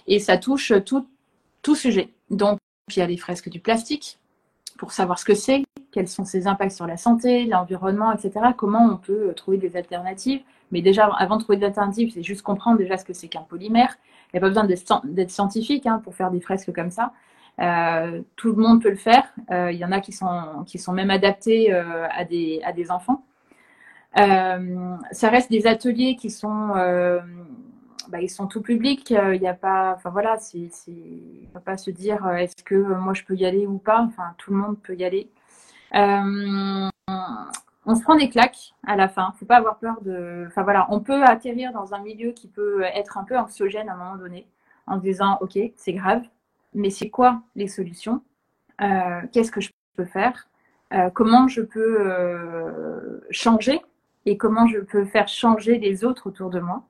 Et 0.07 0.19
ça 0.19 0.37
touche 0.37 0.71
tout 0.81 1.75
sujet. 1.75 2.07
Donc, 2.29 2.57
il 2.87 2.99
y 2.99 3.01
a 3.01 3.07
les 3.07 3.17
fresques 3.17 3.49
du 3.49 3.59
plastique, 3.59 4.17
pour 4.77 4.93
savoir 4.93 5.19
ce 5.19 5.25
que 5.25 5.35
c'est, 5.35 5.65
quels 5.91 6.07
sont 6.07 6.25
ses 6.25 6.47
impacts 6.47 6.71
sur 6.71 6.87
la 6.87 6.97
santé, 6.97 7.45
l'environnement, 7.45 8.11
etc. 8.11 8.31
Comment 8.57 8.85
on 8.85 8.97
peut 8.97 9.33
trouver 9.35 9.57
des 9.57 9.75
alternatives. 9.75 10.41
Mais 10.71 10.81
déjà, 10.81 11.05
avant 11.17 11.37
de 11.37 11.43
trouver 11.43 11.57
des 11.57 11.65
alternatives, 11.65 12.11
c'est 12.13 12.23
juste 12.23 12.41
comprendre 12.41 12.77
déjà 12.77 12.97
ce 12.97 13.03
que 13.03 13.13
c'est 13.13 13.27
qu'un 13.27 13.41
polymère. 13.41 13.97
Il 14.33 14.37
n'y 14.37 14.37
a 14.39 14.41
pas 14.41 14.47
besoin 14.47 15.01
d'être 15.03 15.31
scientifique 15.31 15.85
hein, 15.85 15.99
pour 16.03 16.15
faire 16.15 16.31
des 16.31 16.39
fresques 16.39 16.73
comme 16.73 16.91
ça. 16.91 17.11
Euh, 17.59 18.21
tout 18.37 18.53
le 18.55 18.61
monde 18.61 18.81
peut 18.81 18.89
le 18.89 18.95
faire. 18.95 19.23
Euh, 19.51 19.71
il 19.71 19.77
y 19.77 19.85
en 19.85 19.91
a 19.91 19.99
qui 19.99 20.13
sont, 20.13 20.63
qui 20.65 20.79
sont 20.79 20.93
même 20.93 21.11
adaptés 21.11 21.73
euh, 21.73 22.07
à, 22.09 22.23
des, 22.23 22.61
enfants. 22.89 23.23
ça 24.15 25.29
reste 25.29 25.51
des 25.51 25.67
ateliers 25.67 26.15
qui 26.15 26.29
sont, 26.29 26.69
bah, 28.09 28.19
tout 28.49 28.61
publics. 28.61 29.11
Il 29.11 29.39
n'y 29.39 29.47
a 29.47 29.53
pas, 29.53 29.97
voilà, 30.05 30.37
c'est, 30.39 30.69
ne 30.87 31.59
pas 31.59 31.77
se 31.77 31.91
dire 31.91 32.25
est-ce 32.29 32.63
que 32.63 32.75
moi 32.75 33.13
je 33.13 33.23
peux 33.23 33.35
y 33.35 33.45
aller 33.45 33.67
ou 33.67 33.77
pas. 33.77 34.01
Enfin, 34.01 34.33
tout 34.37 34.51
le 34.51 34.57
monde 34.57 34.77
peut 34.81 34.95
y 34.95 35.03
aller 35.03 35.29
on 37.85 37.95
se 37.95 38.01
prend 38.03 38.15
des 38.15 38.29
claques 38.29 38.73
à 38.85 38.95
la 38.95 39.09
fin. 39.09 39.33
Faut 39.39 39.45
pas 39.45 39.57
avoir 39.57 39.77
peur 39.77 40.01
de. 40.01 40.45
Enfin 40.47 40.63
voilà, 40.63 40.87
on 40.89 40.99
peut 40.99 41.23
atterrir 41.23 41.73
dans 41.73 41.93
un 41.93 41.99
milieu 41.99 42.31
qui 42.31 42.47
peut 42.47 42.83
être 42.83 43.17
un 43.17 43.23
peu 43.23 43.37
anxiogène 43.37 43.89
à 43.89 43.93
un 43.93 43.97
moment 43.97 44.15
donné, 44.15 44.47
en 44.87 44.97
disant 44.97 45.37
ok, 45.41 45.57
c'est 45.75 45.93
grave, 45.93 46.23
mais 46.73 46.89
c'est 46.89 47.09
quoi 47.09 47.41
les 47.55 47.67
solutions? 47.67 48.21
Euh, 48.81 49.21
Qu'est-ce 49.31 49.51
que 49.51 49.61
je 49.61 49.69
peux 49.95 50.05
faire? 50.05 50.47
Euh, 50.93 51.09
Comment 51.09 51.47
je 51.47 51.61
peux 51.61 51.97
euh, 51.99 53.21
changer 53.29 53.81
et 54.25 54.37
comment 54.37 54.67
je 54.67 54.79
peux 54.79 55.05
faire 55.05 55.27
changer 55.27 55.77
les 55.79 56.03
autres 56.03 56.27
autour 56.27 56.49
de 56.49 56.59
moi? 56.59 56.83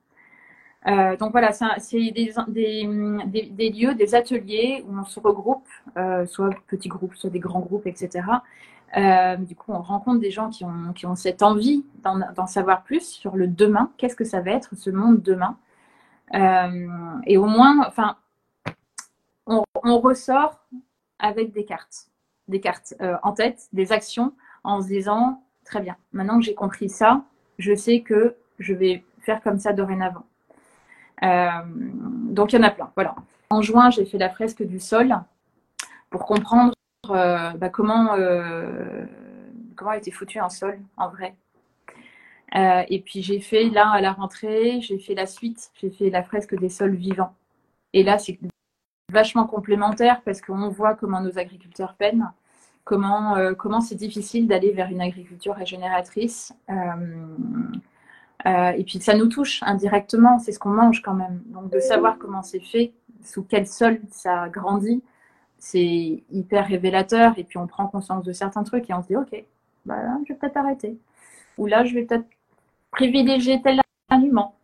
Donc 1.20 1.30
voilà, 1.30 1.52
c'est 1.52 2.10
des, 2.10 2.32
des, 2.48 3.50
des, 3.50 3.70
lieux, 3.70 3.94
des 3.94 4.16
ateliers 4.16 4.84
où 4.86 4.98
on 4.98 5.04
se 5.04 5.20
regroupe, 5.20 5.68
soit 6.26 6.50
petits 6.66 6.88
groupes, 6.88 7.14
soit 7.14 7.30
des 7.30 7.38
grands 7.38 7.60
groupes, 7.60 7.86
etc. 7.86 8.24
Euh, 8.96 9.36
du 9.36 9.56
coup, 9.56 9.72
on 9.72 9.80
rencontre 9.80 10.20
des 10.20 10.30
gens 10.30 10.50
qui 10.50 10.64
ont, 10.64 10.92
qui 10.94 11.06
ont 11.06 11.16
cette 11.16 11.42
envie 11.42 11.84
d'en 12.02 12.46
savoir 12.46 12.82
plus 12.82 13.06
sur 13.06 13.36
le 13.36 13.46
demain. 13.46 13.90
Qu'est-ce 13.96 14.16
que 14.16 14.24
ça 14.24 14.40
va 14.40 14.50
être 14.52 14.74
ce 14.76 14.90
monde 14.90 15.22
demain? 15.22 15.56
Euh, 16.34 17.18
Et 17.26 17.38
au 17.38 17.46
moins, 17.46 17.86
enfin, 17.86 18.16
on, 19.46 19.64
ressort 19.98 20.60
avec 21.18 21.52
des 21.52 21.64
cartes, 21.64 22.08
des 22.48 22.60
cartes 22.60 22.94
euh, 23.00 23.16
en 23.22 23.32
tête, 23.32 23.68
des 23.72 23.92
actions, 23.92 24.32
en 24.64 24.80
se 24.80 24.88
disant 24.88 25.42
très 25.64 25.80
bien. 25.80 25.96
Maintenant 26.12 26.38
que 26.38 26.44
j'ai 26.44 26.54
compris 26.54 26.88
ça, 26.88 27.24
je 27.58 27.74
sais 27.74 28.00
que 28.00 28.36
je 28.58 28.74
vais 28.74 29.04
faire 29.20 29.40
comme 29.42 29.58
ça 29.58 29.72
dorénavant. 29.72 30.24
donc 31.22 32.52
il 32.52 32.56
y 32.56 32.58
en 32.58 32.62
a 32.62 32.70
plein. 32.70 32.90
Voilà. 32.94 33.14
En 33.50 33.62
juin, 33.62 33.90
j'ai 33.90 34.04
fait 34.04 34.18
la 34.18 34.30
fresque 34.30 34.62
du 34.62 34.80
sol 34.80 35.14
pour 36.10 36.26
comprendre 36.26 36.72
euh, 36.72 36.81
bah, 37.12 37.68
comment, 37.68 38.14
euh, 38.14 39.04
comment 39.76 39.92
été 39.92 40.10
foutu 40.10 40.38
un 40.38 40.48
sol 40.48 40.78
en 40.96 41.08
vrai. 41.08 41.36
Euh, 42.54 42.82
et 42.88 43.00
puis 43.00 43.22
j'ai 43.22 43.40
fait 43.40 43.70
là 43.70 43.90
à 43.90 44.00
la 44.00 44.12
rentrée, 44.12 44.80
j'ai 44.82 44.98
fait 44.98 45.14
la 45.14 45.26
suite, 45.26 45.70
j'ai 45.80 45.90
fait 45.90 46.10
la 46.10 46.22
fresque 46.22 46.54
des 46.58 46.68
sols 46.68 46.94
vivants. 46.94 47.34
Et 47.94 48.02
là, 48.02 48.18
c'est 48.18 48.38
vachement 49.10 49.46
complémentaire 49.46 50.22
parce 50.22 50.40
qu'on 50.40 50.68
voit 50.68 50.94
comment 50.94 51.20
nos 51.20 51.38
agriculteurs 51.38 51.94
peinent, 51.94 52.30
comment 52.84 53.36
comment 53.54 53.80
c'est 53.80 53.94
difficile 53.94 54.46
d'aller 54.46 54.72
vers 54.72 54.90
une 54.90 55.00
agriculture 55.00 55.54
régénératrice. 55.54 56.54
et 58.44 58.84
puis 58.84 59.00
ça 59.00 59.14
nous 59.14 59.28
touche 59.28 59.62
indirectement, 59.62 60.38
c'est 60.38 60.52
ce 60.52 60.58
qu'on 60.58 60.70
mange 60.70 61.02
quand 61.02 61.14
même. 61.14 61.42
Donc 61.46 61.70
de 61.70 61.80
savoir 61.80 62.18
comment 62.18 62.42
c'est 62.42 62.60
fait, 62.60 62.92
sous 63.24 63.44
quel 63.44 63.66
sol 63.66 64.00
ça 64.10 64.48
grandit, 64.48 65.02
c'est 65.64 66.24
hyper 66.32 66.66
révélateur 66.66 67.38
et 67.38 67.44
puis 67.44 67.56
on 67.56 67.68
prend 67.68 67.86
conscience 67.86 68.24
de 68.24 68.32
certains 68.32 68.64
trucs 68.64 68.90
et 68.90 68.94
on 68.94 69.00
se 69.00 69.06
dit 69.06 69.16
ok, 69.16 69.44
bah 69.86 69.96
je 70.26 70.32
vais 70.32 70.38
peut-être 70.38 70.56
arrêter. 70.56 70.98
Ou 71.56 71.66
là, 71.66 71.84
je 71.84 71.94
vais 71.94 72.02
peut-être 72.02 72.26
privilégier 72.90 73.62
tel 73.62 73.80
aliment. 74.08 74.56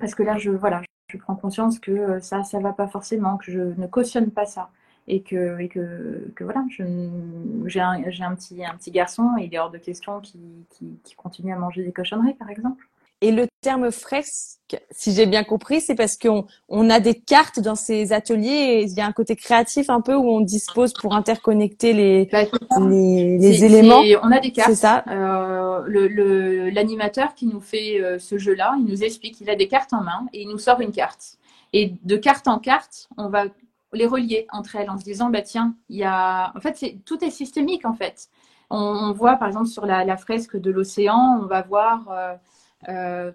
Parce 0.00 0.16
que 0.16 0.24
là, 0.24 0.38
je, 0.38 0.50
voilà, 0.50 0.82
je 1.08 1.18
prends 1.18 1.36
conscience 1.36 1.78
que 1.78 2.18
ça, 2.18 2.42
ça 2.42 2.58
va 2.58 2.72
pas 2.72 2.88
forcément, 2.88 3.36
que 3.36 3.52
je 3.52 3.60
ne 3.60 3.86
cautionne 3.86 4.32
pas 4.32 4.44
ça. 4.44 4.70
Et 5.06 5.22
que, 5.22 5.60
et 5.60 5.68
que, 5.68 6.32
que 6.34 6.42
voilà, 6.42 6.64
j'ai 6.68 7.80
un, 7.80 8.02
un, 8.02 8.34
petit, 8.34 8.64
un 8.64 8.74
petit 8.74 8.90
garçon 8.90 9.36
et 9.38 9.44
il 9.44 9.54
est 9.54 9.58
hors 9.58 9.70
de 9.70 9.78
question 9.78 10.20
qui, 10.20 10.40
qui, 10.70 11.14
continue 11.16 11.52
à 11.52 11.56
manger 11.56 11.84
des 11.84 11.92
cochonneries, 11.92 12.34
par 12.34 12.50
exemple. 12.50 12.88
Et 13.22 13.32
le 13.32 13.48
terme 13.60 13.90
fresque, 13.90 14.80
si 14.90 15.12
j'ai 15.12 15.26
bien 15.26 15.44
compris, 15.44 15.82
c'est 15.82 15.94
parce 15.94 16.16
qu'on 16.16 16.46
on 16.70 16.88
a 16.88 17.00
des 17.00 17.14
cartes 17.14 17.60
dans 17.60 17.74
ces 17.74 18.14
ateliers. 18.14 18.86
il 18.86 18.94
y 18.94 19.00
a 19.00 19.06
un 19.06 19.12
côté 19.12 19.36
créatif 19.36 19.90
un 19.90 20.00
peu 20.00 20.14
où 20.14 20.26
on 20.26 20.40
dispose 20.40 20.94
pour 20.94 21.14
interconnecter 21.14 21.92
les, 21.92 22.28
bah, 22.32 22.44
les, 22.88 23.36
les 23.36 23.64
éléments. 23.64 24.00
On 24.22 24.32
a 24.32 24.40
des 24.40 24.52
cartes. 24.52 24.70
C'est 24.70 24.76
ça. 24.76 25.04
Euh, 25.08 26.70
L'animateur 26.70 27.28
le, 27.28 27.34
qui 27.34 27.46
nous 27.46 27.60
fait 27.60 28.00
euh, 28.00 28.18
ce 28.18 28.38
jeu-là, 28.38 28.74
il 28.78 28.86
nous 28.86 29.04
explique 29.04 29.36
qu'il 29.36 29.50
a 29.50 29.56
des 29.56 29.68
cartes 29.68 29.92
en 29.92 30.02
main 30.02 30.26
et 30.32 30.42
il 30.42 30.48
nous 30.48 30.58
sort 30.58 30.80
une 30.80 30.92
carte. 30.92 31.36
Et 31.74 31.94
de 32.02 32.16
carte 32.16 32.48
en 32.48 32.58
carte, 32.58 33.10
on 33.18 33.28
va 33.28 33.44
les 33.92 34.06
relier 34.06 34.46
entre 34.50 34.76
elles 34.76 34.88
en 34.88 34.96
se 34.96 35.04
disant, 35.04 35.28
bah 35.28 35.42
tiens, 35.42 35.74
il 35.90 35.98
y 35.98 36.04
a... 36.04 36.52
En 36.56 36.60
fait, 36.60 36.96
tout 37.04 37.22
est 37.22 37.30
systémique 37.30 37.84
en 37.84 37.92
fait. 37.92 38.28
On, 38.70 39.12
voit 39.12 39.36
par 39.36 39.48
exemple 39.48 39.66
sur 39.66 39.84
la, 39.84 40.04
la 40.04 40.16
fresque 40.16 40.56
de 40.56 40.70
l'océan, 40.70 41.38
on 41.42 41.46
va 41.46 41.60
voir... 41.60 42.08
Euh, 42.10 42.34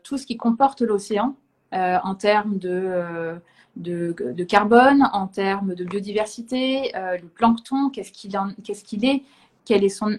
tout 0.03 0.17
ce 0.17 0.25
qui 0.25 0.37
comporte 0.37 0.81
l'océan 0.81 1.35
euh, 1.73 1.97
en 2.03 2.15
termes 2.15 2.57
de, 2.57 3.35
de, 3.75 4.43
carbone, 4.43 5.09
en 5.11 5.27
termes 5.27 5.75
de 5.75 5.83
biodiversité, 5.83 6.95
euh, 6.95 7.17
le 7.17 7.27
plancton, 7.27 7.89
qu'est-ce 7.89 8.11
qu'il 8.11 8.31
qu'est-ce 8.63 8.83
qu'il 8.83 9.03
est, 9.03 9.23
quel 9.65 9.83
est 9.83 9.89
son, 9.89 10.17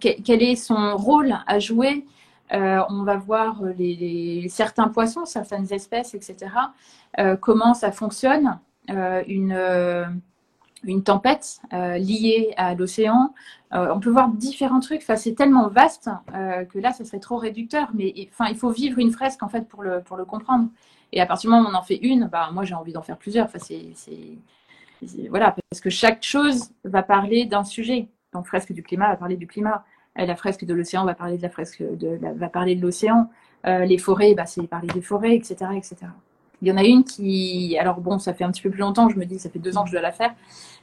quel, 0.00 0.42
est 0.42 0.56
son 0.56 0.96
rôle 0.96 1.36
à 1.46 1.58
jouer. 1.58 2.06
on 2.52 3.02
va 3.02 3.16
voir 3.16 3.62
les, 3.76 4.46
certains 4.48 4.88
poissons, 4.88 5.26
certaines 5.26 5.70
espèces, 5.72 6.14
etc. 6.14 6.46
comment 7.40 7.74
ça 7.74 7.92
fonctionne. 7.92 8.58
Une 10.86 11.02
tempête 11.02 11.60
euh, 11.72 11.98
liée 11.98 12.52
à 12.56 12.74
l'océan. 12.74 13.34
Euh, 13.72 13.92
on 13.94 14.00
peut 14.00 14.10
voir 14.10 14.28
différents 14.28 14.80
trucs. 14.80 15.02
Enfin, 15.02 15.16
c'est 15.16 15.34
tellement 15.34 15.68
vaste 15.68 16.10
euh, 16.34 16.64
que 16.64 16.78
là, 16.78 16.92
ça 16.92 17.04
serait 17.04 17.20
trop 17.20 17.36
réducteur. 17.36 17.90
Mais 17.94 18.12
enfin, 18.32 18.46
il 18.50 18.56
faut 18.56 18.70
vivre 18.70 18.98
une 18.98 19.10
fresque 19.10 19.42
en 19.42 19.48
fait 19.48 19.68
pour 19.68 19.82
le, 19.82 20.00
pour 20.00 20.16
le 20.16 20.24
comprendre. 20.24 20.68
Et 21.12 21.20
à 21.20 21.26
partir 21.26 21.50
du 21.50 21.56
moment 21.56 21.68
où 21.68 21.72
on 21.72 21.76
en 21.76 21.82
fait 21.82 21.96
une, 21.96 22.28
bah, 22.28 22.50
moi, 22.52 22.64
j'ai 22.64 22.74
envie 22.74 22.92
d'en 22.92 23.02
faire 23.02 23.18
plusieurs. 23.18 23.46
Enfin, 23.46 23.58
c'est, 23.58 25.28
voilà, 25.28 25.54
parce 25.70 25.80
que 25.80 25.90
chaque 25.90 26.22
chose 26.22 26.70
va 26.84 27.02
parler 27.02 27.44
d'un 27.44 27.64
sujet. 27.64 28.08
Donc, 28.32 28.46
fresque 28.46 28.72
du 28.72 28.82
climat 28.82 29.08
va 29.08 29.16
parler 29.16 29.36
du 29.36 29.46
climat. 29.46 29.84
La 30.16 30.36
fresque 30.36 30.64
de 30.64 30.74
l'océan 30.74 31.04
va 31.04 31.14
parler 31.14 31.36
de 31.36 31.42
la 31.42 31.50
fresque 31.50 31.82
de, 31.82 32.18
va 32.36 32.48
parler 32.48 32.76
de 32.76 32.82
l'océan. 32.82 33.28
les 33.64 33.98
forêts, 33.98 34.34
bah, 34.34 34.46
c'est 34.46 34.66
parler 34.66 34.88
des 34.88 35.02
forêts, 35.02 35.34
etc., 35.34 35.56
etc. 35.76 36.06
Il 36.64 36.68
y 36.68 36.72
en 36.72 36.78
a 36.78 36.82
une 36.82 37.04
qui, 37.04 37.76
alors 37.78 38.00
bon, 38.00 38.18
ça 38.18 38.32
fait 38.32 38.42
un 38.42 38.50
petit 38.50 38.62
peu 38.62 38.70
plus 38.70 38.80
longtemps, 38.80 39.10
je 39.10 39.18
me 39.18 39.26
dis, 39.26 39.38
ça 39.38 39.50
fait 39.50 39.58
deux 39.58 39.76
ans 39.76 39.82
que 39.82 39.90
je 39.90 39.92
dois 39.92 40.00
la 40.00 40.12
faire. 40.12 40.34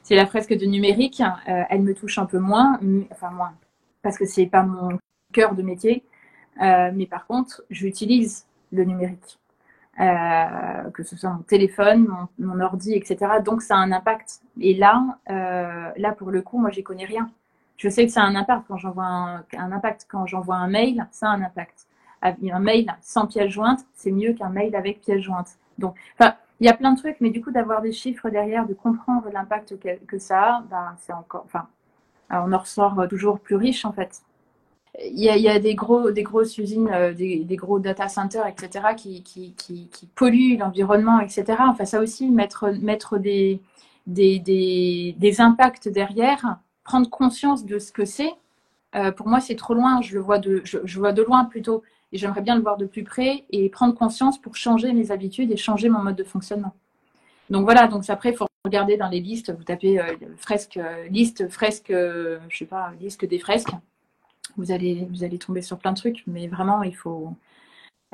C'est 0.04 0.14
la 0.14 0.26
fresque 0.26 0.56
de 0.56 0.64
numérique. 0.64 1.20
Euh, 1.48 1.64
elle 1.70 1.82
me 1.82 1.92
touche 1.92 2.18
un 2.18 2.26
peu 2.26 2.38
moins, 2.38 2.78
enfin 3.10 3.30
moins, 3.30 3.52
parce 4.00 4.16
que 4.16 4.24
c'est 4.24 4.46
pas 4.46 4.62
mon 4.62 4.96
cœur 5.32 5.56
de 5.56 5.62
métier. 5.62 6.04
Euh, 6.62 6.92
mais 6.94 7.06
par 7.06 7.26
contre, 7.26 7.64
j'utilise 7.68 8.46
le 8.70 8.84
numérique, 8.84 9.40
euh, 9.98 10.88
que 10.94 11.02
ce 11.02 11.16
soit 11.16 11.30
mon 11.30 11.42
téléphone, 11.42 12.06
mon, 12.38 12.60
ordi, 12.60 12.94
etc. 12.94 13.16
Donc 13.44 13.60
ça 13.60 13.74
a 13.74 13.78
un 13.78 13.90
impact. 13.90 14.40
Et 14.60 14.74
là, 14.74 15.18
là 15.26 16.12
pour 16.12 16.30
le 16.30 16.42
coup, 16.42 16.58
moi, 16.58 16.70
j'y 16.70 16.84
connais 16.84 17.06
rien. 17.06 17.28
Je 17.76 17.88
sais 17.88 18.06
que 18.06 18.12
ça 18.12 18.22
a 18.22 18.24
un 18.26 18.36
impact 18.36 18.66
quand 18.68 18.76
j'envoie 18.76 19.04
un, 19.04 19.44
un 19.58 19.72
impact 19.72 20.06
quand 20.08 20.26
j'envoie 20.26 20.58
un 20.58 20.68
mail, 20.68 21.08
ça 21.10 21.28
a 21.28 21.30
un 21.30 21.42
impact. 21.42 21.88
Un 22.22 22.60
mail 22.60 22.86
sans 23.02 23.26
pièce 23.26 23.50
jointe, 23.50 23.80
c'est 23.96 24.12
mieux 24.12 24.32
qu'un 24.32 24.50
mail 24.50 24.76
avec 24.76 25.00
pièce 25.00 25.22
jointe. 25.22 25.58
Donc, 25.78 25.96
il 26.60 26.66
y 26.66 26.68
a 26.68 26.74
plein 26.74 26.92
de 26.92 26.98
trucs, 26.98 27.16
mais 27.20 27.30
du 27.30 27.42
coup, 27.42 27.50
d'avoir 27.50 27.82
des 27.82 27.92
chiffres 27.92 28.30
derrière, 28.30 28.66
de 28.66 28.74
comprendre 28.74 29.28
l'impact 29.32 29.74
que, 30.06 30.18
ça 30.18 30.56
a, 30.56 30.60
ben, 30.70 30.96
c'est 31.00 31.12
encore, 31.12 31.42
enfin, 31.44 31.66
on 32.30 32.52
en 32.52 32.58
ressort 32.58 33.06
toujours 33.08 33.40
plus 33.40 33.56
riche 33.56 33.84
en 33.84 33.92
fait. 33.92 34.22
Il 35.00 35.18
y 35.18 35.48
a, 35.48 35.58
des, 35.58 35.74
gros, 35.74 36.10
des 36.10 36.22
grosses 36.22 36.58
usines, 36.58 36.90
euh, 36.92 37.14
des, 37.14 37.56
gros 37.56 37.78
data 37.78 38.08
centers, 38.08 38.46
etc., 38.46 38.94
qui, 38.94 39.54
polluent 40.14 40.58
l'environnement, 40.58 41.18
etc. 41.18 41.44
Enfin, 41.60 41.86
ça 41.86 42.00
aussi, 42.00 42.30
mettre, 42.30 42.68
mettre 42.80 43.18
des, 43.18 43.60
des, 44.06 45.40
impacts 45.40 45.88
derrière, 45.88 46.58
prendre 46.84 47.08
conscience 47.08 47.64
de 47.64 47.78
ce 47.78 47.90
que 47.90 48.04
c'est, 48.04 48.34
euh, 48.94 49.10
pour 49.12 49.28
moi, 49.28 49.40
c'est 49.40 49.56
trop 49.56 49.72
loin. 49.72 50.02
Je 50.02 50.14
le 50.14 50.20
vois 50.20 50.38
de, 50.38 50.60
je 50.64 50.98
vois 50.98 51.12
de 51.12 51.22
loin 51.22 51.46
plutôt 51.46 51.82
et 52.12 52.18
j'aimerais 52.18 52.42
bien 52.42 52.56
le 52.56 52.62
voir 52.62 52.76
de 52.76 52.86
plus 52.86 53.04
près 53.04 53.44
et 53.50 53.68
prendre 53.68 53.94
conscience 53.94 54.40
pour 54.40 54.56
changer 54.56 54.92
mes 54.92 55.10
habitudes 55.10 55.50
et 55.50 55.56
changer 55.56 55.88
mon 55.88 56.00
mode 56.00 56.16
de 56.16 56.24
fonctionnement. 56.24 56.74
Donc 57.50 57.64
voilà, 57.64 57.86
donc 57.86 58.08
après, 58.08 58.30
il 58.30 58.36
faut 58.36 58.46
regarder 58.64 58.96
dans 58.96 59.08
les 59.08 59.20
listes, 59.20 59.50
vous 59.50 59.64
tapez 59.64 60.00
euh, 60.00 60.14
fresque, 60.36 60.76
euh, 60.76 61.08
liste, 61.08 61.48
fresque, 61.48 61.90
euh, 61.90 62.38
je 62.48 62.58
sais 62.58 62.66
pas, 62.66 62.92
liste 63.00 63.24
des 63.24 63.38
fresques. 63.38 63.72
Vous 64.56 64.70
allez, 64.70 65.06
vous 65.10 65.24
allez 65.24 65.38
tomber 65.38 65.62
sur 65.62 65.78
plein 65.78 65.92
de 65.92 65.96
trucs, 65.96 66.22
mais 66.26 66.46
vraiment, 66.46 66.82
il 66.82 66.94
faut, 66.94 67.34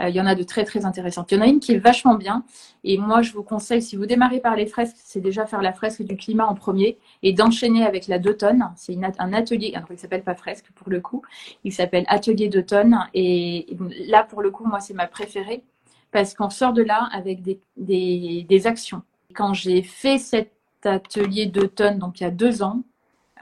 il 0.00 0.14
y 0.14 0.20
en 0.20 0.26
a 0.26 0.34
de 0.34 0.42
très 0.42 0.64
très 0.64 0.84
intéressantes. 0.84 1.32
Il 1.32 1.36
y 1.36 1.38
en 1.38 1.42
a 1.42 1.46
une 1.46 1.60
qui 1.60 1.72
est 1.72 1.78
vachement 1.78 2.14
bien. 2.14 2.44
Et 2.84 2.98
moi, 2.98 3.22
je 3.22 3.32
vous 3.32 3.42
conseille, 3.42 3.82
si 3.82 3.96
vous 3.96 4.06
démarrez 4.06 4.40
par 4.40 4.54
les 4.54 4.66
fresques, 4.66 4.96
c'est 5.02 5.20
déjà 5.20 5.46
faire 5.46 5.60
la 5.62 5.72
fresque 5.72 6.02
du 6.02 6.16
climat 6.16 6.46
en 6.46 6.54
premier 6.54 6.98
et 7.22 7.32
d'enchaîner 7.32 7.84
avec 7.84 8.06
la 8.06 8.18
d'automne. 8.18 8.70
C'est 8.76 8.96
un 9.18 9.32
atelier, 9.32 9.72
alors 9.74 9.88
il 9.90 9.98
s'appelle 9.98 10.22
pas 10.22 10.34
fresque 10.34 10.66
pour 10.74 10.90
le 10.90 11.00
coup, 11.00 11.22
il 11.64 11.72
s'appelle 11.72 12.04
atelier 12.08 12.48
d'automne. 12.48 13.08
Et 13.14 13.66
là, 14.06 14.22
pour 14.22 14.42
le 14.42 14.50
coup, 14.50 14.64
moi, 14.64 14.80
c'est 14.80 14.94
ma 14.94 15.06
préférée 15.06 15.64
parce 16.12 16.34
qu'on 16.34 16.50
sort 16.50 16.72
de 16.72 16.82
là 16.82 17.08
avec 17.12 17.42
des, 17.42 17.60
des, 17.76 18.46
des 18.48 18.66
actions. 18.66 19.02
Quand 19.34 19.52
j'ai 19.52 19.82
fait 19.82 20.18
cet 20.18 20.52
atelier 20.84 21.46
d'automne, 21.46 21.98
donc 21.98 22.20
il 22.20 22.22
y 22.22 22.26
a 22.26 22.30
deux 22.30 22.62
ans, 22.62 22.82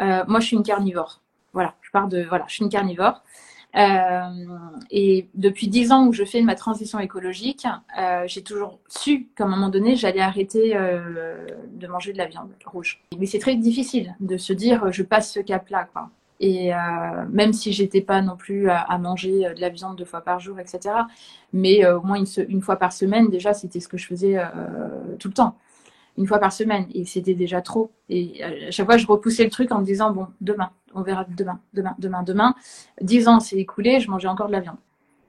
euh, 0.01 0.25
moi, 0.27 0.41
je 0.41 0.47
suis 0.47 0.57
une 0.57 0.63
carnivore. 0.63 1.21
Voilà, 1.53 1.75
je 1.81 1.91
pars 1.91 2.09
de, 2.09 2.23
voilà, 2.23 2.45
je 2.49 2.55
suis 2.55 2.65
une 2.65 2.71
carnivore. 2.71 3.23
Euh, 3.77 4.21
et 4.91 5.29
depuis 5.35 5.69
dix 5.69 5.93
ans 5.93 6.07
où 6.07 6.13
je 6.13 6.25
fais 6.25 6.41
ma 6.41 6.55
transition 6.55 6.99
écologique, 6.99 7.67
euh, 7.99 8.25
j'ai 8.27 8.43
toujours 8.43 8.79
su 8.89 9.29
qu'à 9.37 9.45
un 9.45 9.49
moment 9.49 9.69
donné, 9.69 9.97
j'allais 9.97 10.21
arrêter 10.21 10.75
euh, 10.75 11.47
de 11.73 11.87
manger 11.87 12.13
de 12.13 12.19
la 12.19 12.27
viande 12.27 12.51
rouge. 12.65 13.03
Mais 13.19 13.27
c'est 13.27 13.39
très 13.39 13.57
difficile 13.57 14.15
de 14.21 14.37
se 14.39 14.53
dire, 14.53 14.91
je 14.93 15.03
passe 15.03 15.33
ce 15.33 15.41
cap-là, 15.41 15.89
quoi. 15.93 16.11
Et 16.39 16.71
même 17.31 17.55
si 17.55 17.73
j'étais 17.73 18.03
pas 18.03 18.21
non 18.21 18.37
plus 18.37 18.69
à, 18.69 18.99
manger 18.99 19.55
de 19.57 19.59
la 19.59 19.71
viande 19.71 19.97
deux 19.97 20.05
fois 20.05 20.21
par 20.21 20.39
jour, 20.39 20.61
etc. 20.61 20.95
Mais 21.55 21.89
au 21.89 22.03
moins 22.03 22.23
une, 22.23 22.61
fois 22.61 22.77
par 22.77 22.93
semaine, 22.93 23.31
déjà, 23.31 23.55
c'était 23.55 23.81
ce 23.81 23.89
que 23.89 23.97
je 23.97 24.07
faisais 24.07 24.39
tout 25.19 25.29
le 25.29 25.33
temps 25.33 25.57
une 26.17 26.27
fois 26.27 26.39
par 26.39 26.53
semaine. 26.53 26.87
Et 26.95 27.05
c'était 27.05 27.35
déjà 27.35 27.61
trop. 27.61 27.91
Et 28.09 28.43
à 28.43 28.71
chaque 28.71 28.87
fois, 28.87 28.97
je 28.97 29.07
repoussais 29.07 29.45
le 29.45 29.51
truc 29.51 29.73
en 29.73 29.81
me 29.81 29.85
disant, 29.85 30.13
bon, 30.13 30.27
demain, 30.41 30.71
on 30.95 31.03
verra 31.03 31.25
demain, 31.29 31.61
demain, 31.75 31.95
demain, 31.99 32.23
demain. 32.23 32.55
Dix 33.01 33.29
ans 33.29 33.41
s'est 33.41 33.57
écoulé, 33.57 34.01
je 34.01 34.11
mangeais 34.11 34.29
encore 34.29 34.49
de 34.49 34.53
la 34.53 34.61
viande. 34.61 34.79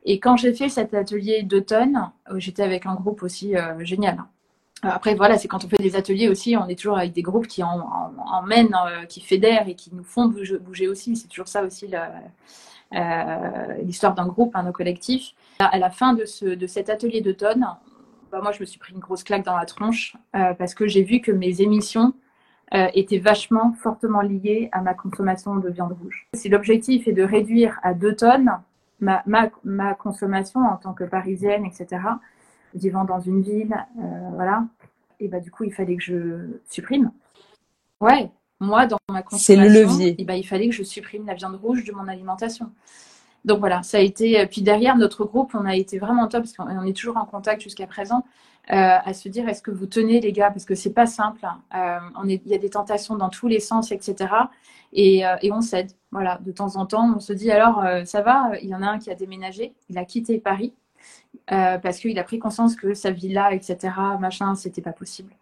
Et 0.10 0.20
quand 0.20 0.38
j'ai 0.38 0.54
fait 0.54 0.70
cet 0.70 0.94
atelier 0.94 1.44
d'automne, 1.44 2.10
euh, 2.32 2.40
j'étais 2.40 2.64
avec 2.64 2.86
un 2.86 2.96
groupe 2.96 3.24
aussi 3.24 3.58
euh, 3.58 3.84
génial. 3.84 4.24
Après, 4.82 5.16
voilà, 5.16 5.38
c'est 5.38 5.50
quand 5.50 5.66
on 5.66 5.68
fait 5.68 5.78
des 5.78 5.96
ateliers 5.96 6.30
aussi, 6.30 6.56
on 6.56 6.68
est 6.68 6.76
toujours 6.76 6.98
avec 6.98 7.12
des 7.12 7.24
groupes 7.24 7.48
qui 7.48 7.62
emmènent, 7.64 8.76
euh, 8.76 9.06
qui 9.06 9.20
fédèrent 9.22 9.68
et 9.68 9.76
qui 9.76 9.94
nous 9.94 10.04
font 10.04 10.28
bouger, 10.28 10.88
aussi. 10.88 11.16
C'est 11.16 11.28
toujours 11.28 11.48
ça 11.48 11.64
aussi 11.64 11.90
l'histoire 13.84 14.14
d'un 14.14 14.28
groupe, 14.28 14.56
un 14.56 14.72
collectif. 14.72 15.34
À 15.60 15.78
la 15.78 15.90
fin 15.90 16.14
de 16.14 16.26
cet 16.68 16.90
atelier 16.90 17.22
d'automne, 17.22 17.68
bah, 18.32 18.40
moi, 18.42 18.52
je 18.52 18.60
me 18.60 18.66
suis 18.66 18.80
pris 18.80 18.94
une 18.94 19.00
grosse 19.00 19.24
claque 19.24 19.46
dans 19.46 19.56
la 19.56 19.66
tronche 19.66 20.16
euh, 20.36 20.54
parce 20.54 20.74
que 20.74 20.88
j'ai 20.88 21.04
vu 21.04 21.22
que 21.22 21.32
mes 21.32 21.62
émissions 21.62 22.14
euh, 22.74 22.88
étaient 22.94 23.20
vachement 23.20 23.74
fortement 23.74 24.22
liées 24.22 24.70
à 24.72 24.82
ma 24.82 24.94
consommation 24.94 25.56
de 25.56 25.70
viande 25.70 25.94
rouge. 25.94 26.28
Si 26.34 26.50
l'objectif 26.50 27.08
est 27.08 27.14
de 27.14 27.24
réduire 27.24 27.80
à 27.84 27.94
2 27.94 28.16
tonnes 28.16 28.52
ma, 29.00 29.24
ma, 29.26 29.50
ma, 29.64 29.94
consommation 29.94 30.62
en 30.62 30.76
tant 30.76 30.94
que 30.94 31.06
parisienne, 31.06 31.66
etc., 31.66 32.02
vivant 32.74 33.06
dans 33.06 33.20
une 33.20 33.42
ville, 33.42 33.76
euh, 34.00 34.30
voilà, 34.34 34.66
et 35.20 35.28
bah, 35.28 35.40
du 35.40 35.50
coup, 35.50 35.64
il 35.64 35.74
fallait 35.74 35.96
que 35.96 36.04
je 36.04 36.60
supprime. 36.70 37.12
Ouais, 38.02 38.30
moi, 38.60 38.86
dans 38.86 38.98
ma 39.10 39.24
consommation, 39.24 39.38
c'est 39.38 39.56
le 39.56 39.70
levier. 39.70 40.22
Et 40.22 40.26
bah, 40.26 40.36
il 40.36 40.44
fallait 40.44 40.68
que 40.68 40.76
je 40.76 40.84
supprime 40.84 41.26
la 41.26 41.34
viande 41.34 41.56
rouge 41.56 41.84
de 41.86 41.92
mon 41.92 42.08
alimentation. 42.08 42.72
Donc 43.48 43.60
voilà, 43.60 43.82
ça 43.82 43.98
a 43.98 44.02
été. 44.02 44.40
Euh, 44.42 44.46
puis 44.46 44.62
derrière 44.62 44.98
notre 44.98 45.24
groupe, 45.24 45.52
on 45.56 45.66
a 45.66 45.76
été 45.76 46.00
vraiment 46.00 46.28
top 46.28 46.44
parce 46.44 46.54
qu'on 46.54 46.84
est 46.84 46.96
toujours 46.96 47.16
en 47.16 47.26
contact 47.26 47.62
jusqu'à 47.62 47.88
présent 47.88 48.26
euh, 48.72 48.98
à 49.04 49.14
se 49.14 49.30
dire 49.30 49.48
est-ce 49.48 49.62
que 49.62 49.72
vous 49.72 49.86
tenez 49.86 50.20
les 50.20 50.34
gars? 50.34 50.52
Parce 50.52 50.66
que 50.66 50.76
c'est 50.76 50.92
pas 50.92 51.06
simple. 51.06 51.46
Hein. 51.46 51.62
Euh, 51.74 52.26
il 52.26 52.46
y 52.46 52.54
a 52.54 52.58
des 52.58 52.70
tentations 52.70 53.16
dans 53.16 53.30
tous 53.30 53.48
les 53.48 53.62
sens, 53.62 53.94
etc. 53.94 54.30
Et, 54.92 55.24
et 55.42 55.52
on 55.52 55.62
cède. 55.62 55.92
Voilà, 56.12 56.40
de 56.46 56.52
temps 56.52 56.76
en 56.76 56.86
temps, 56.86 57.14
on 57.16 57.20
se 57.20 57.34
dit 57.34 57.52
alors 57.52 57.84
ça 58.06 58.22
va? 58.22 58.52
Il 58.62 58.70
y 58.70 58.76
en 58.76 58.82
a 58.82 58.88
un 58.88 59.00
qui 59.00 59.10
a 59.12 59.16
déménagé, 59.16 59.74
il 59.90 59.98
a 59.98 60.06
quitté 60.06 60.40
Paris 60.40 60.74
parce 61.48 62.00
qu'il 62.00 62.18
a 62.20 62.24
pris 62.24 62.40
conscience 62.40 62.76
que 62.76 62.94
sa 62.94 63.12
villa, 63.12 63.54
etc. 63.54 63.94
Machin, 64.20 64.56
c'était 64.56 64.82
pas 64.82 64.94
possible. 64.94 65.34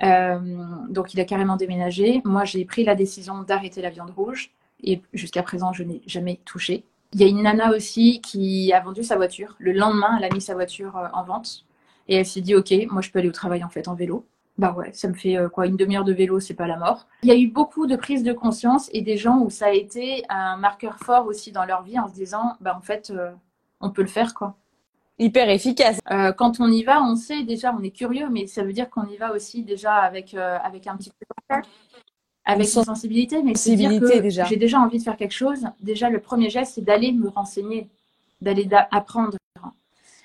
donc 0.00 1.14
il 1.14 1.20
a 1.20 1.24
carrément 1.24 1.56
déménagé. 1.56 2.20
Moi, 2.24 2.44
j'ai 2.44 2.64
pris 2.66 2.84
la 2.84 2.94
décision 2.94 3.42
d'arrêter 3.42 3.80
la 3.82 3.90
viande 3.90 4.10
rouge 4.10 4.52
et 4.82 5.00
jusqu'à 5.14 5.42
présent, 5.42 5.72
je 5.72 5.82
n'ai 5.84 6.02
jamais 6.06 6.40
touché. 6.44 6.84
Il 7.14 7.20
y 7.20 7.24
a 7.24 7.26
une 7.26 7.42
nana 7.42 7.70
aussi 7.72 8.20
qui 8.20 8.72
a 8.72 8.80
vendu 8.80 9.02
sa 9.02 9.16
voiture. 9.16 9.54
Le 9.58 9.72
lendemain, 9.72 10.16
elle 10.18 10.24
a 10.24 10.34
mis 10.34 10.40
sa 10.40 10.54
voiture 10.54 10.96
euh, 10.96 11.08
en 11.12 11.24
vente. 11.24 11.64
Et 12.08 12.16
elle 12.16 12.26
s'est 12.26 12.40
dit, 12.40 12.54
OK, 12.54 12.72
moi, 12.90 13.02
je 13.02 13.10
peux 13.10 13.18
aller 13.18 13.28
au 13.28 13.32
travail 13.32 13.62
en 13.62 13.68
fait 13.68 13.88
en 13.88 13.94
vélo. 13.94 14.26
Bah 14.58 14.74
ouais, 14.76 14.92
ça 14.92 15.08
me 15.08 15.14
fait 15.14 15.36
euh, 15.36 15.48
quoi 15.48 15.66
Une 15.66 15.76
demi-heure 15.76 16.04
de 16.04 16.12
vélo, 16.12 16.38
c'est 16.38 16.54
pas 16.54 16.66
la 16.66 16.76
mort. 16.76 17.06
Il 17.22 17.28
y 17.28 17.32
a 17.32 17.36
eu 17.36 17.48
beaucoup 17.48 17.86
de 17.86 17.96
prises 17.96 18.22
de 18.22 18.32
conscience 18.32 18.90
et 18.92 19.00
des 19.00 19.16
gens 19.16 19.38
où 19.38 19.50
ça 19.50 19.66
a 19.66 19.70
été 19.72 20.24
un 20.28 20.56
marqueur 20.56 20.98
fort 20.98 21.26
aussi 21.26 21.52
dans 21.52 21.64
leur 21.64 21.82
vie 21.82 21.98
en 21.98 22.08
se 22.08 22.14
disant, 22.14 22.56
bah 22.60 22.74
en 22.76 22.82
fait, 22.82 23.10
euh, 23.10 23.30
on 23.80 23.90
peut 23.90 24.02
le 24.02 24.08
faire 24.08 24.34
quoi. 24.34 24.56
hyper 25.18 25.48
efficace. 25.48 26.00
Euh, 26.10 26.32
quand 26.32 26.60
on 26.60 26.68
y 26.68 26.82
va, 26.82 27.02
on 27.02 27.16
sait 27.16 27.44
déjà, 27.44 27.74
on 27.78 27.82
est 27.82 27.90
curieux, 27.90 28.28
mais 28.30 28.46
ça 28.46 28.62
veut 28.62 28.72
dire 28.72 28.90
qu'on 28.90 29.06
y 29.06 29.16
va 29.16 29.32
aussi 29.32 29.62
déjà 29.62 29.94
avec, 29.94 30.34
euh, 30.34 30.58
avec 30.62 30.86
un 30.86 30.96
petit 30.96 31.10
peu 31.10 31.56
avec 32.44 32.66
sensibilité, 32.66 33.42
mais 33.42 33.54
c'est 33.54 33.76
dire 33.76 34.00
que 34.00 34.18
déjà. 34.18 34.44
j'ai 34.44 34.56
déjà 34.56 34.80
envie 34.80 34.98
de 34.98 35.02
faire 35.02 35.16
quelque 35.16 35.34
chose. 35.34 35.60
Déjà, 35.80 36.10
le 36.10 36.18
premier 36.18 36.50
geste, 36.50 36.72
c'est 36.74 36.84
d'aller 36.84 37.12
me 37.12 37.28
renseigner, 37.28 37.88
d'aller 38.40 38.68
apprendre. 38.90 39.36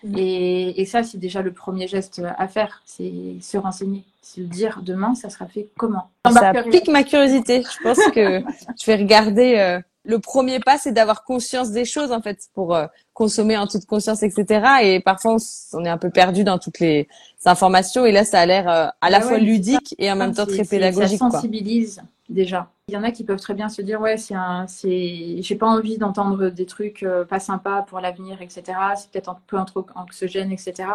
Mm. 0.03 0.17
Et, 0.17 0.81
et, 0.81 0.85
ça, 0.85 1.03
c'est 1.03 1.17
déjà 1.17 1.41
le 1.41 1.51
premier 1.51 1.87
geste 1.87 2.21
à 2.37 2.47
faire, 2.47 2.81
c'est 2.85 3.35
se 3.41 3.57
renseigner, 3.57 4.03
se 4.21 4.41
dire 4.41 4.81
demain, 4.83 5.15
ça 5.15 5.29
sera 5.29 5.47
fait 5.47 5.67
comment. 5.77 6.09
Ça 6.31 6.53
pique 6.69 6.87
ma 6.87 7.03
curiosité. 7.03 7.63
Je 7.63 7.83
pense 7.83 7.99
que 8.13 8.41
je 8.79 8.85
vais 8.85 8.95
regarder. 8.95 9.55
Euh, 9.57 9.79
le 10.07 10.19
premier 10.19 10.59
pas, 10.59 10.77
c'est 10.77 10.93
d'avoir 10.93 11.23
conscience 11.23 11.71
des 11.71 11.83
choses 11.83 12.11
en 12.11 12.21
fait 12.21 12.39
pour 12.53 12.73
euh, 12.73 12.87
consommer 13.13 13.57
en 13.57 13.67
toute 13.67 13.85
conscience, 13.85 14.23
etc. 14.23 14.65
Et 14.81 14.99
parfois, 15.01 15.35
on, 15.73 15.83
est 15.83 15.89
un 15.89 15.97
peu 15.97 16.09
perdu 16.09 16.45
dans 16.45 16.57
toutes 16.57 16.79
les 16.79 17.09
informations. 17.45 18.05
Et 18.05 18.13
là, 18.13 18.23
ça 18.23 18.39
a 18.39 18.45
l'air 18.45 18.69
euh, 18.69 18.87
à 19.01 19.09
la 19.09 19.17
ah 19.17 19.21
fois 19.21 19.37
ludique 19.37 19.93
et 19.97 20.09
en 20.09 20.15
même 20.15 20.33
temps 20.33 20.45
très 20.45 20.63
pédagogique. 20.63 21.19
Ça 21.19 21.29
sensibilise 21.29 22.01
déjà. 22.29 22.69
Il 22.87 22.93
y 22.93 22.97
en 22.97 23.03
a 23.03 23.11
qui 23.11 23.25
peuvent 23.25 23.39
très 23.39 23.53
bien 23.53 23.67
se 23.67 23.81
dire 23.81 23.99
ouais, 23.99 24.15
c'est 24.15 24.33
un, 24.33 24.65
c'est, 24.67 25.41
j'ai 25.41 25.55
pas 25.55 25.67
envie 25.67 25.97
d'entendre 25.97 26.49
des 26.49 26.65
trucs 26.65 27.03
euh, 27.03 27.25
pas 27.25 27.41
sympas 27.41 27.81
pour 27.81 27.99
l'avenir, 27.99 28.41
etc. 28.41 28.63
C'est 28.95 29.11
peut-être 29.11 29.29
un 29.29 29.39
peu 29.45 29.57
anxiogène, 29.93 30.53
etc. 30.53 30.87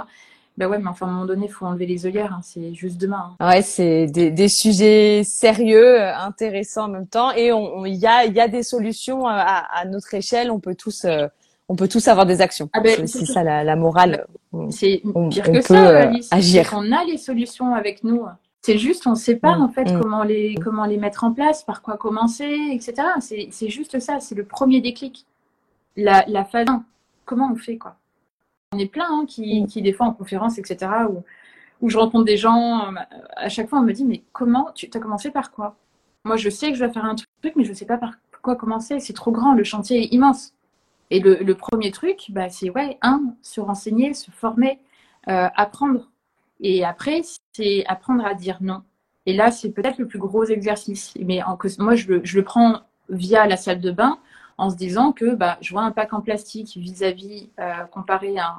Ben 0.58 0.68
ouais, 0.68 0.78
mais 0.78 0.88
enfin, 0.88 1.06
à 1.06 1.08
un 1.08 1.12
moment 1.12 1.26
donné, 1.26 1.46
il 1.46 1.52
faut 1.52 1.64
enlever 1.64 1.86
les 1.86 2.04
œillères. 2.04 2.34
Hein. 2.34 2.40
C'est 2.42 2.74
juste 2.74 3.00
demain. 3.00 3.34
Hein. 3.40 3.48
Ouais, 3.48 3.62
c'est 3.62 4.06
des, 4.06 4.30
des, 4.30 4.48
sujets 4.48 5.22
sérieux, 5.24 6.00
euh, 6.00 6.14
intéressants 6.14 6.84
en 6.84 6.88
même 6.88 7.06
temps. 7.06 7.32
Et 7.32 7.46
il 7.46 7.52
on, 7.52 7.86
y, 7.86 8.06
a, 8.06 8.26
y 8.26 8.40
a 8.40 8.48
des 8.48 8.62
solutions 8.62 9.26
à, 9.26 9.34
à, 9.34 9.84
notre 9.86 10.12
échelle. 10.12 10.50
On 10.50 10.60
peut 10.60 10.74
tous, 10.74 11.06
euh, 11.06 11.26
on 11.68 11.76
peut 11.76 11.88
tous 11.88 12.06
avoir 12.06 12.26
des 12.26 12.42
actions. 12.42 12.68
Ah 12.74 12.80
ben, 12.80 13.06
c'est 13.06 13.24
ça 13.24 13.42
la, 13.42 13.64
la 13.64 13.76
morale. 13.76 14.26
C'est 14.68 15.02
pire 15.30 15.52
que 15.52 15.62
ça, 15.62 15.88
euh, 15.88 16.02
Alice. 16.02 16.28
agir. 16.30 16.74
On 16.76 16.92
a 16.92 17.02
les 17.04 17.16
solutions 17.16 17.74
avec 17.74 18.04
nous. 18.04 18.26
C'est 18.60 18.76
juste, 18.78 19.06
on 19.06 19.12
ne 19.12 19.16
sait 19.16 19.36
pas 19.36 19.56
mm, 19.56 19.62
en 19.62 19.68
fait 19.70 19.90
mm. 19.90 20.00
comment 20.00 20.22
les 20.22 20.54
comment 20.56 20.84
les 20.84 20.98
mettre 20.98 21.24
en 21.24 21.32
place, 21.32 21.64
par 21.64 21.80
quoi 21.80 21.96
commencer, 21.96 22.68
etc. 22.72 22.94
C'est 23.18 23.68
juste 23.70 23.98
ça. 24.00 24.20
C'est 24.20 24.34
le 24.34 24.44
premier 24.44 24.82
déclic. 24.82 25.24
La, 25.96 26.24
la 26.28 26.44
phase 26.44 26.66
1. 26.68 26.84
Comment 27.24 27.50
on 27.52 27.56
fait 27.56 27.78
quoi? 27.78 27.96
On 28.72 28.78
est 28.78 28.86
plein 28.86 29.06
hein, 29.08 29.24
qui, 29.26 29.62
mm. 29.62 29.66
qui, 29.66 29.82
des 29.82 29.92
fois 29.92 30.06
en 30.06 30.12
conférence, 30.12 30.58
etc., 30.58 30.90
où, 31.08 31.22
où 31.80 31.90
je 31.90 31.98
rencontre 31.98 32.24
des 32.24 32.36
gens, 32.36 32.92
euh, 32.92 32.98
à 33.36 33.48
chaque 33.48 33.68
fois 33.68 33.80
on 33.80 33.82
me 33.82 33.92
dit, 33.92 34.04
mais 34.04 34.22
comment, 34.32 34.70
tu 34.74 34.88
as 34.92 35.00
commencé 35.00 35.30
par 35.30 35.50
quoi? 35.50 35.76
Moi 36.24 36.36
je 36.36 36.50
sais 36.50 36.68
que 36.68 36.74
je 36.74 36.84
dois 36.84 36.92
faire 36.92 37.04
un 37.04 37.14
truc, 37.14 37.54
mais 37.56 37.64
je 37.64 37.70
ne 37.70 37.74
sais 37.74 37.86
pas 37.86 37.98
par 37.98 38.14
quoi 38.42 38.56
commencer, 38.56 38.98
c'est 39.00 39.12
trop 39.12 39.30
grand, 39.30 39.54
le 39.54 39.64
chantier 39.64 40.02
est 40.02 40.12
immense. 40.12 40.52
Et 41.10 41.20
le, 41.20 41.54
premier 41.54 41.90
truc, 41.90 42.26
bah, 42.30 42.48
c'est, 42.48 42.70
ouais, 42.70 42.96
un, 43.02 43.34
se 43.42 43.60
renseigner, 43.60 44.14
se 44.14 44.30
former, 44.30 44.78
euh, 45.28 45.48
apprendre. 45.54 46.08
Et 46.60 46.86
après, 46.86 47.20
c'est 47.52 47.84
apprendre 47.86 48.24
à 48.24 48.32
dire 48.32 48.56
non. 48.62 48.82
Et 49.26 49.34
là, 49.34 49.50
c'est 49.50 49.72
peut-être 49.72 49.98
le 49.98 50.06
plus 50.06 50.18
gros 50.18 50.44
exercice. 50.44 51.12
Mais 51.20 51.42
en, 51.42 51.58
moi, 51.80 51.96
je 51.96 52.20
je 52.24 52.38
le 52.38 52.44
prends 52.44 52.80
via 53.10 53.46
la 53.46 53.58
salle 53.58 53.80
de 53.80 53.90
bain 53.90 54.18
en 54.62 54.70
se 54.70 54.76
disant 54.76 55.10
que 55.10 55.34
bah, 55.34 55.58
je 55.60 55.72
vois 55.72 55.82
un 55.82 55.90
pack 55.90 56.12
en 56.12 56.20
plastique 56.20 56.76
vis-à-vis 56.76 57.48
euh, 57.58 57.82
comparé 57.90 58.38
à 58.38 58.54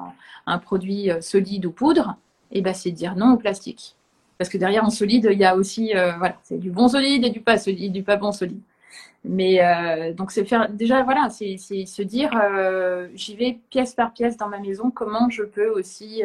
un, 0.45 0.57
produit 0.57 1.09
euh, 1.09 1.21
solide 1.21 1.65
ou 1.65 1.71
poudre, 1.71 2.17
et 2.51 2.61
bah, 2.61 2.73
c'est 2.73 2.91
dire 2.91 3.15
non 3.15 3.31
au 3.31 3.37
plastique. 3.37 3.95
Parce 4.37 4.49
que 4.49 4.57
derrière 4.57 4.83
en 4.83 4.89
solide, 4.89 5.29
il 5.31 5.39
y 5.39 5.45
a 5.45 5.55
aussi 5.55 5.95
euh, 5.95 6.11
voilà, 6.17 6.35
c'est 6.43 6.57
du 6.57 6.71
bon 6.71 6.89
solide 6.89 7.23
et 7.23 7.29
du 7.29 7.39
pas 7.39 7.57
solide, 7.57 7.93
du 7.93 8.03
pas 8.03 8.17
bon 8.17 8.33
solide. 8.33 8.59
Mais 9.23 9.61
donc 10.15 10.31
c'est 10.31 10.43
faire 10.43 10.69
déjà 10.69 11.01
voilà, 11.03 11.29
c'est 11.29 11.55
se 11.55 12.01
dire 12.01 12.31
j'y 13.13 13.37
vais 13.37 13.57
pièce 13.69 13.93
par 13.93 14.11
pièce 14.11 14.35
dans 14.35 14.49
ma 14.49 14.59
maison, 14.59 14.91
comment 14.91 15.29
je 15.29 15.43
peux 15.43 15.69
aussi 15.69 16.23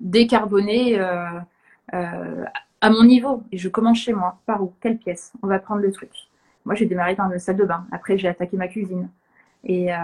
décarboner 0.00 0.98
à 1.92 2.90
mon 2.90 3.04
niveau. 3.04 3.42
Et 3.52 3.58
je 3.58 3.68
commence 3.68 3.98
chez 3.98 4.14
moi. 4.14 4.38
Par 4.46 4.62
où 4.62 4.72
Quelle 4.80 4.96
pièce 4.96 5.34
On 5.42 5.48
va 5.48 5.58
prendre 5.58 5.82
le 5.82 5.92
truc. 5.92 6.27
Moi, 6.68 6.74
j'ai 6.74 6.84
démarré 6.84 7.14
dans 7.14 7.28
la 7.28 7.38
salle 7.38 7.56
de 7.56 7.64
bain. 7.64 7.86
Après, 7.90 8.18
j'ai 8.18 8.28
attaqué 8.28 8.58
ma 8.58 8.68
cuisine. 8.68 9.08
Et 9.64 9.90
euh, 9.90 9.96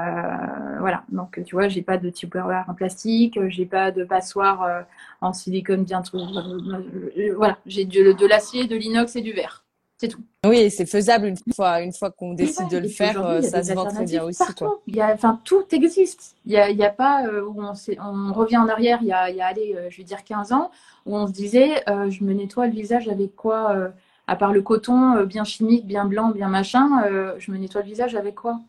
voilà, 0.80 1.04
donc 1.10 1.38
tu 1.44 1.54
vois, 1.54 1.68
j'ai 1.68 1.82
pas 1.82 1.98
de 1.98 2.08
tupperware 2.08 2.64
en 2.68 2.74
plastique, 2.74 3.38
j'ai 3.48 3.66
pas 3.66 3.90
de 3.90 4.02
passoire 4.02 4.62
euh, 4.62 4.80
en 5.20 5.34
silicone 5.34 5.84
bien 5.84 6.00
trop. 6.00 6.20
Euh, 6.20 7.34
voilà, 7.36 7.58
j'ai 7.66 7.84
de, 7.84 8.26
l'acier, 8.26 8.66
de 8.66 8.76
l'inox 8.76 9.14
et 9.14 9.20
du 9.20 9.32
verre. 9.32 9.62
C'est 9.98 10.08
tout. 10.08 10.22
Oui, 10.46 10.70
c'est 10.70 10.86
faisable 10.86 11.26
une 11.26 11.36
fois, 11.54 11.82
une 11.82 11.92
fois 11.92 12.10
qu'on 12.10 12.32
décide 12.32 12.68
de 12.70 12.78
le 12.78 12.88
faire, 12.88 13.42
ça 13.42 13.62
se 13.62 13.74
vend 13.74 13.84
très 13.84 14.06
bien 14.06 14.24
aussi. 14.24 14.42
Toi. 14.54 14.80
Il 14.86 14.96
y 14.96 15.02
a, 15.02 15.12
enfin, 15.12 15.38
tout 15.44 15.66
existe. 15.70 16.34
Il 16.46 16.52
n'y 16.52 16.56
a, 16.56 16.70
il 16.70 16.78
y 16.78 16.84
a, 16.84 16.90
pas 16.90 17.24
où 17.46 17.62
on, 17.62 17.74
on, 18.00 18.32
revient 18.32 18.56
en 18.56 18.68
arrière, 18.68 19.00
il 19.02 19.08
y 19.08 19.12
a, 19.12 19.28
il 19.28 19.36
y 19.36 19.42
a 19.42 19.46
allez, 19.48 19.76
je 19.90 19.98
vais 19.98 20.04
dire 20.04 20.24
15 20.24 20.52
ans, 20.52 20.70
où 21.04 21.14
on 21.14 21.26
se 21.26 21.32
disait, 21.32 21.84
je 21.86 22.24
me 22.24 22.32
nettoie 22.32 22.68
le 22.68 22.72
visage 22.72 23.06
avec 23.06 23.36
quoi 23.36 23.92
à 24.26 24.36
part 24.36 24.52
le 24.52 24.62
coton 24.62 25.16
euh, 25.16 25.26
bien 25.26 25.44
chimique, 25.44 25.86
bien 25.86 26.04
blanc, 26.04 26.30
bien 26.30 26.48
machin, 26.48 27.02
euh, 27.04 27.34
je 27.38 27.50
me 27.50 27.58
nettoie 27.58 27.82
le 27.82 27.86
visage 27.86 28.14
avec 28.14 28.34
quoi? 28.34 28.60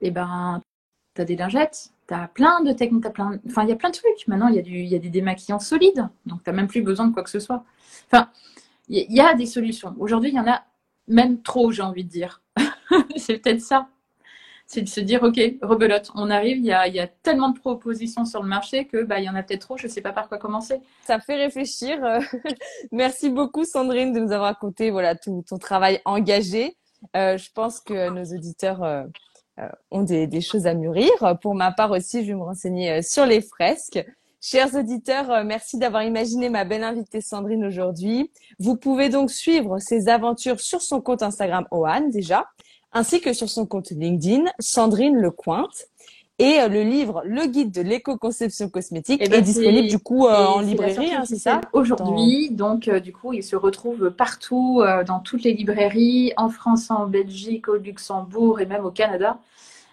Eh 0.00 0.10
ben, 0.10 0.60
tu 1.14 1.22
as 1.22 1.24
des 1.24 1.36
lingettes, 1.36 1.90
tu 2.08 2.14
as 2.14 2.28
plein 2.28 2.62
de 2.62 2.72
techniques, 2.72 3.08
plein... 3.12 3.38
enfin, 3.46 3.62
il 3.62 3.68
y 3.68 3.72
a 3.72 3.76
plein 3.76 3.90
de 3.90 3.94
trucs. 3.94 4.26
Maintenant, 4.26 4.48
il 4.48 4.56
y, 4.56 4.58
a 4.58 4.62
y 4.62 4.94
a 4.94 4.98
des 4.98 5.10
démaquillants 5.10 5.60
solides, 5.60 6.08
donc 6.26 6.42
tu 6.42 6.50
n'as 6.50 6.56
même 6.56 6.68
plus 6.68 6.82
besoin 6.82 7.06
de 7.08 7.14
quoi 7.14 7.22
que 7.22 7.30
ce 7.30 7.40
soit. 7.40 7.64
Enfin, 8.10 8.28
il 8.88 9.12
y 9.12 9.20
a 9.20 9.34
des 9.34 9.46
solutions. 9.46 9.94
Aujourd'hui, 9.98 10.30
il 10.30 10.36
y 10.36 10.40
en 10.40 10.48
a 10.48 10.62
même 11.08 11.42
trop, 11.42 11.70
j'ai 11.72 11.82
envie 11.82 12.04
de 12.04 12.10
dire. 12.10 12.42
C'est 13.16 13.38
peut-être 13.38 13.60
ça 13.60 13.88
c'est 14.66 14.82
de 14.82 14.88
se 14.88 15.00
dire, 15.00 15.22
OK, 15.22 15.38
rebelote, 15.62 16.10
on 16.14 16.30
arrive, 16.30 16.58
il 16.58 16.64
y 16.64 16.72
a, 16.72 16.88
y 16.88 17.00
a, 17.00 17.06
tellement 17.06 17.50
de 17.50 17.58
propositions 17.58 18.24
sur 18.24 18.42
le 18.42 18.48
marché 18.48 18.86
que 18.86 19.02
bah, 19.02 19.18
il 19.18 19.24
y 19.24 19.28
en 19.28 19.34
a 19.34 19.42
peut-être 19.42 19.62
trop, 19.62 19.76
je 19.76 19.86
ne 19.86 19.92
sais 19.92 20.00
pas 20.00 20.12
par 20.12 20.28
quoi 20.28 20.38
commencer. 20.38 20.80
Ça 21.04 21.20
fait 21.20 21.36
réfléchir. 21.36 21.98
Merci 22.92 23.30
beaucoup, 23.30 23.64
Sandrine, 23.64 24.12
de 24.12 24.20
nous 24.20 24.32
avoir 24.32 24.54
raconté 24.54 24.90
voilà, 24.90 25.14
tout 25.14 25.44
ton 25.48 25.58
travail 25.58 26.00
engagé. 26.04 26.76
Euh, 27.16 27.36
je 27.36 27.50
pense 27.52 27.80
que 27.80 28.10
nos 28.10 28.24
auditeurs 28.24 28.82
euh, 28.82 29.04
euh, 29.58 29.68
ont 29.90 30.02
des, 30.02 30.26
des, 30.26 30.40
choses 30.40 30.66
à 30.66 30.74
mûrir. 30.74 31.10
Pour 31.40 31.54
ma 31.54 31.72
part 31.72 31.90
aussi, 31.90 32.22
je 32.22 32.28
vais 32.28 32.34
me 32.34 32.42
renseigner 32.42 33.02
sur 33.02 33.26
les 33.26 33.40
fresques. 33.40 34.04
Chers 34.40 34.74
auditeurs, 34.74 35.44
merci 35.44 35.78
d'avoir 35.78 36.02
imaginé 36.02 36.48
ma 36.48 36.64
belle 36.64 36.82
invitée 36.82 37.20
Sandrine 37.20 37.64
aujourd'hui. 37.64 38.32
Vous 38.58 38.76
pouvez 38.76 39.08
donc 39.08 39.30
suivre 39.30 39.78
ses 39.78 40.08
aventures 40.08 40.58
sur 40.58 40.82
son 40.82 41.00
compte 41.00 41.22
Instagram 41.22 41.64
OAN 41.70 42.08
déjà, 42.08 42.46
ainsi 42.92 43.20
que 43.20 43.32
sur 43.32 43.48
son 43.48 43.66
compte 43.66 43.90
LinkedIn, 43.90 44.44
Sandrine 44.58 45.16
Lecointe. 45.16 45.88
Et 46.38 46.58
euh, 46.60 46.68
le 46.68 46.82
livre 46.82 47.22
Le 47.24 47.46
guide 47.46 47.70
de 47.70 47.82
l'éco-conception 47.82 48.68
cosmétique 48.68 49.20
eh 49.22 49.28
ben, 49.28 49.38
est 49.38 49.42
disponible 49.42 49.88
du 49.88 49.98
coup 49.98 50.26
euh, 50.26 50.46
en 50.46 50.60
librairie, 50.60 51.12
hein, 51.12 51.24
c'est 51.24 51.36
ça? 51.36 51.60
Aujourd'hui, 51.72 52.50
donc 52.50 52.88
euh, 52.88 53.00
du 53.00 53.12
coup, 53.12 53.32
il 53.32 53.44
se 53.44 53.54
retrouve 53.54 54.10
partout 54.10 54.82
dans 55.06 55.20
toutes 55.20 55.44
les 55.44 55.52
librairies, 55.52 56.32
en 56.36 56.48
France, 56.48 56.90
en 56.90 57.06
Belgique, 57.06 57.68
au 57.68 57.76
Luxembourg 57.76 58.60
et 58.60 58.66
même 58.66 58.84
au 58.84 58.90
Canada. 58.90 59.38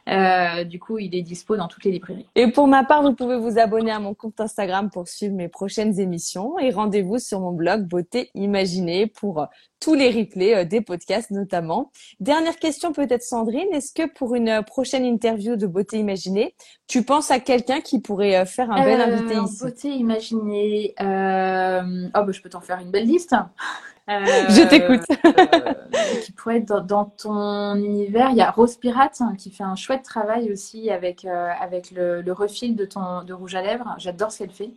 Euh, 0.09 0.63
du 0.63 0.79
coup, 0.79 0.97
il 0.97 1.15
est 1.15 1.21
dispo 1.21 1.55
dans 1.55 1.67
toutes 1.67 1.83
les 1.83 1.91
librairies. 1.91 2.25
Et 2.35 2.47
pour 2.51 2.67
ma 2.67 2.83
part, 2.83 3.03
vous 3.03 3.13
pouvez 3.13 3.37
vous 3.37 3.59
abonner 3.59 3.91
à 3.91 3.99
mon 3.99 4.13
compte 4.13 4.39
Instagram 4.39 4.89
pour 4.89 5.07
suivre 5.07 5.35
mes 5.35 5.47
prochaines 5.47 5.99
émissions 5.99 6.57
et 6.57 6.71
rendez-vous 6.71 7.19
sur 7.19 7.39
mon 7.39 7.51
blog 7.51 7.83
Beauté 7.83 8.31
Imaginée 8.33 9.07
pour 9.07 9.41
euh, 9.41 9.45
tous 9.79 9.93
les 9.93 10.09
replays 10.09 10.55
euh, 10.55 10.65
des 10.65 10.81
podcasts 10.81 11.31
notamment. 11.31 11.91
Dernière 12.19 12.57
question 12.57 12.91
peut-être 12.91 13.23
Sandrine, 13.23 13.67
est-ce 13.71 13.93
que 13.93 14.11
pour 14.11 14.35
une 14.35 14.63
prochaine 14.65 15.05
interview 15.05 15.55
de 15.55 15.67
Beauté 15.67 15.99
Imaginée, 15.99 16.55
tu 16.87 17.03
penses 17.03 17.29
à 17.29 17.39
quelqu'un 17.39 17.81
qui 17.81 18.01
pourrait 18.01 18.45
faire 18.45 18.71
un 18.71 18.83
bel 18.83 19.01
invité 19.01 19.35
ici? 19.35 19.63
Beauté 19.63 19.89
Imaginée, 19.89 20.93
oh, 20.99 21.03
bah, 21.03 22.25
je 22.31 22.41
peux 22.41 22.49
t'en 22.49 22.61
faire 22.61 22.79
une 22.79 22.91
belle 22.91 23.05
liste. 23.05 23.35
Je 24.09 24.67
t'écoute. 24.67 25.05
Euh, 25.25 26.21
qui 26.21 26.31
pourrait 26.31 26.57
être 26.57 26.81
dans, 26.81 27.05
ton 27.05 27.75
univers. 27.75 28.31
Il 28.31 28.37
y 28.37 28.41
a 28.41 28.51
Rose 28.51 28.77
Pirate 28.77 29.21
hein, 29.21 29.35
qui 29.37 29.51
fait 29.51 29.63
un 29.63 29.75
chouette 29.75 30.03
travail 30.03 30.51
aussi 30.51 30.89
avec, 30.89 31.25
euh, 31.25 31.51
avec 31.59 31.91
le, 31.91 32.23
refil 32.31 32.75
de, 32.75 32.85
ton, 32.85 33.23
de 33.23 33.33
rouge 33.33 33.55
à 33.55 33.61
lèvres. 33.61 33.95
J'adore 33.97 34.31
ce 34.31 34.39
qu'elle 34.39 34.51
fait. 34.51 34.71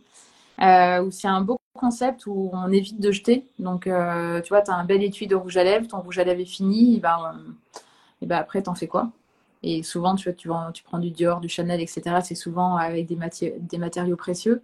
Euh, 0.61 1.09
c'est 1.11 1.27
un 1.27 1.41
beau 1.41 1.57
concept 1.73 2.27
où 2.27 2.51
on 2.53 2.71
évite 2.71 2.99
de 2.99 3.11
jeter. 3.11 3.45
Donc, 3.59 3.87
euh, 3.87 4.41
tu 4.41 4.49
vois, 4.49 4.61
tu 4.61 4.71
as 4.71 4.75
un 4.75 4.85
bel 4.85 5.03
étui 5.03 5.27
de 5.27 5.35
rouge 5.35 5.57
à 5.57 5.63
lèvres, 5.63 5.87
ton 5.87 5.99
rouge 5.99 6.19
à 6.19 6.23
lèvres 6.23 6.41
est 6.41 6.45
fini, 6.45 6.97
et 6.97 6.99
ben, 6.99 7.35
et 8.21 8.25
ben 8.25 8.37
après, 8.37 8.61
t'en 8.61 8.75
fais 8.75 8.87
quoi? 8.87 9.11
Et 9.63 9.81
souvent, 9.81 10.15
tu, 10.15 10.29
vois, 10.45 10.71
tu, 10.71 10.81
tu 10.81 10.83
prends 10.83 10.99
du 10.99 11.09
Dior, 11.09 11.39
du 11.39 11.49
Chanel, 11.49 11.81
etc. 11.81 12.17
C'est 12.23 12.35
souvent 12.35 12.75
avec 12.75 13.07
des, 13.07 13.17
des 13.59 13.77
matériaux 13.77 14.15
précieux. 14.17 14.61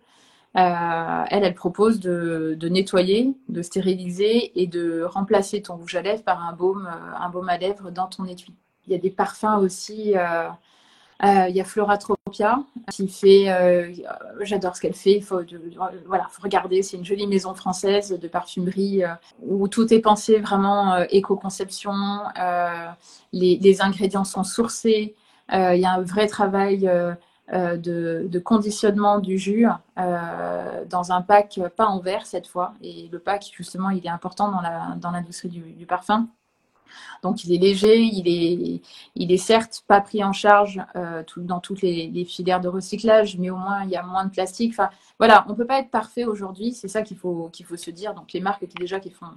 Euh, 0.57 1.23
elle, 1.29 1.53
propose 1.53 1.99
de, 1.99 2.57
nettoyer, 2.69 3.35
de 3.49 3.61
stériliser 3.61 4.59
et 4.59 4.65
de 4.65 5.03
remplacer 5.03 5.61
ton 5.61 5.75
rouge 5.75 5.95
à 5.95 6.01
lèvres 6.01 6.23
par 6.23 6.43
un 6.43 6.53
baume, 6.53 6.87
euh, 6.87 7.17
un 7.19 7.29
baume 7.29 7.49
à 7.49 7.57
lèvres 7.57 7.91
dans 7.91 8.07
ton 8.07 8.25
étui. 8.25 8.55
Il 8.87 8.93
y 8.93 8.95
a 8.95 8.99
des 8.99 9.11
parfums 9.11 9.59
aussi. 9.59 10.15
Euh, 10.17 10.49
il 11.21 11.55
y 11.55 11.61
a 11.61 11.65
Flora 11.65 11.97
Tropia 11.97 12.63
qui 12.89 13.09
fait, 13.09 13.45
j'adore 14.39 14.75
ce 14.75 14.81
qu'elle 14.81 14.93
fait. 14.93 15.17
Il 15.17 15.23
faut, 15.23 15.41
voilà, 16.07 16.27
faut 16.31 16.41
regarder. 16.41 16.81
C'est 16.81 16.95
une 16.95 17.03
jolie 17.03 17.27
maison 17.27 17.53
française 17.53 18.17
de 18.17 18.27
parfumerie 18.29 19.03
où 19.41 19.67
tout 19.67 19.93
est 19.93 19.99
pensé 19.99 20.39
vraiment 20.39 20.97
éco-conception. 21.09 21.93
les, 23.33 23.81
ingrédients 23.81 24.23
sont 24.23 24.45
sourcés. 24.45 25.13
Il 25.51 25.79
y 25.79 25.85
a 25.85 25.91
un 25.91 26.01
vrai 26.01 26.27
travail 26.27 26.89
de, 27.51 28.39
conditionnement 28.39 29.19
du 29.19 29.37
jus 29.37 29.67
dans 29.97 31.11
un 31.11 31.21
pack, 31.21 31.59
pas 31.75 31.85
en 31.85 31.99
verre 31.99 32.25
cette 32.25 32.47
fois. 32.47 32.73
Et 32.81 33.09
le 33.11 33.19
pack, 33.19 33.51
justement, 33.55 33.89
il 33.89 34.05
est 34.05 34.09
important 34.09 34.51
dans 34.51 35.11
l'industrie 35.11 35.49
dans 35.49 35.77
du, 35.77 35.85
parfum. 35.85 36.27
Donc 37.23 37.43
il 37.43 37.53
est 37.53 37.57
léger, 37.57 37.99
il 37.99 38.27
est, 38.27 38.81
il 39.15 39.31
est 39.31 39.37
certes 39.37 39.83
pas 39.87 40.01
pris 40.01 40.23
en 40.23 40.33
charge 40.33 40.81
euh, 40.95 41.23
dans 41.37 41.59
toutes 41.59 41.81
les, 41.81 42.25
filières 42.25 42.61
de 42.61 42.67
recyclage, 42.67 43.37
mais 43.37 43.49
au 43.49 43.55
moins 43.57 43.83
il 43.83 43.89
y 43.89 43.95
a 43.95 44.03
moins 44.03 44.25
de 44.25 44.31
plastique. 44.31 44.73
Enfin 44.73 44.89
voilà, 45.17 45.45
on 45.49 45.55
peut 45.55 45.65
pas 45.65 45.79
être 45.79 45.89
parfait 45.89 46.25
aujourd'hui, 46.25 46.73
c'est 46.73 46.87
ça 46.87 47.01
qu'il 47.01 47.17
faut 47.17 47.49
qu'il 47.51 47.65
faut 47.65 47.77
se 47.77 47.91
dire. 47.91 48.13
Donc 48.13 48.33
les 48.33 48.39
marques 48.39 48.67
qui 48.67 48.75
déjà 48.75 48.99
qui 48.99 49.11
font 49.11 49.27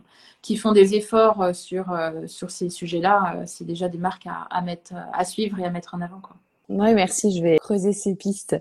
qui 0.43 0.57
font 0.57 0.73
des 0.73 0.95
efforts 0.95 1.43
euh, 1.43 1.53
sur 1.53 1.91
euh, 1.93 2.27
sur 2.27 2.51
ces 2.51 2.71
sujets-là, 2.71 3.43
c'est 3.47 3.65
déjà 3.65 3.89
des 3.89 3.99
marques 3.99 4.27
à, 4.27 4.61
mettre 4.63 4.95
à 5.13 5.25
suivre 5.25 5.59
et 5.59 5.65
à 5.65 5.71
mettre 5.71 5.95
en 5.95 6.01
avant 6.01 6.21
quoi. 6.21 6.37
Oui, 6.73 6.95
merci. 6.95 7.37
Je 7.37 7.43
vais 7.43 7.59
creuser 7.59 7.93
ces 7.93 8.15
pistes. 8.15 8.57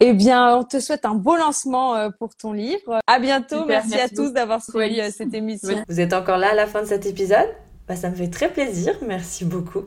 Eh 0.00 0.12
bien, 0.12 0.56
on 0.56 0.64
te 0.64 0.80
souhaite 0.80 1.04
un 1.04 1.14
beau 1.14 1.36
lancement 1.36 2.10
pour 2.18 2.34
ton 2.34 2.52
livre. 2.52 3.00
À 3.06 3.18
bientôt. 3.18 3.64
merci, 3.66 3.94
à 3.94 4.08
tous 4.08 4.32
d'avoir 4.32 4.62
suivi 4.62 5.00
cette 5.10 5.34
émission. 5.34 5.84
Vous 5.88 6.00
êtes 6.00 6.12
encore 6.12 6.38
là 6.38 6.50
à 6.52 6.54
la 6.54 6.66
fin 6.66 6.82
de 6.82 6.86
cet 6.86 7.06
épisode? 7.06 7.48
Bah, 7.88 7.96
ça 7.96 8.10
me 8.10 8.14
fait 8.14 8.28
très 8.28 8.52
plaisir, 8.52 8.94
merci 9.06 9.44
beaucoup. 9.44 9.84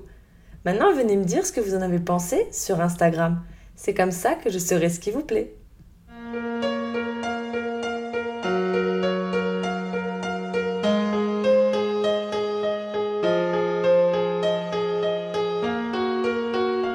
Maintenant, 0.65 0.93
venez 0.93 1.15
me 1.17 1.24
dire 1.24 1.45
ce 1.45 1.51
que 1.51 1.61
vous 1.61 1.76
en 1.76 1.82
avez 1.82 1.99
pensé 1.99 2.47
sur 2.51 2.82
Instagram. 2.82 3.41
C'est 3.76 3.93
comme 3.93 4.11
ça 4.11 4.36
que 4.36 4.49
je 4.49 4.59
saurai 4.59 4.89
ce 4.89 4.99
qui 4.99 5.11
vous 5.11 5.24
plaît. 5.24 5.55